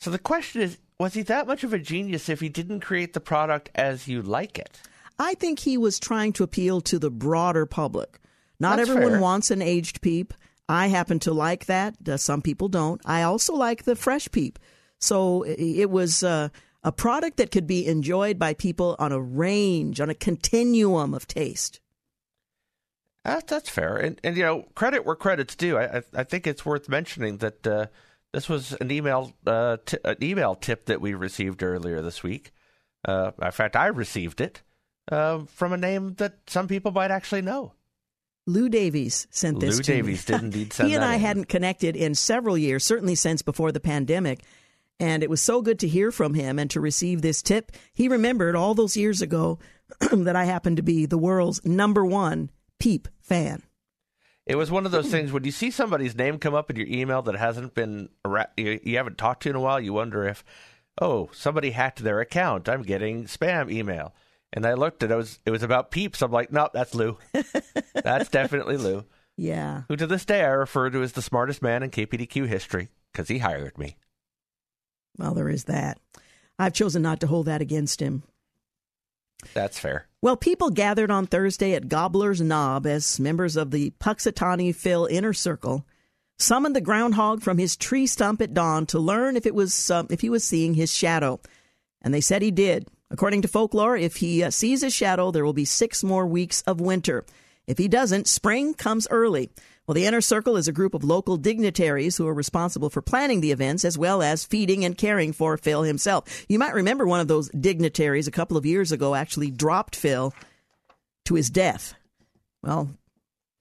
So 0.00 0.10
the 0.10 0.18
question 0.18 0.62
is 0.62 0.78
was 0.98 1.14
he 1.14 1.22
that 1.22 1.46
much 1.46 1.62
of 1.62 1.72
a 1.72 1.78
genius 1.78 2.28
if 2.28 2.40
he 2.40 2.48
didn't 2.48 2.80
create 2.80 3.12
the 3.12 3.20
product 3.20 3.70
as 3.74 4.08
you 4.08 4.20
like 4.20 4.58
it? 4.58 4.80
I 5.16 5.34
think 5.34 5.60
he 5.60 5.78
was 5.78 6.00
trying 6.00 6.32
to 6.34 6.42
appeal 6.42 6.80
to 6.82 6.98
the 6.98 7.10
broader 7.10 7.66
public. 7.66 8.18
Not 8.60 8.76
That's 8.76 8.90
everyone 8.90 9.12
fair. 9.12 9.20
wants 9.20 9.50
an 9.50 9.62
aged 9.62 10.00
peep. 10.00 10.34
I 10.68 10.88
happen 10.88 11.18
to 11.20 11.32
like 11.32 11.66
that. 11.66 11.96
Uh, 12.06 12.16
some 12.16 12.42
people 12.42 12.68
don't. 12.68 13.00
I 13.04 13.22
also 13.22 13.54
like 13.54 13.84
the 13.84 13.96
fresh 13.96 14.30
peep. 14.30 14.58
So 14.98 15.44
it 15.44 15.90
was 15.90 16.22
uh, 16.22 16.48
a 16.82 16.92
product 16.92 17.36
that 17.36 17.50
could 17.50 17.66
be 17.66 17.86
enjoyed 17.86 18.38
by 18.38 18.54
people 18.54 18.96
on 18.98 19.12
a 19.12 19.20
range, 19.20 20.00
on 20.00 20.10
a 20.10 20.14
continuum 20.14 21.14
of 21.14 21.26
taste. 21.26 21.80
That, 23.24 23.46
that's 23.46 23.68
fair, 23.68 23.96
and 23.96 24.20
and 24.24 24.36
you 24.36 24.42
know, 24.42 24.66
credit 24.74 25.04
where 25.04 25.16
credit's 25.16 25.54
due. 25.54 25.76
I 25.76 25.98
I, 25.98 26.02
I 26.14 26.24
think 26.24 26.46
it's 26.46 26.64
worth 26.64 26.88
mentioning 26.88 27.38
that 27.38 27.66
uh, 27.66 27.86
this 28.32 28.48
was 28.48 28.72
an 28.80 28.90
email 28.90 29.32
uh, 29.46 29.76
t- 29.84 29.98
an 30.04 30.16
email 30.22 30.54
tip 30.54 30.86
that 30.86 31.00
we 31.00 31.14
received 31.14 31.62
earlier 31.62 32.00
this 32.00 32.22
week. 32.22 32.52
Uh, 33.06 33.32
in 33.42 33.50
fact, 33.50 33.76
I 33.76 33.86
received 33.86 34.40
it 34.40 34.62
uh, 35.12 35.40
from 35.46 35.72
a 35.72 35.76
name 35.76 36.14
that 36.14 36.38
some 36.46 36.68
people 36.68 36.90
might 36.90 37.10
actually 37.10 37.42
know. 37.42 37.72
Lou 38.48 38.68
Davies 38.68 39.26
sent 39.30 39.60
this 39.60 39.76
Lou 39.76 39.82
to 39.82 39.92
Davies 39.92 40.28
me. 40.28 40.34
did 40.34 40.42
indeed 40.44 40.72
send 40.72 40.88
he 40.88 40.94
and 40.94 41.04
I 41.04 41.14
in. 41.14 41.20
hadn't 41.20 41.48
connected 41.48 41.94
in 41.96 42.14
several 42.14 42.56
years, 42.56 42.82
certainly 42.84 43.14
since 43.14 43.42
before 43.42 43.72
the 43.72 43.80
pandemic. 43.80 44.40
And 44.98 45.22
it 45.22 45.30
was 45.30 45.40
so 45.40 45.62
good 45.62 45.78
to 45.80 45.88
hear 45.88 46.10
from 46.10 46.34
him 46.34 46.58
and 46.58 46.68
to 46.70 46.80
receive 46.80 47.22
this 47.22 47.42
tip. 47.42 47.72
He 47.92 48.08
remembered 48.08 48.56
all 48.56 48.74
those 48.74 48.96
years 48.96 49.22
ago 49.22 49.58
that 50.12 50.34
I 50.34 50.44
happened 50.44 50.78
to 50.78 50.82
be 50.82 51.06
the 51.06 51.18
world's 51.18 51.64
number 51.64 52.04
one 52.04 52.50
Peep 52.80 53.06
fan. 53.20 53.62
It 54.46 54.56
was 54.56 54.70
one 54.70 54.86
of 54.86 54.92
those 54.92 55.10
things 55.10 55.30
when 55.30 55.44
you 55.44 55.50
see 55.50 55.70
somebody's 55.70 56.16
name 56.16 56.38
come 56.38 56.54
up 56.54 56.70
in 56.70 56.76
your 56.76 56.86
email 56.86 57.20
that 57.22 57.36
hasn't 57.36 57.74
been 57.74 58.08
you, 58.56 58.80
you 58.82 58.96
haven't 58.96 59.18
talked 59.18 59.42
to 59.42 59.50
in 59.50 59.56
a 59.56 59.60
while. 59.60 59.78
You 59.78 59.92
wonder 59.92 60.26
if, 60.26 60.42
oh, 61.02 61.28
somebody 61.34 61.72
hacked 61.72 62.02
their 62.02 62.20
account. 62.20 62.66
I'm 62.66 62.82
getting 62.82 63.24
spam 63.26 63.70
email, 63.70 64.14
and 64.52 64.64
I 64.66 64.74
looked 64.74 65.02
and 65.02 65.12
it 65.12 65.16
was 65.16 65.38
it 65.46 65.50
was 65.50 65.62
about 65.62 65.90
peeps. 65.90 66.22
I'm 66.22 66.30
like, 66.32 66.52
nope, 66.52 66.70
that's 66.74 66.94
Lou. 66.94 67.18
that's 67.94 68.28
definitely 68.28 68.76
Lou, 68.76 69.04
Yeah. 69.36 69.82
who 69.88 69.96
to 69.96 70.06
this 70.06 70.24
day 70.24 70.42
I 70.44 70.48
refer 70.50 70.90
to 70.90 71.02
as 71.02 71.12
the 71.12 71.22
smartest 71.22 71.62
man 71.62 71.82
in 71.82 71.90
KPDQ 71.90 72.46
history 72.46 72.88
because 73.12 73.28
he 73.28 73.38
hired 73.38 73.76
me. 73.78 73.96
Well, 75.18 75.34
there 75.34 75.48
is 75.48 75.64
that. 75.64 75.98
I've 76.58 76.72
chosen 76.72 77.02
not 77.02 77.20
to 77.20 77.26
hold 77.26 77.46
that 77.46 77.60
against 77.60 78.00
him. 78.00 78.22
That's 79.54 79.78
fair. 79.78 80.06
Well, 80.20 80.36
people 80.36 80.70
gathered 80.70 81.10
on 81.12 81.26
Thursday 81.26 81.74
at 81.74 81.88
Gobbler's 81.88 82.40
Knob 82.40 82.86
as 82.86 83.20
members 83.20 83.56
of 83.56 83.70
the 83.70 83.90
Punxsutawney 84.00 84.74
Phil 84.74 85.06
Inner 85.06 85.32
Circle 85.32 85.86
summoned 86.40 86.74
the 86.74 86.80
groundhog 86.80 87.42
from 87.42 87.58
his 87.58 87.76
tree 87.76 88.06
stump 88.06 88.40
at 88.42 88.54
dawn 88.54 88.86
to 88.86 88.98
learn 88.98 89.36
if 89.36 89.46
it 89.46 89.54
was 89.54 89.90
um, 89.90 90.08
if 90.10 90.20
he 90.22 90.30
was 90.30 90.42
seeing 90.42 90.74
his 90.74 90.92
shadow, 90.92 91.40
and 92.02 92.12
they 92.12 92.20
said 92.20 92.42
he 92.42 92.50
did. 92.50 92.88
According 93.10 93.42
to 93.42 93.48
folklore, 93.48 93.96
if 93.96 94.16
he 94.16 94.42
uh, 94.42 94.50
sees 94.50 94.82
his 94.82 94.94
shadow, 94.94 95.30
there 95.30 95.44
will 95.44 95.52
be 95.52 95.64
six 95.64 96.04
more 96.04 96.26
weeks 96.26 96.62
of 96.62 96.80
winter. 96.80 97.24
If 97.66 97.78
he 97.78 97.88
doesn't, 97.88 98.28
spring 98.28 98.74
comes 98.74 99.06
early. 99.10 99.50
Well, 99.86 99.94
the 99.94 100.04
Inner 100.04 100.20
Circle 100.20 100.56
is 100.56 100.68
a 100.68 100.72
group 100.72 100.92
of 100.92 101.02
local 101.02 101.38
dignitaries 101.38 102.16
who 102.16 102.26
are 102.26 102.34
responsible 102.34 102.90
for 102.90 103.00
planning 103.00 103.40
the 103.40 103.52
events 103.52 103.86
as 103.86 103.96
well 103.96 104.22
as 104.22 104.44
feeding 104.44 104.84
and 104.84 104.96
caring 104.96 105.32
for 105.32 105.56
Phil 105.56 105.82
himself. 105.82 106.44
You 106.48 106.58
might 106.58 106.74
remember 106.74 107.06
one 107.06 107.20
of 107.20 107.28
those 107.28 107.48
dignitaries 107.50 108.28
a 108.28 108.32
couple 108.32 108.58
of 108.58 108.66
years 108.66 108.92
ago 108.92 109.14
actually 109.14 109.50
dropped 109.50 109.96
Phil 109.96 110.34
to 111.24 111.34
his 111.34 111.48
death. 111.48 111.94
Well, 112.62 112.90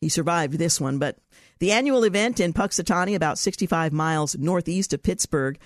he 0.01 0.09
survived 0.09 0.55
this 0.55 0.81
one, 0.81 0.99
but 0.99 1.17
the 1.59 1.71
annual 1.71 2.03
event 2.03 2.39
in 2.39 2.53
Punxsutawney, 2.53 3.15
about 3.15 3.39
65 3.39 3.93
miles 3.93 4.37
northeast 4.37 4.93
of 4.93 5.03
Pittsburgh, 5.03 5.57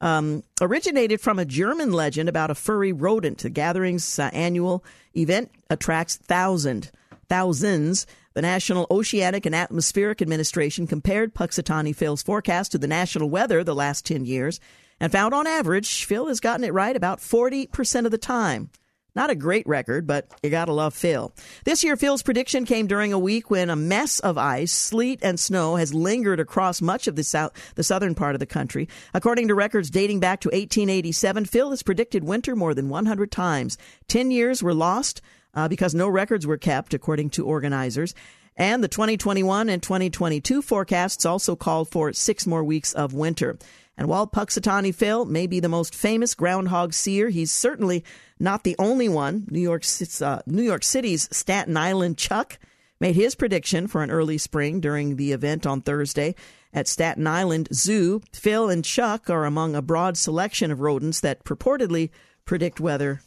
um, 0.00 0.42
originated 0.60 1.20
from 1.20 1.38
a 1.38 1.44
German 1.44 1.92
legend 1.92 2.28
about 2.28 2.50
a 2.50 2.54
furry 2.54 2.92
rodent. 2.92 3.38
The 3.38 3.50
gathering's 3.50 4.18
uh, 4.18 4.30
annual 4.32 4.84
event 5.16 5.50
attracts 5.70 6.16
thousand, 6.16 6.90
thousands. 7.28 8.06
The 8.34 8.42
National 8.42 8.86
Oceanic 8.88 9.46
and 9.46 9.54
Atmospheric 9.54 10.22
Administration 10.22 10.86
compared 10.86 11.34
Punxsutawney 11.34 11.96
Phil's 11.96 12.22
forecast 12.22 12.70
to 12.70 12.78
the 12.78 12.86
national 12.86 13.30
weather 13.30 13.64
the 13.64 13.74
last 13.74 14.06
10 14.06 14.26
years 14.26 14.60
and 15.00 15.10
found 15.10 15.34
on 15.34 15.46
average 15.46 16.04
Phil 16.04 16.28
has 16.28 16.38
gotten 16.38 16.64
it 16.64 16.72
right 16.72 16.94
about 16.94 17.18
40% 17.18 18.04
of 18.04 18.12
the 18.12 18.18
time. 18.18 18.70
Not 19.18 19.30
a 19.30 19.34
great 19.34 19.66
record, 19.66 20.06
but 20.06 20.28
you 20.44 20.50
gotta 20.50 20.72
love 20.72 20.94
Phil. 20.94 21.34
This 21.64 21.82
year, 21.82 21.96
Phil's 21.96 22.22
prediction 22.22 22.64
came 22.64 22.86
during 22.86 23.12
a 23.12 23.18
week 23.18 23.50
when 23.50 23.68
a 23.68 23.74
mess 23.74 24.20
of 24.20 24.38
ice, 24.38 24.70
sleet, 24.70 25.18
and 25.24 25.40
snow 25.40 25.74
has 25.74 25.92
lingered 25.92 26.38
across 26.38 26.80
much 26.80 27.08
of 27.08 27.16
the 27.16 27.24
south, 27.24 27.50
the 27.74 27.82
southern 27.82 28.14
part 28.14 28.36
of 28.36 28.38
the 28.38 28.46
country. 28.46 28.88
According 29.12 29.48
to 29.48 29.56
records 29.56 29.90
dating 29.90 30.20
back 30.20 30.40
to 30.42 30.50
1887, 30.50 31.46
Phil 31.46 31.70
has 31.70 31.82
predicted 31.82 32.22
winter 32.22 32.54
more 32.54 32.74
than 32.74 32.88
100 32.88 33.32
times. 33.32 33.76
Ten 34.06 34.30
years 34.30 34.62
were 34.62 34.72
lost 34.72 35.20
uh, 35.52 35.66
because 35.66 35.96
no 35.96 36.08
records 36.08 36.46
were 36.46 36.56
kept, 36.56 36.94
according 36.94 37.30
to 37.30 37.44
organizers. 37.44 38.14
And 38.58 38.82
the 38.82 38.88
2021 38.88 39.68
and 39.68 39.80
2022 39.80 40.62
forecasts 40.62 41.24
also 41.24 41.54
called 41.54 41.88
for 41.88 42.12
six 42.12 42.44
more 42.44 42.64
weeks 42.64 42.92
of 42.92 43.14
winter. 43.14 43.56
And 43.96 44.08
while 44.08 44.26
Punxsutawney 44.26 44.92
Phil 44.92 45.24
may 45.24 45.46
be 45.46 45.60
the 45.60 45.68
most 45.68 45.94
famous 45.94 46.34
groundhog 46.34 46.92
seer, 46.92 47.28
he's 47.28 47.52
certainly 47.52 48.04
not 48.40 48.64
the 48.64 48.74
only 48.78 49.08
one. 49.08 49.46
New 49.48 49.60
York, 49.60 49.84
uh, 50.20 50.40
New 50.46 50.62
York 50.62 50.82
City's 50.82 51.28
Staten 51.36 51.76
Island 51.76 52.18
Chuck 52.18 52.58
made 53.00 53.14
his 53.14 53.36
prediction 53.36 53.86
for 53.86 54.02
an 54.02 54.10
early 54.10 54.38
spring 54.38 54.80
during 54.80 55.16
the 55.16 55.30
event 55.30 55.64
on 55.64 55.80
Thursday 55.80 56.34
at 56.72 56.88
Staten 56.88 57.28
Island 57.28 57.68
Zoo. 57.72 58.22
Phil 58.32 58.68
and 58.68 58.84
Chuck 58.84 59.30
are 59.30 59.44
among 59.44 59.76
a 59.76 59.82
broad 59.82 60.16
selection 60.16 60.72
of 60.72 60.80
rodents 60.80 61.20
that 61.20 61.44
purportedly 61.44 62.10
predict 62.44 62.80
weather 62.80 63.20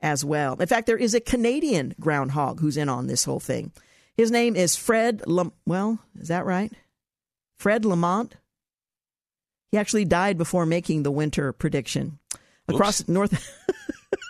as 0.00 0.24
well. 0.24 0.54
In 0.54 0.66
fact, 0.66 0.86
there 0.88 0.96
is 0.96 1.14
a 1.14 1.20
Canadian 1.20 1.94
groundhog 2.00 2.60
who's 2.60 2.76
in 2.76 2.88
on 2.88 3.06
this 3.06 3.24
whole 3.24 3.40
thing. 3.40 3.70
His 4.20 4.30
name 4.30 4.54
is 4.54 4.76
Fred. 4.76 5.26
Lam- 5.26 5.54
well, 5.64 5.98
is 6.20 6.28
that 6.28 6.44
right? 6.44 6.70
Fred 7.58 7.86
Lamont. 7.86 8.36
He 9.72 9.78
actually 9.78 10.04
died 10.04 10.36
before 10.36 10.66
making 10.66 11.04
the 11.04 11.10
winter 11.10 11.54
prediction. 11.54 12.18
Across 12.68 13.08
North 13.08 13.50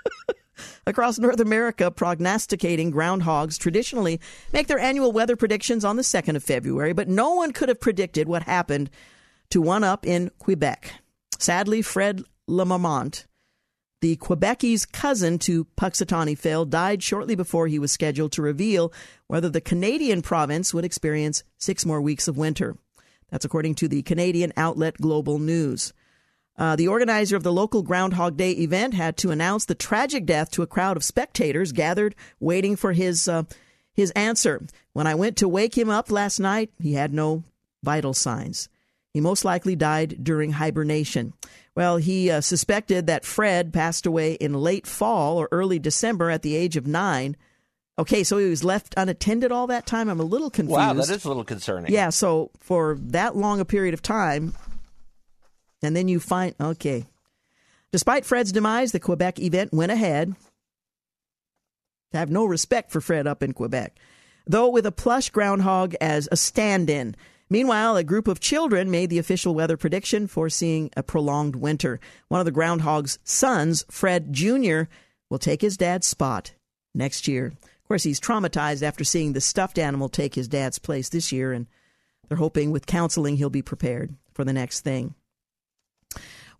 Across 0.86 1.18
North 1.18 1.40
America, 1.40 1.90
prognosticating 1.90 2.92
groundhogs 2.92 3.58
traditionally 3.58 4.20
make 4.52 4.68
their 4.68 4.78
annual 4.78 5.10
weather 5.10 5.34
predictions 5.34 5.84
on 5.84 5.96
the 5.96 6.02
2nd 6.02 6.36
of 6.36 6.44
February, 6.44 6.92
but 6.92 7.08
no 7.08 7.34
one 7.34 7.50
could 7.50 7.68
have 7.68 7.80
predicted 7.80 8.28
what 8.28 8.44
happened 8.44 8.90
to 9.50 9.60
one 9.60 9.82
up 9.82 10.06
in 10.06 10.30
Quebec. 10.38 10.92
Sadly, 11.40 11.82
Fred 11.82 12.22
Lamont, 12.46 13.26
the 14.00 14.16
Quebecie's 14.16 14.86
cousin 14.86 15.38
to 15.40 15.66
Punxsutawney 15.76 16.36
Phil, 16.36 16.64
died 16.64 17.02
shortly 17.02 17.34
before 17.34 17.66
he 17.66 17.78
was 17.78 17.92
scheduled 17.92 18.32
to 18.32 18.42
reveal 18.42 18.92
whether 19.26 19.48
the 19.48 19.60
Canadian 19.60 20.22
province 20.22 20.72
would 20.72 20.84
experience 20.84 21.42
six 21.58 21.84
more 21.84 22.00
weeks 22.00 22.26
of 22.26 22.38
winter. 22.38 22.76
That's 23.30 23.44
according 23.44 23.76
to 23.76 23.88
the 23.88 24.02
Canadian 24.02 24.52
outlet 24.56 24.96
Global 24.96 25.38
News. 25.38 25.92
Uh, 26.58 26.76
the 26.76 26.88
organizer 26.88 27.36
of 27.36 27.42
the 27.42 27.52
local 27.52 27.82
Groundhog 27.82 28.36
Day 28.36 28.50
event 28.52 28.92
had 28.94 29.16
to 29.18 29.30
announce 29.30 29.64
the 29.64 29.74
tragic 29.74 30.26
death 30.26 30.50
to 30.50 30.62
a 30.62 30.66
crowd 30.66 30.96
of 30.96 31.04
spectators 31.04 31.72
gathered 31.72 32.14
waiting 32.38 32.76
for 32.76 32.92
his 32.92 33.28
uh, 33.28 33.44
his 33.92 34.10
answer. 34.12 34.62
When 34.92 35.06
I 35.06 35.14
went 35.14 35.36
to 35.38 35.48
wake 35.48 35.76
him 35.76 35.88
up 35.88 36.10
last 36.10 36.38
night, 36.38 36.70
he 36.78 36.94
had 36.94 37.14
no 37.14 37.44
vital 37.82 38.12
signs. 38.12 38.68
He 39.12 39.20
most 39.20 39.44
likely 39.44 39.74
died 39.74 40.18
during 40.22 40.52
hibernation. 40.52 41.32
Well, 41.74 41.96
he 41.96 42.30
uh, 42.30 42.40
suspected 42.40 43.06
that 43.06 43.24
Fred 43.24 43.72
passed 43.72 44.06
away 44.06 44.34
in 44.34 44.54
late 44.54 44.86
fall 44.86 45.38
or 45.38 45.48
early 45.50 45.78
December 45.78 46.30
at 46.30 46.42
the 46.42 46.54
age 46.54 46.76
of 46.76 46.86
nine. 46.86 47.36
Okay, 47.98 48.22
so 48.24 48.38
he 48.38 48.48
was 48.48 48.64
left 48.64 48.94
unattended 48.96 49.52
all 49.52 49.66
that 49.66 49.86
time. 49.86 50.08
I'm 50.08 50.20
a 50.20 50.24
little 50.24 50.50
confused. 50.50 50.76
Wow, 50.76 50.92
that 50.94 51.10
is 51.10 51.24
a 51.24 51.28
little 51.28 51.44
concerning. 51.44 51.92
Yeah, 51.92 52.10
so 52.10 52.50
for 52.60 52.96
that 53.00 53.36
long 53.36 53.60
a 53.60 53.64
period 53.64 53.94
of 53.94 54.02
time, 54.02 54.54
and 55.82 55.94
then 55.96 56.08
you 56.08 56.20
find, 56.20 56.54
okay. 56.60 57.06
Despite 57.92 58.24
Fred's 58.24 58.52
demise, 58.52 58.92
the 58.92 59.00
Quebec 59.00 59.40
event 59.40 59.72
went 59.72 59.92
ahead. 59.92 60.34
I 62.14 62.18
have 62.18 62.30
no 62.30 62.44
respect 62.44 62.90
for 62.90 63.00
Fred 63.00 63.26
up 63.26 63.42
in 63.42 63.52
Quebec, 63.52 63.98
though 64.46 64.68
with 64.68 64.86
a 64.86 64.92
plush 64.92 65.30
groundhog 65.30 65.94
as 66.00 66.28
a 66.30 66.36
stand 66.36 66.88
in. 66.88 67.16
Meanwhile, 67.52 67.96
a 67.96 68.04
group 68.04 68.28
of 68.28 68.38
children 68.38 68.92
made 68.92 69.10
the 69.10 69.18
official 69.18 69.56
weather 69.56 69.76
prediction, 69.76 70.28
foreseeing 70.28 70.90
a 70.96 71.02
prolonged 71.02 71.56
winter. 71.56 71.98
One 72.28 72.40
of 72.40 72.44
the 72.44 72.52
groundhog's 72.52 73.18
sons, 73.24 73.84
Fred 73.90 74.32
Jr., 74.32 74.82
will 75.28 75.40
take 75.40 75.60
his 75.60 75.76
dad's 75.76 76.06
spot 76.06 76.52
next 76.94 77.26
year. 77.26 77.46
Of 77.46 77.88
course, 77.88 78.04
he's 78.04 78.20
traumatized 78.20 78.84
after 78.84 79.02
seeing 79.02 79.32
the 79.32 79.40
stuffed 79.40 79.78
animal 79.78 80.08
take 80.08 80.36
his 80.36 80.46
dad's 80.46 80.78
place 80.78 81.08
this 81.08 81.32
year, 81.32 81.52
and 81.52 81.66
they're 82.28 82.38
hoping 82.38 82.70
with 82.70 82.86
counseling 82.86 83.36
he'll 83.36 83.50
be 83.50 83.62
prepared 83.62 84.14
for 84.32 84.44
the 84.44 84.52
next 84.52 84.82
thing. 84.82 85.14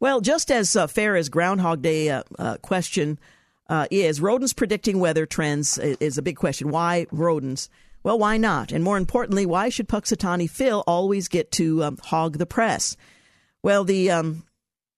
Well, 0.01 0.21
just 0.21 0.51
as 0.51 0.75
uh, 0.75 0.89
fair 0.89 1.15
as 1.15 1.29
Groundhog 1.29 1.83
Day 1.83 2.11
uh, 2.11 2.25
uh, 2.37 2.57
question 2.57 3.21
uh, 3.69 3.87
is, 3.93 4.21
rodents 4.21 4.55
predicting 4.55 4.99
weather 4.99 5.25
trends 5.25 5.79
is 5.79 6.19
a 6.19 6.23
big 6.23 6.37
question. 6.37 6.71
Why 6.71 7.07
rodents? 7.13 7.69
Well, 8.03 8.19
why 8.19 8.39
not? 8.39 8.73
And 8.73 8.83
more 8.83 8.97
importantly, 8.97 9.45
why 9.45 9.69
should 9.69 9.89
Punxsutawney 9.89 10.49
Phil 10.49 10.83
always 10.87 11.29
get 11.29 11.53
to 11.53 11.85
um, 11.85 11.99
hog 12.03 12.39
the 12.39 12.47
press? 12.47 12.97
Well, 13.63 13.85
the 13.85 14.11
um, 14.11 14.45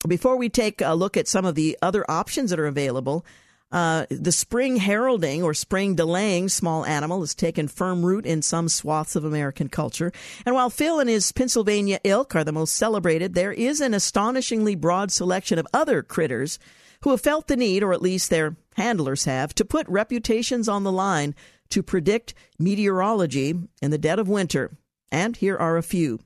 before 0.07 0.37
we 0.37 0.49
take 0.49 0.81
a 0.81 0.95
look 0.95 1.17
at 1.17 1.29
some 1.29 1.45
of 1.45 1.55
the 1.55 1.77
other 1.83 2.09
options 2.09 2.51
that 2.51 2.61
are 2.61 2.67
available, 2.67 3.25
uh, 3.73 4.05
the 4.11 4.33
spring 4.33 4.77
heralding 4.77 5.43
or 5.43 5.55
spring 5.55 5.95
delaying 5.95 6.49
small 6.49 6.85
animal 6.85 7.21
has 7.21 7.35
taken 7.35 7.67
firm 7.67 8.05
root 8.05 8.27
in 8.27 8.43
some 8.43 8.69
swaths 8.69 9.17
of 9.17 9.25
American 9.25 9.69
culture. 9.69 10.13
And 10.45 10.55
while 10.55 10.71
Phil 10.71 11.01
and 11.01 11.09
his 11.09 11.33
Pennsylvania 11.33 11.99
ilk 12.05 12.37
are 12.37 12.45
the 12.45 12.53
most 12.53 12.77
celebrated, 12.77 13.35
there 13.35 13.53
is 13.53 13.81
an 13.81 13.95
astonishingly 13.95 14.75
broad 14.75 15.11
selection 15.11 15.59
of 15.59 15.67
other 15.73 16.03
critters 16.03 16.59
who 17.01 17.11
have 17.11 17.21
felt 17.21 17.47
the 17.49 17.57
need, 17.57 17.83
or 17.83 17.93
at 17.93 18.03
least 18.03 18.31
their 18.31 18.57
handlers 18.77 19.25
have, 19.25 19.55
to 19.55 19.65
put 19.65 19.89
reputations 19.89 20.69
on 20.69 20.85
the 20.85 20.93
line 20.93 21.35
to 21.73 21.83
predict 21.83 22.35
meteorology 22.59 23.55
in 23.81 23.91
the 23.91 23.99
dead 23.99 24.19
of 24.19 24.29
winter. 24.29 24.77
And 25.11 25.37
here 25.37 25.57
are 25.57 25.77
a 25.77 25.83
few. 25.83 26.21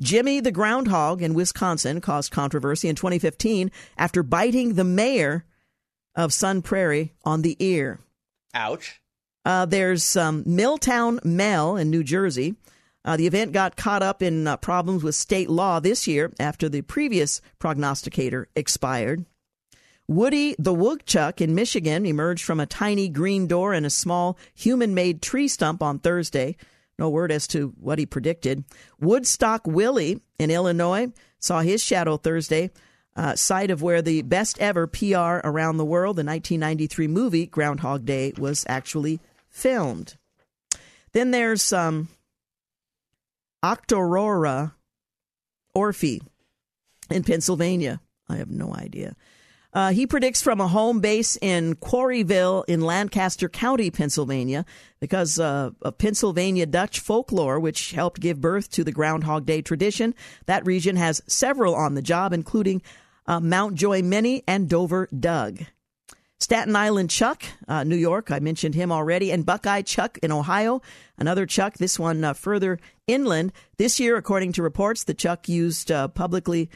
Jimmy 0.00 0.40
the 0.40 0.52
groundhog 0.52 1.22
in 1.22 1.34
Wisconsin 1.34 2.00
caused 2.00 2.30
controversy 2.30 2.88
in 2.88 2.94
2015 2.94 3.70
after 3.96 4.22
biting 4.22 4.74
the 4.74 4.84
mayor 4.84 5.44
of 6.14 6.32
Sun 6.32 6.62
Prairie 6.62 7.12
on 7.24 7.42
the 7.42 7.56
ear. 7.58 8.00
Ouch. 8.54 9.00
Uh, 9.44 9.66
there's 9.66 10.16
um, 10.16 10.42
Milltown 10.46 11.20
Mel 11.24 11.76
in 11.76 11.90
New 11.90 12.04
Jersey. 12.04 12.54
Uh, 13.04 13.16
the 13.16 13.26
event 13.26 13.52
got 13.52 13.76
caught 13.76 14.02
up 14.02 14.22
in 14.22 14.46
uh, 14.46 14.56
problems 14.56 15.02
with 15.02 15.14
state 15.14 15.48
law 15.48 15.80
this 15.80 16.06
year 16.06 16.32
after 16.38 16.68
the 16.68 16.82
previous 16.82 17.40
prognosticator 17.58 18.48
expired. 18.54 19.24
Woody 20.08 20.56
the 20.58 20.72
woodchuck 20.72 21.42
in 21.42 21.54
Michigan 21.54 22.06
emerged 22.06 22.42
from 22.42 22.60
a 22.60 22.66
tiny 22.66 23.10
green 23.10 23.46
door 23.46 23.74
in 23.74 23.84
a 23.84 23.90
small 23.90 24.38
human 24.54 24.94
made 24.94 25.20
tree 25.20 25.48
stump 25.48 25.82
on 25.82 25.98
Thursday. 25.98 26.56
No 26.98 27.10
word 27.10 27.30
as 27.30 27.46
to 27.48 27.74
what 27.78 27.98
he 27.98 28.06
predicted. 28.06 28.64
Woodstock 28.98 29.66
Willie 29.66 30.22
in 30.38 30.50
Illinois 30.50 31.12
saw 31.38 31.60
his 31.60 31.84
shadow 31.84 32.16
Thursday, 32.16 32.70
uh, 33.14 33.36
site 33.36 33.70
of 33.70 33.82
where 33.82 34.00
the 34.00 34.22
best 34.22 34.58
ever 34.60 34.86
PR 34.86 35.40
around 35.44 35.76
the 35.76 35.84
world, 35.84 36.16
the 36.16 36.24
1993 36.24 37.06
movie 37.06 37.46
Groundhog 37.46 38.06
Day, 38.06 38.32
was 38.38 38.64
actually 38.66 39.20
filmed. 39.50 40.16
Then 41.12 41.32
there's 41.32 41.72
um, 41.72 42.08
Octoraro 43.62 44.72
Orphie 45.76 46.22
in 47.10 47.24
Pennsylvania. 47.24 48.00
I 48.28 48.36
have 48.36 48.50
no 48.50 48.74
idea. 48.74 49.14
Uh, 49.74 49.92
he 49.92 50.06
predicts 50.06 50.40
from 50.40 50.60
a 50.60 50.68
home 50.68 51.00
base 51.00 51.36
in 51.42 51.74
Quarryville 51.76 52.64
in 52.66 52.80
Lancaster 52.80 53.48
County, 53.48 53.90
Pennsylvania, 53.90 54.64
because 54.98 55.38
uh, 55.38 55.70
of 55.82 55.98
Pennsylvania 55.98 56.64
Dutch 56.64 57.00
folklore, 57.00 57.60
which 57.60 57.92
helped 57.92 58.20
give 58.20 58.40
birth 58.40 58.70
to 58.70 58.82
the 58.82 58.92
Groundhog 58.92 59.44
Day 59.44 59.60
tradition. 59.60 60.14
That 60.46 60.66
region 60.66 60.96
has 60.96 61.22
several 61.26 61.74
on 61.74 61.94
the 61.94 62.02
job, 62.02 62.32
including 62.32 62.82
uh, 63.26 63.40
Mountjoy 63.40 64.02
Minnie 64.02 64.42
and 64.46 64.68
Dover 64.68 65.06
Doug. 65.18 65.60
Staten 66.40 66.76
Island 66.76 67.10
Chuck, 67.10 67.42
uh, 67.66 67.82
New 67.84 67.96
York, 67.96 68.30
I 68.30 68.38
mentioned 68.38 68.74
him 68.76 68.92
already, 68.92 69.32
and 69.32 69.44
Buckeye 69.44 69.82
Chuck 69.82 70.18
in 70.22 70.30
Ohio, 70.30 70.80
another 71.18 71.46
Chuck, 71.46 71.74
this 71.74 71.98
one 71.98 72.22
uh, 72.22 72.32
further 72.32 72.78
inland. 73.06 73.52
This 73.76 73.98
year, 73.98 74.16
according 74.16 74.52
to 74.52 74.62
reports, 74.62 75.04
the 75.04 75.14
Chuck 75.14 75.48
used 75.48 75.90
uh, 75.90 76.08
publicly 76.08 76.70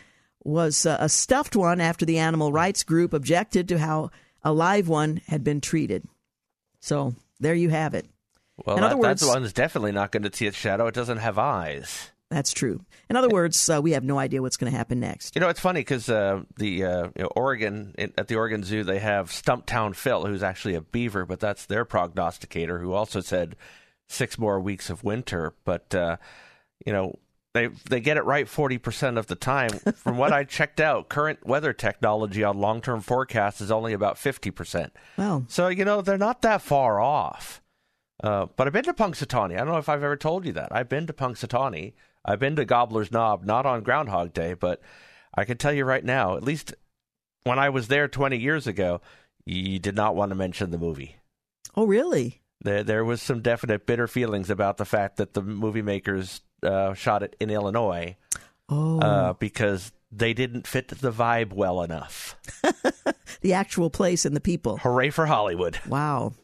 was 0.45 0.87
uh, 0.87 0.97
a 1.01 1.09
stuffed 1.09 1.57
one 1.57 1.81
after 1.81 2.05
the 2.05 2.19
animal 2.19 2.53
rights 2.53 2.83
group 2.83 3.13
objected 3.13 3.69
to 3.69 3.79
how 3.79 4.11
a 4.43 4.53
live 4.53 4.89
one 4.89 5.21
had 5.27 5.45
been 5.45 5.61
treated. 5.61 6.05
So 6.81 7.15
there 7.41 7.55
you 7.55 7.71
have 7.71 7.95
it. 7.95 8.07
Well, 8.65 8.77
that, 8.77 8.99
words, 8.99 9.23
that 9.23 9.29
one's 9.29 9.53
definitely 9.53 9.93
not 9.93 10.13
going 10.13 10.25
to 10.25 10.33
see 10.33 10.47
its 10.47 10.57
shadow. 10.57 10.87
It 10.87 10.95
doesn't 10.95 11.19
have 11.19 11.39
eyes. 11.39 12.11
That's 12.33 12.53
true. 12.53 12.81
In 13.11 13.17
other 13.17 13.29
words, 13.29 13.69
uh, 13.69 13.81
we 13.83 13.93
have 13.93 14.05
no 14.05 14.19
idea 14.19 14.41
what's 14.41 14.57
going 14.57 14.73
to 14.73 14.77
happen 14.77 15.01
next. 15.01 15.35
You 15.35 15.41
know, 15.41 15.49
it's 15.49 15.61
funny 15.61 15.81
because 15.81 16.09
uh, 16.09 16.43
the 16.57 16.85
uh, 16.85 17.05
you 17.15 17.23
know, 17.25 17.31
Oregon 17.37 17.95
at 17.99 18.27
the 18.29 18.37
Oregon 18.37 18.65
Zoo 18.65 18.85
they 18.85 19.01
have 19.01 19.29
Stumptown 19.29 19.95
Phil, 19.95 20.27
who's 20.27 20.43
actually 20.43 20.75
a 20.75 20.81
beaver, 20.81 21.27
but 21.27 21.41
that's 21.41 21.67
their 21.67 21.85
prognosticator, 21.85 22.79
who 22.79 22.93
also 22.93 23.21
said 23.21 23.55
six 24.09 24.39
more 24.39 24.61
weeks 24.61 24.89
of 24.89 25.05
winter. 25.05 25.53
But 25.65 25.95
uh, 25.95 26.17
you 26.87 26.93
know, 26.93 27.19
they 27.55 27.69
they 27.89 28.01
get 28.01 28.17
it 28.17 28.25
right 28.25 28.47
40% 28.47 29.19
of 29.19 29.27
the 29.27 29.35
time. 29.35 29.71
From 29.97 30.17
what 30.17 30.33
I 30.33 30.45
checked 30.45 30.81
out, 30.81 31.09
current 31.09 31.47
weather 31.47 31.73
technology 31.73 32.43
on 32.43 32.59
long-term 32.59 33.03
forecasts 33.03 33.61
is 33.61 33.71
only 33.71 33.93
about 33.93 34.17
50%. 34.17 34.91
Wow. 35.19 35.45
So, 35.49 35.69
you 35.69 35.85
know, 35.85 36.01
they're 36.01 36.19
not 36.19 36.43
that 36.43 36.63
far 36.63 37.01
off. 37.01 37.61
Uh, 38.23 38.47
but 38.57 38.67
I've 38.67 38.73
been 38.73 38.85
to 38.85 38.95
Punxsutawney. 38.95 39.55
I 39.55 39.59
don't 39.59 39.69
know 39.69 39.79
if 39.79 39.89
I've 39.89 40.03
ever 40.03 40.17
told 40.17 40.47
you 40.47 40.53
that. 40.53 40.69
I've 40.71 40.89
been 40.89 41.07
to 41.09 41.13
Punxsutawney. 41.13 41.95
I've 42.25 42.39
been 42.39 42.57
to 42.57 42.65
Gobbler's 42.65 43.11
Knob, 43.11 43.45
not 43.45 43.67
on 43.67 43.83
Groundhog 43.83 44.33
Day, 44.33 44.55
but 44.55 44.81
I 45.35 45.45
can 45.45 45.59
tell 45.59 45.73
you 45.73 45.85
right 45.85 46.05
now, 46.05 46.37
at 46.37 46.45
least 46.45 46.75
when 47.43 47.59
I 47.59 47.69
was 47.71 47.89
there 47.89 48.07
20 48.07 48.39
years 48.39 48.67
ago, 48.67 49.01
you 49.45 49.81
did 49.81 49.97
not 49.97 50.15
want 50.15 50.31
to 50.31 50.37
mention 50.37 50.71
the 50.71 50.79
movie. 50.79 51.17
Oh, 51.75 51.85
really? 51.85 52.43
There, 52.61 52.85
there 52.85 53.05
was 53.05 53.21
some 53.21 53.41
definite 53.41 53.87
bitter 53.87 54.07
feelings 54.07 54.51
about 54.51 54.77
the 54.77 54.85
fact 54.85 55.17
that 55.17 55.35
the 55.35 55.43
movie 55.43 55.83
makers 55.83 56.43
uh, 56.63 56.95
shot 56.95 57.23
it 57.23 57.37
in 57.41 57.51
Illinois 57.51 58.17
oh. 58.69 59.01
uh, 59.01 59.33
because 59.35 59.93
they 60.11 60.35
didn't 60.35 60.67
fit 60.67 60.89
the 60.89 61.11
vibe 61.11 61.53
well 61.53 61.83
enough. 61.83 62.37
the 63.41 63.55
actual 63.55 63.91
place 63.91 64.25
and 64.25 64.37
the 64.37 64.41
people. 64.41 64.79
Hooray 64.79 65.11
for 65.11 65.27
Hollywood. 65.27 65.79
Wow. 65.87 66.35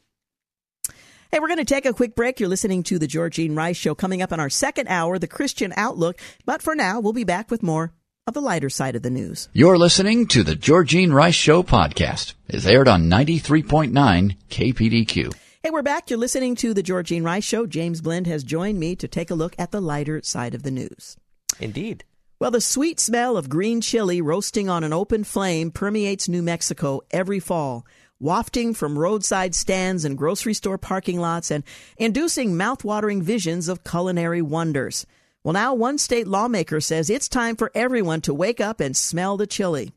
Hey, 1.30 1.40
we're 1.40 1.48
going 1.48 1.58
to 1.58 1.64
take 1.66 1.84
a 1.84 1.92
quick 1.92 2.14
break. 2.14 2.40
You're 2.40 2.48
listening 2.48 2.82
to 2.84 2.98
the 2.98 3.06
Georgene 3.06 3.54
Rice 3.54 3.76
Show. 3.76 3.94
Coming 3.94 4.22
up 4.22 4.32
in 4.32 4.40
our 4.40 4.48
second 4.48 4.88
hour, 4.88 5.18
the 5.18 5.26
Christian 5.26 5.74
Outlook. 5.76 6.18
But 6.46 6.62
for 6.62 6.74
now, 6.74 7.00
we'll 7.00 7.12
be 7.12 7.24
back 7.24 7.50
with 7.50 7.62
more 7.62 7.92
of 8.26 8.32
the 8.32 8.40
lighter 8.40 8.70
side 8.70 8.96
of 8.96 9.02
the 9.02 9.10
news. 9.10 9.48
You're 9.52 9.76
listening 9.76 10.26
to 10.28 10.42
the 10.42 10.54
Georgene 10.54 11.12
Rice 11.12 11.34
Show 11.34 11.62
podcast. 11.62 12.32
It's 12.46 12.64
aired 12.64 12.88
on 12.88 13.10
93.9 13.10 14.36
KPDQ. 14.48 15.47
Hey, 15.68 15.72
we're 15.72 15.82
back. 15.82 16.08
You're 16.08 16.18
listening 16.18 16.54
to 16.56 16.72
the 16.72 16.82
Georgene 16.82 17.22
Rice 17.22 17.44
Show. 17.44 17.66
James 17.66 18.00
Blend 18.00 18.26
has 18.26 18.42
joined 18.42 18.80
me 18.80 18.96
to 18.96 19.06
take 19.06 19.30
a 19.30 19.34
look 19.34 19.54
at 19.58 19.70
the 19.70 19.82
lighter 19.82 20.22
side 20.22 20.54
of 20.54 20.62
the 20.62 20.70
news. 20.70 21.18
Indeed. 21.60 22.04
Well, 22.40 22.50
the 22.50 22.62
sweet 22.62 22.98
smell 22.98 23.36
of 23.36 23.50
green 23.50 23.82
chili 23.82 24.22
roasting 24.22 24.70
on 24.70 24.82
an 24.82 24.94
open 24.94 25.24
flame 25.24 25.70
permeates 25.70 26.26
New 26.26 26.40
Mexico 26.40 27.02
every 27.10 27.38
fall, 27.38 27.84
wafting 28.18 28.72
from 28.72 28.98
roadside 28.98 29.54
stands 29.54 30.06
and 30.06 30.16
grocery 30.16 30.54
store 30.54 30.78
parking 30.78 31.20
lots 31.20 31.50
and 31.50 31.64
inducing 31.98 32.56
mouth-watering 32.56 33.20
visions 33.20 33.68
of 33.68 33.84
culinary 33.84 34.40
wonders. 34.40 35.04
Well, 35.44 35.52
now 35.52 35.74
one 35.74 35.98
state 35.98 36.26
lawmaker 36.26 36.80
says 36.80 37.10
it's 37.10 37.28
time 37.28 37.56
for 37.56 37.70
everyone 37.74 38.22
to 38.22 38.32
wake 38.32 38.62
up 38.62 38.80
and 38.80 38.96
smell 38.96 39.36
the 39.36 39.46
chili. 39.46 39.92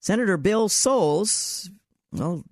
Senator 0.00 0.36
Bill 0.36 0.68
Soules, 0.68 1.70
well, 2.10 2.42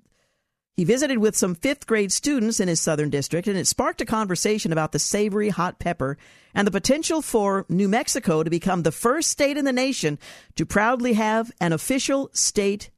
he 0.75 0.85
visited 0.85 1.19
with 1.19 1.37
some 1.37 1.55
fifth 1.55 1.87
grade 1.87 2.11
students 2.11 2.59
in 2.59 2.69
his 2.69 2.81
southern 2.81 3.11
district, 3.11 3.47
and 3.47 3.59
it 3.59 3.67
sparked 3.67 4.01
a 4.01 4.07
conversation 4.07 4.73
about 4.73 4.93
the 4.93 4.99
savory 4.99 5.51
hot 5.51 5.79
pepper 5.79 6.17
and 6.55 6.67
the 6.67 6.73
potential 6.73 7.21
for 7.21 7.67
New 7.69 7.89
Mexico 7.89 8.43
to 8.43 8.51
become 8.51 8.83
the 8.83 8.93
first 8.93 9.31
state 9.31 9.57
in 9.57 9.65
the 9.65 9.73
nation 9.73 10.19
to 10.57 10.65
proudly 10.65 11.13
have 11.13 11.53
an 11.61 11.73
official 11.73 12.31
state 12.33 12.91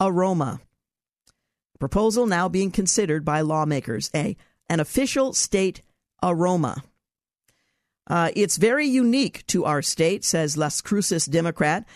aroma. 0.00 0.60
proposal 1.80 2.26
now 2.26 2.48
being 2.48 2.70
considered 2.70 3.24
by 3.24 3.40
lawmakers 3.40 4.10
a 4.14 4.36
an 4.68 4.80
official 4.80 5.32
state 5.34 5.82
aroma. 6.22 6.82
Uh, 8.06 8.30
it's 8.34 8.56
very 8.56 8.86
unique 8.86 9.46
to 9.46 9.64
our 9.64 9.82
state, 9.82 10.24
says 10.24 10.56
Las 10.56 10.80
Cruces 10.80 11.26
Democrat 11.26 11.86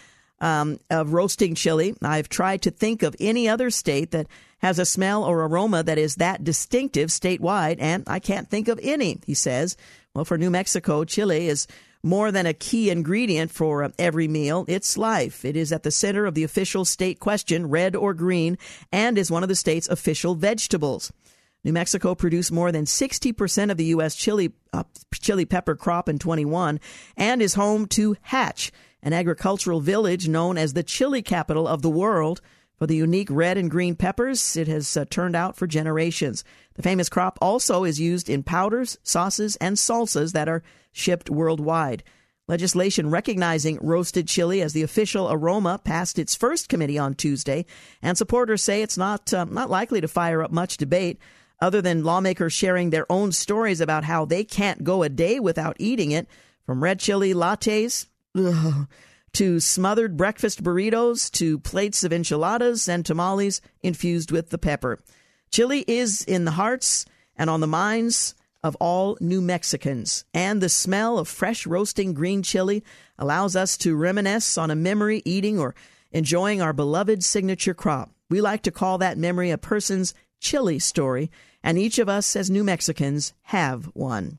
um, 0.41 0.79
of 0.91 1.13
roasting 1.13 1.55
chili. 1.55 1.95
I've 2.03 2.29
tried 2.29 2.63
to 2.63 2.71
think 2.71 3.03
of 3.03 3.17
any 3.21 3.49
other 3.49 3.71
state 3.71 4.11
that 4.11 4.27
has 4.59 4.79
a 4.79 4.85
smell 4.85 5.25
or 5.25 5.45
aroma 5.45 5.83
that 5.83 5.99
is 5.99 6.17
that 6.17 6.45
distinctive 6.45 7.11
statewide, 7.11 7.77
and 7.79 8.05
I 8.07 8.19
can't 8.19 8.49
think 8.49 8.69
of 8.69 8.81
any, 8.83 9.21
he 9.27 9.35
says. 9.35 9.77
Well, 10.15 10.25
for 10.25 10.39
New 10.39 10.51
Mexico, 10.51 11.05
chili 11.05 11.49
is 11.49 11.67
more 12.03 12.31
than 12.31 12.47
a 12.47 12.55
key 12.55 12.91
ingredient 12.91 13.51
for 13.51 13.91
every 13.99 14.29
meal. 14.29 14.65
It's 14.69 14.97
life. 14.97 15.45
It 15.45 15.57
is 15.57 15.73
at 15.73 15.83
the 15.83 15.91
center 15.91 16.27
of 16.27 16.35
the 16.35 16.45
official 16.45 16.85
state 16.85 17.21
question, 17.21 17.69
red 17.69 17.97
or 17.97 18.15
green, 18.15 18.59
and 18.93 19.19
is 19.19 19.31
one 19.31 19.43
of 19.43 19.49
the 19.49 19.55
state's 19.55 19.89
official 19.89 20.35
vegetables. 20.35 21.13
New 21.65 21.73
Mexico 21.73 22.15
produced 22.15 22.53
more 22.53 22.71
than 22.71 22.85
60% 22.85 23.71
of 23.71 23.77
the 23.77 23.87
U.S. 23.87 24.15
chili, 24.15 24.53
uh, 24.73 24.85
chili 25.13 25.45
pepper 25.45 25.75
crop 25.75 26.09
in 26.09 26.19
21 26.19 26.79
and 27.17 27.43
is 27.43 27.55
home 27.55 27.87
to 27.89 28.17
Hatch, 28.23 28.71
an 29.03 29.13
agricultural 29.13 29.81
village 29.81 30.29
known 30.29 30.57
as 30.57 30.73
the 30.73 30.85
chili 30.85 31.21
capital 31.21 31.67
of 31.67 31.83
the 31.83 31.91
world. 31.91 32.41
For 32.79 32.87
the 32.87 32.97
unique 32.97 33.29
red 33.31 33.59
and 33.59 33.69
green 33.69 33.97
peppers, 33.97 34.57
it 34.57 34.69
has 34.69 34.97
uh, 34.97 35.05
turned 35.11 35.35
out 35.35 35.57
for 35.57 35.67
generations. 35.67 36.45
The 36.75 36.83
famous 36.83 37.09
crop 37.09 37.37
also 37.43 37.83
is 37.83 37.99
used 37.99 38.31
in 38.31 38.45
powders, 38.45 38.99
sauces, 39.03 39.57
and 39.57 39.77
salsas 39.77 40.33
that 40.33 40.49
are 40.49 40.63
shipped 40.93 41.29
worldwide. 41.29 42.05
Legislation 42.47 43.11
recognizing 43.11 43.79
roasted 43.83 44.29
chili 44.29 44.63
as 44.63 44.73
the 44.73 44.83
official 44.83 45.29
aroma 45.31 45.81
passed 45.83 46.21
its 46.21 46.37
first 46.37 46.69
committee 46.69 46.99
on 46.99 47.15
Tuesday, 47.15 47.67
and 48.01 48.17
supporters 48.17 48.63
say 48.63 48.81
it's 48.81 48.97
not 48.97 49.35
uh, 49.35 49.45
not 49.45 49.69
likely 49.69 50.01
to 50.01 50.09
fire 50.09 50.43
up 50.43 50.53
much 50.53 50.77
debate, 50.77 51.19
other 51.61 51.83
than 51.83 52.05
lawmakers 52.05 52.53
sharing 52.53 52.91
their 52.91 53.11
own 53.11 53.33
stories 53.33 53.81
about 53.81 54.05
how 54.05 54.25
they 54.25 54.45
can't 54.45 54.85
go 54.85 55.03
a 55.03 55.09
day 55.09 55.41
without 55.41 55.77
eating 55.81 56.13
it, 56.13 56.29
from 56.65 56.83
red 56.83 57.01
chili 57.01 57.35
lattes 57.35 58.07
ugh, 58.39 58.87
to 59.35 59.61
smothered 59.61 60.17
breakfast 60.17 60.63
burritos 60.63 61.31
to 61.33 61.59
plates 61.59 62.05
of 62.05 62.13
enchiladas 62.13 62.89
and 62.89 63.05
tamales 63.05 63.61
infused 63.83 64.31
with 64.31 64.51
the 64.51 64.59
pepper. 64.59 64.99
Chili 65.51 65.85
is 65.87 66.25
in 66.25 66.45
the 66.45 66.53
hearts 66.53 67.05
and 67.37 67.49
on 67.49 67.61
the 67.61 67.67
minds 67.67 68.35
of 68.63 68.77
all 68.77 69.17
New 69.21 69.41
Mexicans, 69.41 70.25
and 70.35 70.61
the 70.61 70.69
smell 70.69 71.19
of 71.19 71.29
fresh 71.29 71.67
roasting 71.67 72.13
green 72.13 72.43
chili 72.43 72.83
allows 73.19 73.55
us 73.55 73.77
to 73.79 73.95
reminisce 73.95 74.59
on 74.59 74.71
a 74.71 74.77
memory 74.77 75.23
eating 75.25 75.59
or 75.59 75.75
enjoying 76.11 76.61
our 76.61 76.73
beloved 76.73 77.23
signature 77.23 77.75
crop. 77.75 78.11
We 78.29 78.41
like 78.41 78.63
to 78.63 78.71
call 78.71 78.99
that 78.99 79.17
memory 79.17 79.51
a 79.51 79.59
person's 79.59 80.15
chili 80.41 80.79
story, 80.79 81.31
and 81.63 81.79
each 81.79 81.99
of 81.99 82.09
us 82.09 82.35
as 82.35 82.51
New 82.51 82.65
Mexicans 82.65 83.33
have 83.43 83.87
one. 83.95 84.39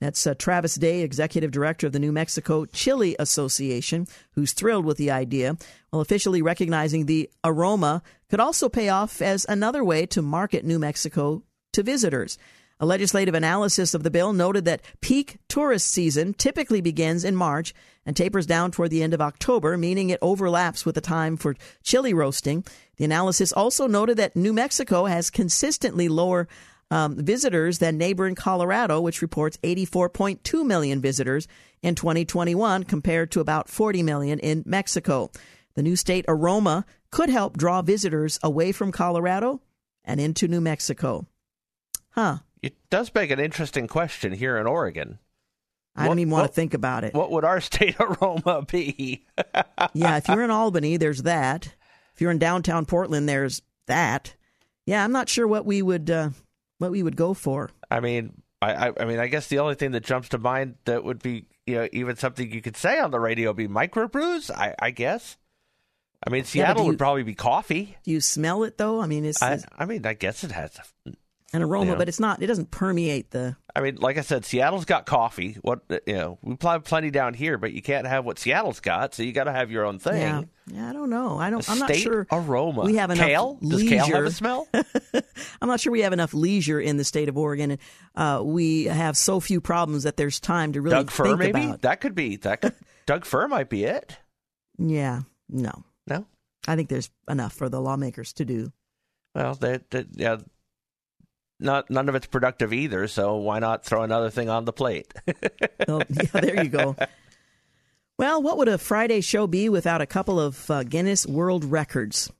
That's 0.00 0.26
uh, 0.26 0.34
Travis 0.34 0.76
Day, 0.76 1.00
Executive 1.00 1.50
Director 1.50 1.86
of 1.86 1.92
the 1.92 1.98
New 1.98 2.12
Mexico 2.12 2.66
Chili 2.66 3.16
Association, 3.18 4.06
who's 4.32 4.52
thrilled 4.52 4.84
with 4.84 4.96
the 4.96 5.10
idea, 5.10 5.56
while 5.90 6.00
officially 6.02 6.40
recognizing 6.40 7.06
the 7.06 7.28
aroma 7.42 8.02
could 8.30 8.40
also 8.40 8.68
pay 8.68 8.88
off 8.88 9.20
as 9.20 9.44
another 9.48 9.82
way 9.82 10.06
to 10.06 10.22
market 10.22 10.64
New 10.64 10.78
Mexico 10.78 11.42
to 11.72 11.82
visitors. 11.82 12.38
A 12.80 12.86
legislative 12.86 13.34
analysis 13.34 13.92
of 13.92 14.04
the 14.04 14.10
bill 14.10 14.32
noted 14.32 14.64
that 14.66 14.82
peak 15.00 15.38
tourist 15.48 15.90
season 15.90 16.32
typically 16.32 16.80
begins 16.80 17.24
in 17.24 17.34
March 17.34 17.74
and 18.06 18.16
tapers 18.16 18.46
down 18.46 18.70
toward 18.70 18.90
the 18.90 19.02
end 19.02 19.14
of 19.14 19.20
October, 19.20 19.76
meaning 19.76 20.10
it 20.10 20.20
overlaps 20.22 20.86
with 20.86 20.94
the 20.94 21.00
time 21.00 21.36
for 21.36 21.56
chili 21.82 22.14
roasting. 22.14 22.64
The 22.96 23.04
analysis 23.04 23.52
also 23.52 23.88
noted 23.88 24.16
that 24.18 24.36
New 24.36 24.52
Mexico 24.52 25.06
has 25.06 25.28
consistently 25.28 26.08
lower 26.08 26.46
um, 26.90 27.16
visitors 27.16 27.78
than 27.78 27.98
neighboring 27.98 28.34
Colorado, 28.34 29.00
which 29.00 29.22
reports 29.22 29.58
84.2 29.62 30.64
million 30.64 31.00
visitors 31.00 31.46
in 31.82 31.94
2021 31.94 32.84
compared 32.84 33.30
to 33.32 33.40
about 33.40 33.68
40 33.68 34.02
million 34.02 34.38
in 34.38 34.62
Mexico. 34.66 35.30
The 35.74 35.82
new 35.82 35.96
state 35.96 36.24
aroma 36.28 36.84
could 37.10 37.30
help 37.30 37.56
draw 37.56 37.82
visitors 37.82 38.38
away 38.42 38.72
from 38.72 38.92
Colorado 38.92 39.60
and 40.04 40.20
into 40.20 40.48
New 40.48 40.60
Mexico. 40.60 41.26
Huh. 42.10 42.38
It 42.62 42.76
does 42.90 43.10
beg 43.10 43.30
an 43.30 43.38
interesting 43.38 43.86
question 43.86 44.32
here 44.32 44.56
in 44.56 44.66
Oregon. 44.66 45.18
I 45.94 46.06
don't 46.06 46.18
even 46.18 46.30
want 46.30 46.42
what, 46.42 46.48
to 46.48 46.54
think 46.54 46.74
about 46.74 47.04
it. 47.04 47.14
What 47.14 47.30
would 47.32 47.44
our 47.44 47.60
state 47.60 47.96
aroma 47.98 48.62
be? 48.62 49.26
yeah, 49.94 50.16
if 50.16 50.28
you're 50.28 50.42
in 50.42 50.50
Albany, 50.50 50.96
there's 50.96 51.22
that. 51.22 51.74
If 52.14 52.20
you're 52.20 52.30
in 52.30 52.38
downtown 52.38 52.86
Portland, 52.86 53.28
there's 53.28 53.62
that. 53.86 54.34
Yeah, 54.86 55.04
I'm 55.04 55.12
not 55.12 55.28
sure 55.28 55.46
what 55.46 55.66
we 55.66 55.82
would 55.82 56.10
uh, 56.10 56.30
what 56.78 56.90
we 56.90 57.02
would 57.02 57.16
go 57.16 57.34
for. 57.34 57.70
I 57.90 58.00
mean, 58.00 58.42
I, 58.60 58.92
I 58.98 59.04
mean, 59.04 59.18
I 59.18 59.28
guess 59.28 59.48
the 59.48 59.60
only 59.60 59.74
thing 59.74 59.92
that 59.92 60.04
jumps 60.04 60.30
to 60.30 60.38
mind 60.38 60.76
that 60.84 61.04
would 61.04 61.22
be 61.22 61.46
you 61.66 61.76
know 61.76 61.88
even 61.92 62.16
something 62.16 62.50
you 62.50 62.62
could 62.62 62.76
say 62.76 62.98
on 62.98 63.10
the 63.10 63.20
radio 63.20 63.50
would 63.50 63.56
be 63.56 63.68
microbrews. 63.68 64.50
I, 64.50 64.74
I 64.78 64.90
guess. 64.90 65.36
I 66.26 66.30
mean, 66.30 66.44
Seattle 66.44 66.78
yeah, 66.78 66.82
you, 66.82 66.88
would 66.88 66.98
probably 66.98 67.22
be 67.22 67.34
coffee. 67.34 67.96
Do 68.02 68.10
you 68.10 68.20
smell 68.20 68.64
it 68.64 68.76
though? 68.76 69.00
I 69.00 69.06
mean, 69.06 69.24
it's. 69.24 69.40
I, 69.42 69.60
I 69.76 69.84
mean, 69.84 70.04
I 70.04 70.14
guess 70.14 70.42
it 70.42 70.50
has 70.50 70.76
an 71.52 71.62
aroma, 71.62 71.96
but 71.96 72.08
it's 72.08 72.20
not. 72.20 72.42
It 72.42 72.46
doesn't 72.46 72.70
permeate 72.70 73.30
the. 73.30 73.56
I 73.74 73.80
mean, 73.80 73.96
like 73.96 74.18
I 74.18 74.20
said, 74.20 74.44
Seattle's 74.44 74.84
got 74.84 75.06
coffee. 75.06 75.56
What 75.62 75.80
you 76.06 76.14
know, 76.14 76.38
we 76.42 76.56
have 76.60 76.84
plenty 76.84 77.10
down 77.10 77.32
here, 77.32 77.56
but 77.56 77.72
you 77.72 77.80
can't 77.80 78.06
have 78.06 78.24
what 78.24 78.38
Seattle's 78.38 78.80
got, 78.80 79.14
so 79.14 79.22
you 79.22 79.32
got 79.32 79.44
to 79.44 79.52
have 79.52 79.70
your 79.70 79.86
own 79.86 79.98
thing. 79.98 80.20
Yeah, 80.20 80.42
yeah 80.66 80.90
I 80.90 80.92
don't 80.92 81.08
know. 81.08 81.38
I 81.38 81.48
don't. 81.48 81.68
i 81.68 81.72
I'm 81.72 81.78
not 81.78 81.94
sure. 81.96 82.26
Aroma. 82.30 82.82
We 82.82 82.96
have 82.96 83.10
enough 83.10 83.26
kale. 83.26 83.58
Leisure. 83.62 83.96
Does 83.96 84.08
kale 84.08 84.16
have 84.16 84.26
a 84.26 84.30
smell? 84.30 84.68
I'm 85.62 85.68
not 85.68 85.80
sure 85.80 85.90
we 85.90 86.02
have 86.02 86.12
enough 86.12 86.34
leisure 86.34 86.80
in 86.80 86.98
the 86.98 87.04
state 87.04 87.28
of 87.28 87.38
Oregon. 87.38 87.78
Uh, 88.14 88.42
we 88.44 88.84
have 88.84 89.16
so 89.16 89.40
few 89.40 89.60
problems 89.60 90.02
that 90.02 90.16
there's 90.16 90.40
time 90.40 90.74
to 90.74 90.82
really 90.82 90.96
Doug 90.96 91.10
Fir, 91.10 91.24
think 91.24 91.38
maybe 91.38 91.64
about. 91.64 91.82
that 91.82 92.00
could 92.00 92.14
be 92.14 92.36
that. 92.36 92.60
Could, 92.60 92.74
Doug 93.06 93.24
Fir 93.24 93.48
might 93.48 93.70
be 93.70 93.84
it. 93.84 94.16
Yeah. 94.78 95.22
No. 95.48 95.84
No. 96.06 96.26
I 96.66 96.76
think 96.76 96.90
there's 96.90 97.10
enough 97.28 97.54
for 97.54 97.70
the 97.70 97.80
lawmakers 97.80 98.34
to 98.34 98.44
do. 98.44 98.70
Well, 99.34 99.54
that 99.54 99.90
they, 99.90 100.04
yeah, 100.12 100.38
not 101.60 101.90
none 101.90 102.08
of 102.08 102.14
it's 102.14 102.26
productive 102.26 102.72
either. 102.72 103.08
So 103.08 103.36
why 103.36 103.58
not 103.58 103.84
throw 103.84 104.02
another 104.02 104.30
thing 104.30 104.48
on 104.48 104.64
the 104.64 104.72
plate? 104.72 105.12
well, 105.86 106.02
yeah, 106.08 106.40
there 106.40 106.62
you 106.64 106.70
go. 106.70 106.96
Well, 108.18 108.42
what 108.42 108.58
would 108.58 108.68
a 108.68 108.78
Friday 108.78 109.20
show 109.20 109.46
be 109.46 109.68
without 109.68 110.00
a 110.00 110.06
couple 110.06 110.40
of 110.40 110.70
uh, 110.70 110.82
Guinness 110.82 111.26
World 111.26 111.64
Records? 111.64 112.30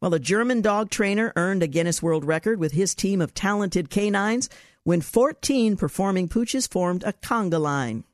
Well, 0.00 0.14
a 0.14 0.18
German 0.18 0.60
dog 0.62 0.90
trainer 0.90 1.32
earned 1.36 1.62
a 1.62 1.66
Guinness 1.66 2.02
World 2.02 2.24
Record 2.24 2.58
with 2.58 2.72
his 2.72 2.94
team 2.94 3.20
of 3.20 3.34
talented 3.34 3.90
canines 3.90 4.48
when 4.82 5.00
14 5.02 5.76
performing 5.76 6.28
pooches 6.28 6.68
formed 6.68 7.04
a 7.04 7.12
conga 7.12 7.60
line. 7.60 8.04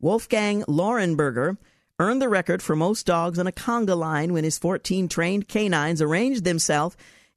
Wolfgang 0.00 0.62
Lauenburger 0.62 1.58
earned 1.98 2.22
the 2.22 2.28
record 2.28 2.62
for 2.62 2.76
most 2.76 3.06
dogs 3.06 3.38
on 3.38 3.46
a 3.46 3.52
conga 3.52 3.96
line 3.96 4.32
when 4.32 4.44
his 4.44 4.58
14 4.58 5.08
trained 5.08 5.48
canines 5.48 6.00
arranged 6.00 6.44
themselves 6.44 6.96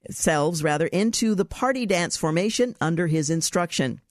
selves 0.10 0.64
rather 0.64 0.88
into 0.88 1.36
the 1.36 1.46
party 1.46 1.86
dance 1.86 2.18
formation 2.18 2.76
under 2.80 3.08
his 3.08 3.30
instruction. 3.30 4.02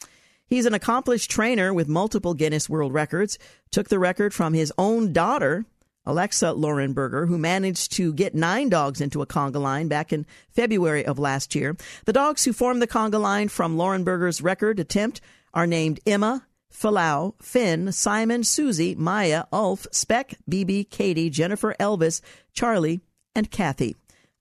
He's 0.47 0.67
an 0.67 0.75
accomplished 0.75 1.31
trainer 1.31 1.75
with 1.75 1.89
multiple 1.89 2.35
Guinness 2.35 2.69
World 2.69 2.95
Records, 2.95 3.39
took 3.71 3.89
the 3.89 3.99
record 3.99 4.33
from 4.33 4.55
his 4.55 4.73
own 4.79 5.13
daughter, 5.13 5.65
Alexa 6.05 6.55
Lauenburger, 6.55 7.27
who 7.27 7.37
managed 7.37 7.93
to 7.93 8.13
get 8.13 8.35
nine 8.35 8.69
dogs 8.69 9.01
into 9.01 9.23
a 9.23 9.27
conga 9.27 9.61
line 9.61 9.89
back 9.89 10.13
in 10.13 10.25
February 10.51 11.05
of 11.05 11.19
last 11.19 11.57
year. 11.57 11.77
The 12.05 12.13
dogs 12.13 12.45
who 12.45 12.53
formed 12.53 12.81
the 12.81 12.87
conga 12.87 13.21
line 13.21 13.49
from 13.49 13.77
Lauenburger's 13.77 14.41
record 14.41 14.79
attempt 14.79 15.21
are 15.53 15.67
named 15.67 15.99
Emma, 16.07 16.47
Falau, 16.73 17.35
Finn, 17.43 17.91
Simon, 17.91 18.45
Susie, 18.45 18.95
Maya, 18.95 19.45
Ulf, 19.53 19.87
Speck, 19.91 20.37
BB, 20.49 20.91
Katie, 20.91 21.31
Jennifer, 21.31 21.75
Elvis, 21.81 22.21
Charlie, 22.53 23.01
and 23.35 23.51
Kathy. 23.51 23.97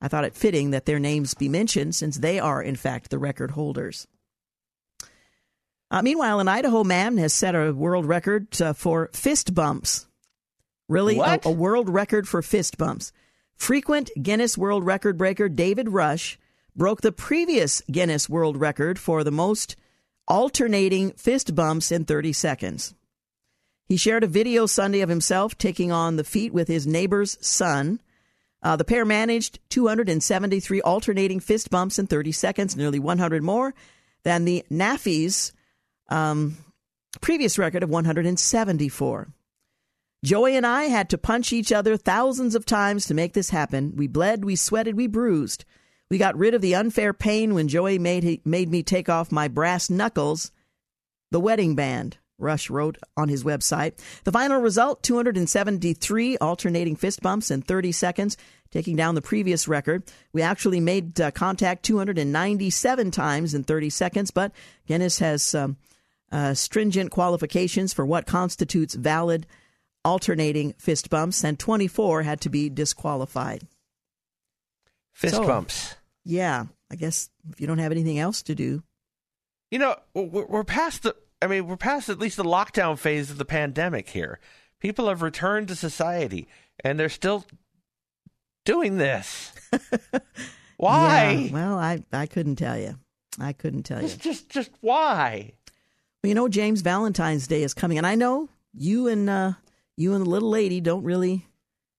I 0.06 0.08
thought 0.08 0.24
it 0.24 0.36
fitting 0.36 0.70
that 0.70 0.86
their 0.86 1.00
names 1.00 1.34
be 1.34 1.50
mentioned 1.50 1.96
since 1.96 2.18
they 2.18 2.40
are, 2.40 2.62
in 2.62 2.76
fact, 2.76 3.10
the 3.10 3.18
record 3.18 3.50
holders. 3.50 4.06
Uh, 5.90 6.04
meanwhile, 6.04 6.40
an 6.40 6.48
Idaho 6.48 6.84
man 6.84 7.18
has 7.18 7.34
set 7.34 7.56
a 7.56 7.74
world 7.74 8.06
record 8.06 8.62
uh, 8.62 8.74
for 8.74 9.10
fist 9.14 9.56
bumps. 9.56 10.06
Really? 10.88 11.18
A, 11.18 11.40
a, 11.46 11.50
world 11.50 11.90
record 11.90 12.28
for 12.28 12.44
fist 12.44 12.78
bumps. 12.78 13.14
Frequent 13.56 14.12
Guinness 14.22 14.60
World 14.60 14.86
Record 14.86 15.18
breaker 15.18 15.50
David 15.50 15.90
Rush 15.90 16.38
broke 16.76 17.02
the 17.02 17.12
previous 17.12 17.82
Guinness 17.92 18.30
World 18.30 18.58
Record 18.58 19.00
for 19.00 19.24
the 19.24 19.32
most 19.32 19.76
alternating 20.28 21.14
fist 21.14 21.56
bumps 21.56 21.92
in 21.92 22.06
30 22.06 22.32
seconds. 22.32 22.94
He 23.88 23.98
shared 23.98 24.24
a 24.24 24.28
video 24.28 24.68
Sunday 24.68 25.02
of 25.02 25.10
himself 25.10 25.58
taking 25.58 25.92
on 25.92 26.18
the 26.18 26.24
feat 26.24 26.54
with 26.54 26.68
his 26.68 26.86
neighbor's 26.86 27.40
son. 27.42 28.02
Uh, 28.66 28.76
the 28.76 28.84
pair 28.84 29.06
managed 29.06 29.60
273 29.70 30.82
alternating 30.82 31.40
fist 31.40 31.70
bumps 31.70 32.00
in 32.00 32.08
30 32.08 32.32
seconds, 32.32 32.76
nearly 32.76 32.98
100 32.98 33.44
more 33.44 33.76
than 34.24 34.44
the 34.44 34.66
NAFI's 34.72 35.54
um, 36.10 36.58
previous 37.22 37.60
record 37.60 37.84
of 37.84 37.92
174. 37.92 39.28
Joey 40.24 40.56
and 40.56 40.66
I 40.66 40.86
had 40.86 41.12
to 41.12 41.18
punch 41.20 41.54
each 41.54 41.72
other 41.72 41.96
thousands 41.96 42.56
of 42.56 42.66
times 42.66 43.06
to 43.06 43.14
make 43.14 43.34
this 43.34 43.52
happen. 43.52 43.96
We 43.96 44.08
bled, 44.08 44.44
we 44.44 44.56
sweated, 44.56 44.98
we 44.98 45.06
bruised. 45.06 45.64
We 46.10 46.18
got 46.18 46.36
rid 46.36 46.56
of 46.56 46.62
the 46.62 46.74
unfair 46.74 47.14
pain 47.14 47.54
when 47.54 47.68
Joey 47.68 48.00
made, 48.00 48.44
made 48.48 48.70
me 48.72 48.82
take 48.82 49.10
off 49.10 49.32
my 49.32 49.48
brass 49.48 49.92
knuckles, 49.92 50.52
the 51.30 51.40
wedding 51.40 51.76
band. 51.76 52.18
Rush 52.38 52.70
wrote 52.70 52.98
on 53.16 53.30
his 53.30 53.44
website. 53.44 53.94
The 54.24 54.32
final 54.32 54.62
result 54.62 55.04
273 55.04 56.38
alternating 56.38 56.96
fist 56.96 57.22
bumps 57.22 57.52
in 57.52 57.62
30 57.62 57.92
seconds, 57.92 58.38
taking 58.72 58.96
down 58.96 59.16
the 59.16 59.22
previous 59.22 59.68
record. 59.68 60.04
We 60.34 60.42
actually 60.42 60.80
made 60.80 61.20
uh, 61.20 61.32
contact 61.32 61.84
297 61.84 63.12
times 63.12 63.54
in 63.54 63.64
30 63.64 63.90
seconds, 63.90 64.32
but 64.32 64.52
Guinness 64.86 65.20
has 65.20 65.56
um, 65.56 65.78
uh, 66.32 66.54
stringent 66.54 67.12
qualifications 67.12 67.94
for 67.94 68.06
what 68.06 68.26
constitutes 68.26 68.96
valid 68.96 69.48
alternating 70.04 70.74
fist 70.78 71.10
bumps, 71.10 71.44
and 71.44 71.58
24 71.58 72.24
had 72.24 72.42
to 72.42 72.50
be 72.50 72.70
disqualified. 72.70 73.66
Fist 75.14 75.36
so, 75.36 75.48
bumps. 75.48 75.96
Yeah, 76.24 76.66
I 76.92 76.96
guess 76.96 77.30
if 77.50 77.60
you 77.60 77.68
don't 77.68 77.80
have 77.80 77.92
anything 77.92 78.20
else 78.20 78.44
to 78.44 78.56
do. 78.56 78.84
You 79.72 79.80
know, 79.80 79.96
we're 80.14 80.64
past 80.64 81.04
the 81.04 81.16
I 81.42 81.48
mean, 81.48 81.68
we're 81.68 81.78
past 81.78 82.10
at 82.10 82.20
least 82.20 82.38
the 82.38 82.44
lockdown 82.44 82.98
phase 82.98 83.30
of 83.30 83.38
the 83.38 83.46
pandemic 83.46 84.10
here. 84.10 84.40
People 84.80 85.08
have 85.10 85.22
returned 85.22 85.68
to 85.70 85.76
society, 85.76 86.48
and 86.84 87.00
they're 87.00 87.10
still 87.10 87.46
doing 88.66 88.98
this. 88.98 89.52
why? 90.78 91.32
Yeah, 91.32 91.52
well, 91.52 91.78
I 91.78 92.04
I 92.12 92.26
couldn't 92.26 92.56
tell 92.58 92.78
you. 92.78 92.98
I 93.40 93.54
couldn't 93.54 93.84
tell 93.84 94.02
just, 94.02 94.24
you. 94.24 94.32
Just 94.32 94.50
just 94.50 94.72
why? 94.82 95.54
Well, 96.24 96.30
you 96.30 96.36
know, 96.36 96.48
James 96.48 96.82
Valentine's 96.82 97.48
Day 97.48 97.64
is 97.64 97.74
coming, 97.74 97.98
and 97.98 98.08
I 98.08 98.16
know 98.16 98.50
you 98.74 99.08
and 99.08 99.30
uh, 99.30 99.54
you 99.98 100.14
and 100.14 100.26
the 100.26 100.30
little 100.30 100.50
lady 100.50 100.82
don't 100.82 101.04
really 101.04 101.48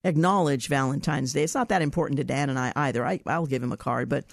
acknowledge 0.03 0.67
Valentine's 0.67 1.33
Day. 1.33 1.43
It's 1.43 1.55
not 1.55 1.69
that 1.69 1.81
important 1.81 2.17
to 2.17 2.23
Dan 2.23 2.49
and 2.49 2.57
I 2.57 2.71
either. 2.75 3.05
I, 3.05 3.19
I'll 3.25 3.45
give 3.45 3.63
him 3.63 3.71
a 3.71 3.77
card, 3.77 4.09
but 4.09 4.25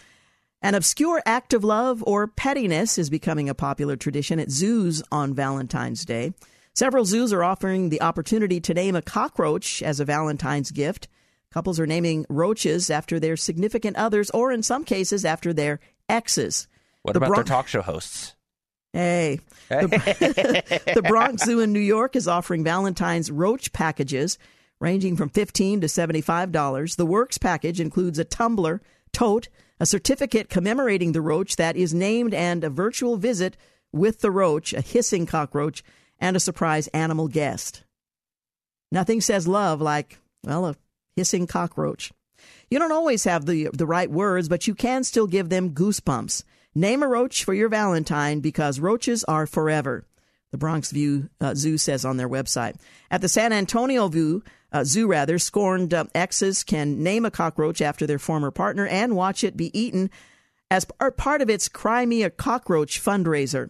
an 0.65 0.75
obscure 0.75 1.23
act 1.27 1.53
of 1.53 1.63
love 1.63 2.03
or 2.07 2.27
pettiness 2.27 2.97
is 2.97 3.11
becoming 3.11 3.51
a 3.51 3.55
popular 3.55 3.97
tradition 3.97 4.41
at 4.41 4.51
zoos 4.51 5.03
on 5.13 5.35
Valentine's 5.35 6.07
Day. 6.07 6.33
Several 6.73 7.05
zoos 7.05 7.35
are 7.35 7.45
offering 7.45 7.91
the 7.91 8.01
opportunity 8.01 8.61
to 8.63 8.73
name 8.73 8.97
a 8.97 9.03
cockroach 9.03 9.83
as 9.83 10.01
a 10.01 10.07
Valentine's 10.07 10.71
gift. 10.71 11.07
Couples 11.53 11.79
are 11.79 11.87
naming 11.87 12.25
roaches 12.31 12.89
after 12.89 13.21
their 13.21 13.37
significant 13.37 13.97
others, 13.99 14.31
or 14.31 14.51
in 14.51 14.63
some 14.63 14.85
cases, 14.85 15.25
after 15.27 15.53
their 15.53 15.81
exes. 16.09 16.67
What 17.03 17.13
The 17.13 17.19
about 17.19 17.29
Bron- 17.29 17.37
their 17.37 17.45
talk 17.45 17.69
show 17.69 17.83
hosts? 17.83 18.35
Hey. 18.95 19.41
The, 19.69 20.83
the 20.95 21.03
Bronx 21.03 21.45
Zoo 21.45 21.61
in 21.61 21.75
New 21.75 21.79
York 21.79 22.17
is 22.17 22.27
offering 22.27 22.65
Valentine's 22.65 23.31
roach 23.31 23.71
packages 23.75 24.39
ranging 24.81 25.15
from 25.17 25.29
$15 25.29 25.83
to 25.83 25.87
$75. 25.89 26.97
The 26.97 27.07
Works 27.07 27.37
package 27.37 27.81
includes 27.81 28.19
a 28.19 28.25
tumbler, 28.25 28.81
tote, 29.13 29.49
a 29.85 29.87
certificate 29.87 30.49
commemorating 30.49 31.13
the 31.13 31.21
roach 31.21 31.57
that 31.57 31.77
is 31.77 31.93
named, 31.93 32.33
and 32.33 32.65
a 32.65 32.71
virtual 32.71 33.19
visit 33.19 33.55
with 33.93 34.23
the 34.23 34.31
roach, 34.31 34.73
a 34.73 34.81
hissing 34.81 35.27
cockroach, 35.27 35.85
and 36.19 36.35
a 36.35 36.41
surprise 36.41 36.87
animal 36.95 37.29
guest. 37.29 37.85
Nothing 38.91 39.21
says 39.21 39.47
love 39.47 39.83
like, 39.83 40.21
well, 40.43 40.65
a 40.65 40.77
hissing 41.17 41.47
cockroach. 41.47 42.15
You 42.71 42.79
don't 42.79 42.93
always 42.93 43.25
have 43.25 43.45
the 43.45 43.69
the 43.75 43.85
right 43.85 44.11
words, 44.11 44.49
but 44.49 44.67
you 44.67 44.75
can 44.75 45.05
still 45.05 45.27
give 45.27 45.51
them 45.51 45.75
goosebumps. 45.75 46.45
Name 46.75 47.03
a 47.03 47.07
roach 47.07 47.45
for 47.45 47.53
your 47.53 47.69
Valentine 47.69 48.41
because 48.41 48.81
roaches 48.81 49.23
are 49.25 49.47
forever. 49.47 50.07
The 50.55 50.59
Bronx 50.59 50.93
View 50.93 51.31
uh, 51.41 51.57
Zoo 51.57 51.77
says 51.77 52.05
on 52.05 52.17
their 52.17 52.29
website. 52.29 52.77
At 53.11 53.23
the 53.23 53.29
San 53.29 53.53
Antonio 53.53 54.07
View 54.07 54.45
uh, 54.71 54.85
Zoo, 54.85 55.09
rather, 55.09 55.37
scorned 55.41 55.93
uh, 55.93 56.05
exes 56.15 56.63
can 56.63 57.03
name 57.03 57.25
a 57.25 57.31
cockroach 57.33 57.83
after 57.83 58.07
their 58.07 58.21
former 58.21 58.53
partner 58.53 58.87
and 58.87 59.17
watch 59.17 59.43
it 59.43 59.57
be 59.57 59.77
eaten 59.77 60.13
as 60.71 60.85
par- 60.85 61.11
part 61.11 61.43
of 61.43 61.51
its 61.51 61.69
Cry 61.69 62.07
Me 62.07 62.23
a 62.23 62.31
Cockroach 62.31 63.03
fundraiser. 63.03 63.69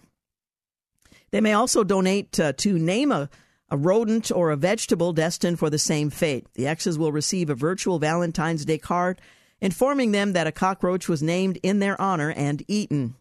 They 1.31 1.41
may 1.41 1.55
also 1.55 1.85
donate 1.85 2.39
uh, 2.39 2.53
to 2.59 2.79
name 2.79 3.11
a, 3.11 3.31
a 3.71 3.79
rodent 3.79 4.31
or 4.31 4.51
a 4.51 4.57
vegetable 4.57 5.15
destined 5.15 5.59
for 5.59 5.71
the 5.71 5.79
same 5.79 6.11
fate. 6.11 6.49
The 6.53 6.67
exes 6.67 6.99
will 6.99 7.13
receive 7.13 7.49
a 7.49 7.55
virtual 7.55 7.99
Valentine's 7.99 8.67
Day 8.67 8.77
card 8.77 9.23
informing 9.59 10.13
them 10.13 10.35
that 10.35 10.47
a 10.47 10.53
cockroach 10.53 11.09
was 11.09 11.23
named 11.23 11.59
in 11.63 11.79
their 11.79 11.99
honor 11.99 12.31
and 12.33 12.63
eaten. 12.69 13.17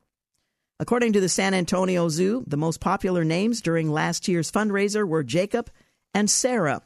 According 0.84 1.14
to 1.14 1.22
the 1.22 1.30
San 1.30 1.54
Antonio 1.54 2.10
Zoo, 2.10 2.44
the 2.46 2.58
most 2.58 2.82
popular 2.82 3.24
names 3.24 3.62
during 3.62 3.90
last 3.90 4.28
year's 4.28 4.52
fundraiser 4.52 5.08
were 5.08 5.24
Jacob 5.24 5.72
and 6.14 6.30
Sarah. 6.30 6.82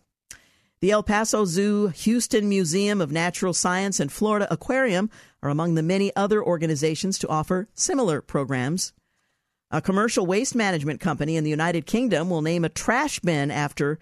The 0.81 0.91
El 0.91 1.01
Paso 1.01 1.45
Zoo, 1.45 1.87
Houston 1.87 2.47
Museum 2.47 3.01
of 3.01 3.11
Natural 3.11 3.55
Science, 3.55 3.99
and 3.99 4.11
Florida 4.11 4.47
Aquarium 4.51 5.09
are 5.41 5.49
among 5.49 5.73
the 5.73 5.81
many 5.81 6.15
other 6.15 6.43
organizations 6.43 7.17
to 7.17 7.27
offer 7.27 7.69
similar 7.73 8.21
programs. 8.21 8.93
A 9.71 9.81
commercial 9.81 10.27
waste 10.27 10.53
management 10.53 11.01
company 11.01 11.35
in 11.35 11.43
the 11.43 11.49
United 11.49 11.87
Kingdom 11.87 12.29
will 12.29 12.43
name 12.43 12.63
a 12.63 12.69
trash 12.69 13.19
bin 13.21 13.49
after 13.49 13.97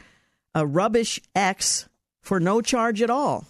a 0.53 0.67
rubbish 0.67 1.21
X 1.33 1.87
for 2.21 2.41
no 2.41 2.59
charge 2.59 3.01
at 3.01 3.09
all. 3.09 3.47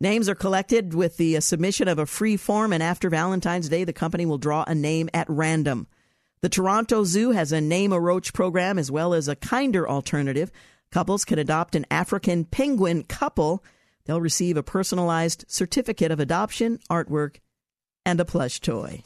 Names 0.00 0.28
are 0.28 0.34
collected 0.34 0.94
with 0.94 1.16
the 1.16 1.36
uh, 1.36 1.40
submission 1.40 1.88
of 1.88 1.98
a 1.98 2.06
free 2.06 2.36
form, 2.36 2.72
and 2.72 2.82
after 2.82 3.08
Valentine's 3.08 3.68
Day, 3.68 3.84
the 3.84 3.92
company 3.92 4.26
will 4.26 4.38
draw 4.38 4.64
a 4.66 4.74
name 4.74 5.08
at 5.14 5.28
random. 5.28 5.86
The 6.42 6.48
Toronto 6.48 7.04
Zoo 7.04 7.30
has 7.30 7.50
a 7.52 7.60
Name 7.60 7.92
a 7.92 8.00
Roach 8.00 8.32
program 8.32 8.78
as 8.78 8.90
well 8.90 9.14
as 9.14 9.26
a 9.26 9.36
kinder 9.36 9.88
alternative. 9.88 10.50
Couples 10.90 11.24
can 11.24 11.38
adopt 11.38 11.74
an 11.74 11.86
African 11.90 12.44
penguin 12.44 13.04
couple. 13.04 13.64
They'll 14.04 14.20
receive 14.20 14.56
a 14.56 14.62
personalized 14.62 15.44
certificate 15.48 16.12
of 16.12 16.20
adoption, 16.20 16.78
artwork, 16.90 17.36
and 18.04 18.20
a 18.20 18.24
plush 18.24 18.60
toy. 18.60 19.02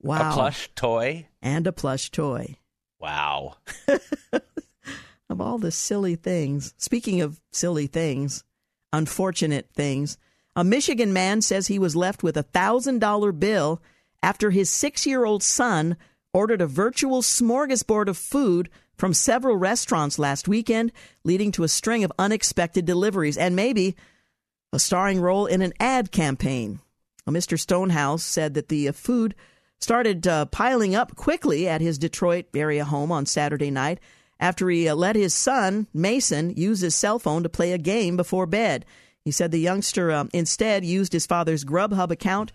Wow. 0.00 0.30
A 0.30 0.34
plush 0.34 0.70
toy? 0.74 1.28
And 1.40 1.66
a 1.66 1.72
plush 1.72 2.10
toy. 2.10 2.56
Wow. 3.00 3.56
Of 5.32 5.40
all 5.40 5.56
the 5.56 5.70
silly 5.70 6.14
things, 6.14 6.74
speaking 6.76 7.22
of 7.22 7.40
silly 7.52 7.86
things, 7.86 8.44
unfortunate 8.92 9.68
things, 9.74 10.18
a 10.54 10.64
Michigan 10.64 11.12
man 11.12 11.40
says 11.40 11.66
he 11.66 11.78
was 11.78 11.96
left 11.96 12.22
with 12.22 12.36
a 12.36 12.44
$1,000 12.44 13.40
bill 13.40 13.80
after 14.22 14.50
his 14.50 14.70
six 14.70 15.06
year 15.06 15.24
old 15.24 15.42
son 15.42 15.96
ordered 16.34 16.60
a 16.60 16.66
virtual 16.66 17.22
smorgasbord 17.22 18.08
of 18.08 18.16
food 18.16 18.68
from 18.96 19.14
several 19.14 19.56
restaurants 19.56 20.18
last 20.18 20.46
weekend, 20.46 20.92
leading 21.24 21.50
to 21.52 21.64
a 21.64 21.68
string 21.68 22.04
of 22.04 22.12
unexpected 22.18 22.84
deliveries 22.84 23.36
and 23.36 23.56
maybe 23.56 23.96
a 24.72 24.78
starring 24.78 25.20
role 25.20 25.46
in 25.46 25.62
an 25.62 25.72
ad 25.80 26.12
campaign. 26.12 26.80
Well, 27.26 27.34
Mr. 27.34 27.58
Stonehouse 27.58 28.24
said 28.24 28.54
that 28.54 28.68
the 28.68 28.88
uh, 28.88 28.92
food 28.92 29.34
started 29.80 30.26
uh, 30.26 30.46
piling 30.46 30.94
up 30.94 31.16
quickly 31.16 31.68
at 31.68 31.80
his 31.80 31.98
Detroit 31.98 32.46
area 32.54 32.84
home 32.84 33.12
on 33.12 33.26
Saturday 33.26 33.70
night 33.70 33.98
after 34.42 34.68
he 34.68 34.90
let 34.90 35.14
his 35.14 35.32
son, 35.32 35.86
Mason, 35.94 36.52
use 36.56 36.80
his 36.80 36.96
cell 36.96 37.20
phone 37.20 37.44
to 37.44 37.48
play 37.48 37.72
a 37.72 37.78
game 37.78 38.16
before 38.16 38.44
bed. 38.44 38.84
He 39.24 39.30
said 39.30 39.52
the 39.52 39.60
youngster 39.60 40.10
uh, 40.10 40.24
instead 40.34 40.84
used 40.84 41.12
his 41.12 41.26
father's 41.26 41.64
Grubhub 41.64 42.10
account 42.10 42.50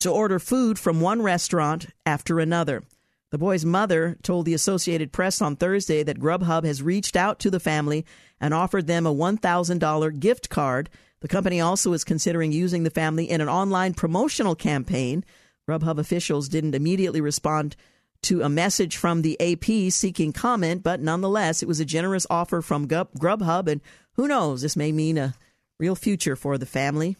to 0.00 0.10
order 0.10 0.40
food 0.40 0.80
from 0.80 1.00
one 1.00 1.22
restaurant 1.22 1.86
after 2.04 2.40
another. 2.40 2.82
The 3.30 3.38
boy's 3.38 3.64
mother 3.64 4.16
told 4.24 4.44
the 4.44 4.54
Associated 4.54 5.12
Press 5.12 5.40
on 5.40 5.54
Thursday 5.54 6.02
that 6.02 6.18
Grubhub 6.18 6.64
has 6.64 6.82
reached 6.82 7.14
out 7.14 7.38
to 7.38 7.50
the 7.50 7.60
family 7.60 8.04
and 8.40 8.52
offered 8.52 8.88
them 8.88 9.06
a 9.06 9.14
$1,000 9.14 10.18
gift 10.18 10.50
card. 10.50 10.90
The 11.20 11.28
company 11.28 11.60
also 11.60 11.92
is 11.92 12.02
considering 12.02 12.50
using 12.50 12.82
the 12.82 12.90
family 12.90 13.30
in 13.30 13.40
an 13.40 13.48
online 13.48 13.94
promotional 13.94 14.56
campaign. 14.56 15.24
Grubhub 15.68 15.98
officials 15.98 16.48
didn't 16.48 16.74
immediately 16.74 17.20
respond 17.20 17.76
to 18.22 18.42
a 18.42 18.48
message 18.48 18.96
from 18.96 19.22
the 19.22 19.38
AP 19.40 19.92
seeking 19.92 20.32
comment, 20.32 20.82
but 20.82 21.00
nonetheless, 21.00 21.62
it 21.62 21.68
was 21.68 21.80
a 21.80 21.84
generous 21.84 22.26
offer 22.30 22.62
from 22.62 22.86
Grubhub, 22.88 23.66
and 23.68 23.80
who 24.14 24.28
knows, 24.28 24.62
this 24.62 24.76
may 24.76 24.92
mean 24.92 25.18
a 25.18 25.34
real 25.80 25.94
future 25.96 26.36
for 26.36 26.56
the 26.58 26.66
family. 26.66 27.16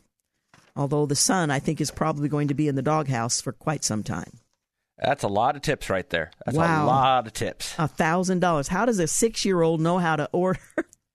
Although 0.76 1.06
the 1.06 1.16
son, 1.16 1.50
I 1.50 1.58
think, 1.58 1.80
is 1.80 1.90
probably 1.90 2.28
going 2.28 2.48
to 2.48 2.54
be 2.54 2.68
in 2.68 2.76
the 2.76 2.82
doghouse 2.82 3.40
for 3.40 3.52
quite 3.52 3.84
some 3.84 4.02
time. 4.02 4.38
That's 4.98 5.24
a 5.24 5.28
lot 5.28 5.56
of 5.56 5.62
tips 5.62 5.90
right 5.90 6.08
there. 6.08 6.30
That's 6.46 6.56
Wow. 6.56 6.84
a 6.84 6.86
lot 6.86 7.26
of 7.26 7.32
tips. 7.32 7.74
A 7.78 7.88
thousand 7.88 8.40
dollars. 8.40 8.68
How 8.68 8.86
does 8.86 8.98
a 8.98 9.06
six-year-old 9.08 9.80
know 9.80 9.98
how 9.98 10.16
to 10.16 10.28
order 10.32 10.60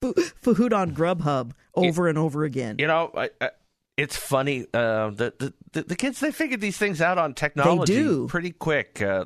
food 0.41 0.73
on 0.73 0.91
Grubhub 0.91 1.51
over 1.73 2.07
and 2.07 2.17
over 2.17 2.43
again? 2.43 2.75
You 2.79 2.88
know, 2.88 3.11
I, 3.15 3.29
I, 3.39 3.49
it's 3.95 4.17
funny. 4.17 4.65
Uh, 4.73 5.09
the, 5.11 5.53
the 5.71 5.83
the 5.83 5.95
kids 5.95 6.19
they 6.19 6.31
figured 6.31 6.59
these 6.61 6.77
things 6.77 7.01
out 7.01 7.17
on 7.17 7.33
technology 7.33 7.93
do. 7.95 8.27
pretty 8.27 8.51
quick. 8.51 9.01
Uh, 9.01 9.25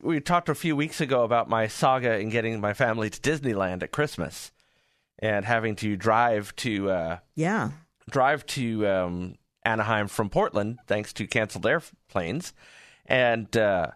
we 0.00 0.20
talked 0.20 0.48
a 0.48 0.54
few 0.54 0.76
weeks 0.76 1.00
ago 1.00 1.24
about 1.24 1.48
my 1.48 1.66
saga 1.66 2.18
in 2.18 2.28
getting 2.30 2.60
my 2.60 2.72
family 2.74 3.10
to 3.10 3.20
Disneyland 3.20 3.82
at 3.82 3.92
Christmas, 3.92 4.52
and 5.18 5.44
having 5.44 5.76
to 5.76 5.96
drive 5.96 6.54
to 6.56 6.90
uh, 6.90 7.18
Yeah. 7.34 7.70
drive 8.10 8.44
to 8.46 8.86
um, 8.86 9.34
Anaheim 9.64 10.08
from 10.08 10.28
Portland 10.30 10.78
thanks 10.86 11.12
to 11.14 11.26
canceled 11.26 11.66
airplanes, 11.66 12.52
and 13.06 13.54
uh, 13.56 13.88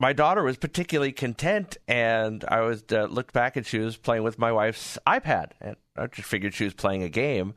my 0.00 0.12
daughter 0.12 0.42
was 0.44 0.56
particularly 0.56 1.12
content. 1.12 1.76
And 1.88 2.44
I 2.48 2.60
was 2.60 2.84
uh, 2.92 3.04
looked 3.06 3.32
back 3.34 3.56
and 3.56 3.66
she 3.66 3.78
was 3.78 3.96
playing 3.96 4.22
with 4.22 4.38
my 4.38 4.52
wife's 4.52 4.98
iPad, 5.06 5.52
and 5.60 5.76
I 5.96 6.06
just 6.06 6.28
figured 6.28 6.54
she 6.54 6.64
was 6.64 6.74
playing 6.74 7.02
a 7.02 7.08
game. 7.08 7.54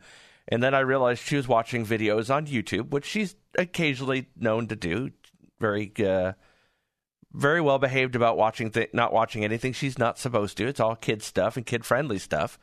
And 0.48 0.62
then 0.62 0.74
I 0.74 0.80
realized 0.80 1.24
she 1.24 1.36
was 1.38 1.48
watching 1.48 1.86
videos 1.86 2.34
on 2.34 2.48
YouTube, 2.48 2.90
which 2.90 3.06
she's 3.06 3.36
occasionally 3.58 4.28
known 4.36 4.68
to 4.68 4.76
do. 4.76 5.12
Very, 5.60 5.92
uh, 6.04 6.34
very 7.34 7.62
well 7.62 7.80
behaved 7.80 8.16
about 8.16 8.38
watching, 8.38 8.72
th- 8.72 8.94
not 8.94 9.14
watching 9.14 9.44
anything 9.44 9.74
she's 9.74 9.98
not 9.98 10.18
supposed 10.20 10.58
to. 10.58 10.68
It's 10.68 10.80
all 10.80 10.96
kid 10.96 11.22
stuff 11.22 11.58
and 11.58 11.66
kid 11.66 11.86
friendly 11.86 12.20
stuff. 12.20 12.60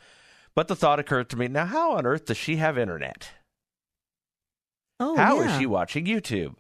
But 0.54 0.68
the 0.68 0.76
thought 0.76 0.98
occurred 0.98 1.30
to 1.30 1.36
me: 1.36 1.48
now, 1.48 1.66
how 1.66 1.92
on 1.96 2.06
earth 2.06 2.26
does 2.26 2.36
she 2.36 2.56
have 2.56 2.76
internet? 2.76 3.30
Oh, 5.00 5.16
How 5.16 5.40
is 5.40 5.46
yeah. 5.46 5.58
she 5.58 5.66
watching 5.66 6.06
YouTube? 6.06 6.56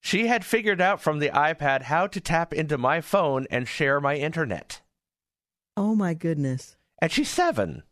She 0.00 0.26
had 0.26 0.44
figured 0.44 0.80
out 0.80 1.00
from 1.00 1.18
the 1.18 1.28
iPad 1.28 1.82
how 1.82 2.06
to 2.06 2.20
tap 2.20 2.52
into 2.52 2.78
my 2.78 3.00
phone 3.00 3.46
and 3.50 3.68
share 3.68 4.00
my 4.00 4.16
internet. 4.16 4.80
Oh 5.76 5.94
my 5.94 6.14
goodness. 6.14 6.76
And 7.00 7.12
she's 7.12 7.28
seven. 7.28 7.82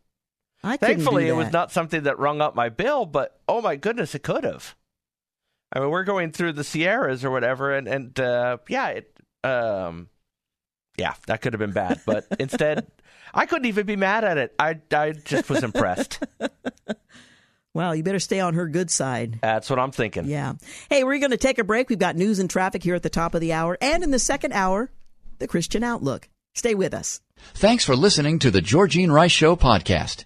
I 0.63 0.77
Thankfully, 0.77 1.27
it 1.27 1.35
was 1.35 1.51
not 1.51 1.71
something 1.71 2.03
that 2.03 2.19
rung 2.19 2.41
up 2.41 2.55
my 2.55 2.69
bill, 2.69 3.05
but 3.05 3.39
oh 3.47 3.61
my 3.61 3.75
goodness, 3.75 4.13
it 4.13 4.23
could 4.23 4.43
have. 4.43 4.75
I 5.73 5.79
mean, 5.79 5.89
we're 5.89 6.03
going 6.03 6.31
through 6.31 6.53
the 6.53 6.63
Sierras 6.63 7.23
or 7.23 7.31
whatever, 7.31 7.73
and 7.73 7.87
and 7.87 8.19
uh, 8.19 8.57
yeah, 8.67 8.87
it, 8.89 9.17
um, 9.43 10.09
yeah, 10.97 11.13
that 11.27 11.41
could 11.41 11.53
have 11.53 11.59
been 11.59 11.71
bad, 11.71 12.01
but 12.05 12.25
instead, 12.39 12.87
I 13.33 13.45
couldn't 13.45 13.67
even 13.67 13.85
be 13.85 13.95
mad 13.95 14.23
at 14.23 14.37
it. 14.37 14.53
I 14.59 14.79
I 14.91 15.11
just 15.11 15.49
was 15.49 15.63
impressed. 15.63 16.23
Wow, 17.73 17.93
you 17.93 18.03
better 18.03 18.19
stay 18.19 18.41
on 18.41 18.55
her 18.55 18.67
good 18.67 18.91
side. 18.91 19.39
That's 19.41 19.69
what 19.69 19.79
I'm 19.79 19.91
thinking. 19.91 20.25
Yeah. 20.25 20.55
Hey, 20.89 21.05
we're 21.05 21.19
going 21.19 21.31
to 21.31 21.37
take 21.37 21.57
a 21.57 21.63
break. 21.63 21.89
We've 21.89 21.97
got 21.97 22.17
news 22.17 22.39
and 22.39 22.49
traffic 22.49 22.83
here 22.83 22.95
at 22.95 23.03
the 23.03 23.09
top 23.09 23.33
of 23.33 23.39
the 23.39 23.53
hour. 23.53 23.77
And 23.79 24.03
in 24.03 24.11
the 24.11 24.19
second 24.19 24.51
hour, 24.51 24.91
the 25.39 25.47
Christian 25.47 25.83
Outlook. 25.83 26.27
Stay 26.53 26.75
with 26.75 26.93
us. 26.93 27.21
Thanks 27.53 27.85
for 27.85 27.95
listening 27.95 28.39
to 28.39 28.51
the 28.51 28.61
Georgene 28.61 29.09
Rice 29.09 29.31
Show 29.31 29.55
podcast. 29.55 30.25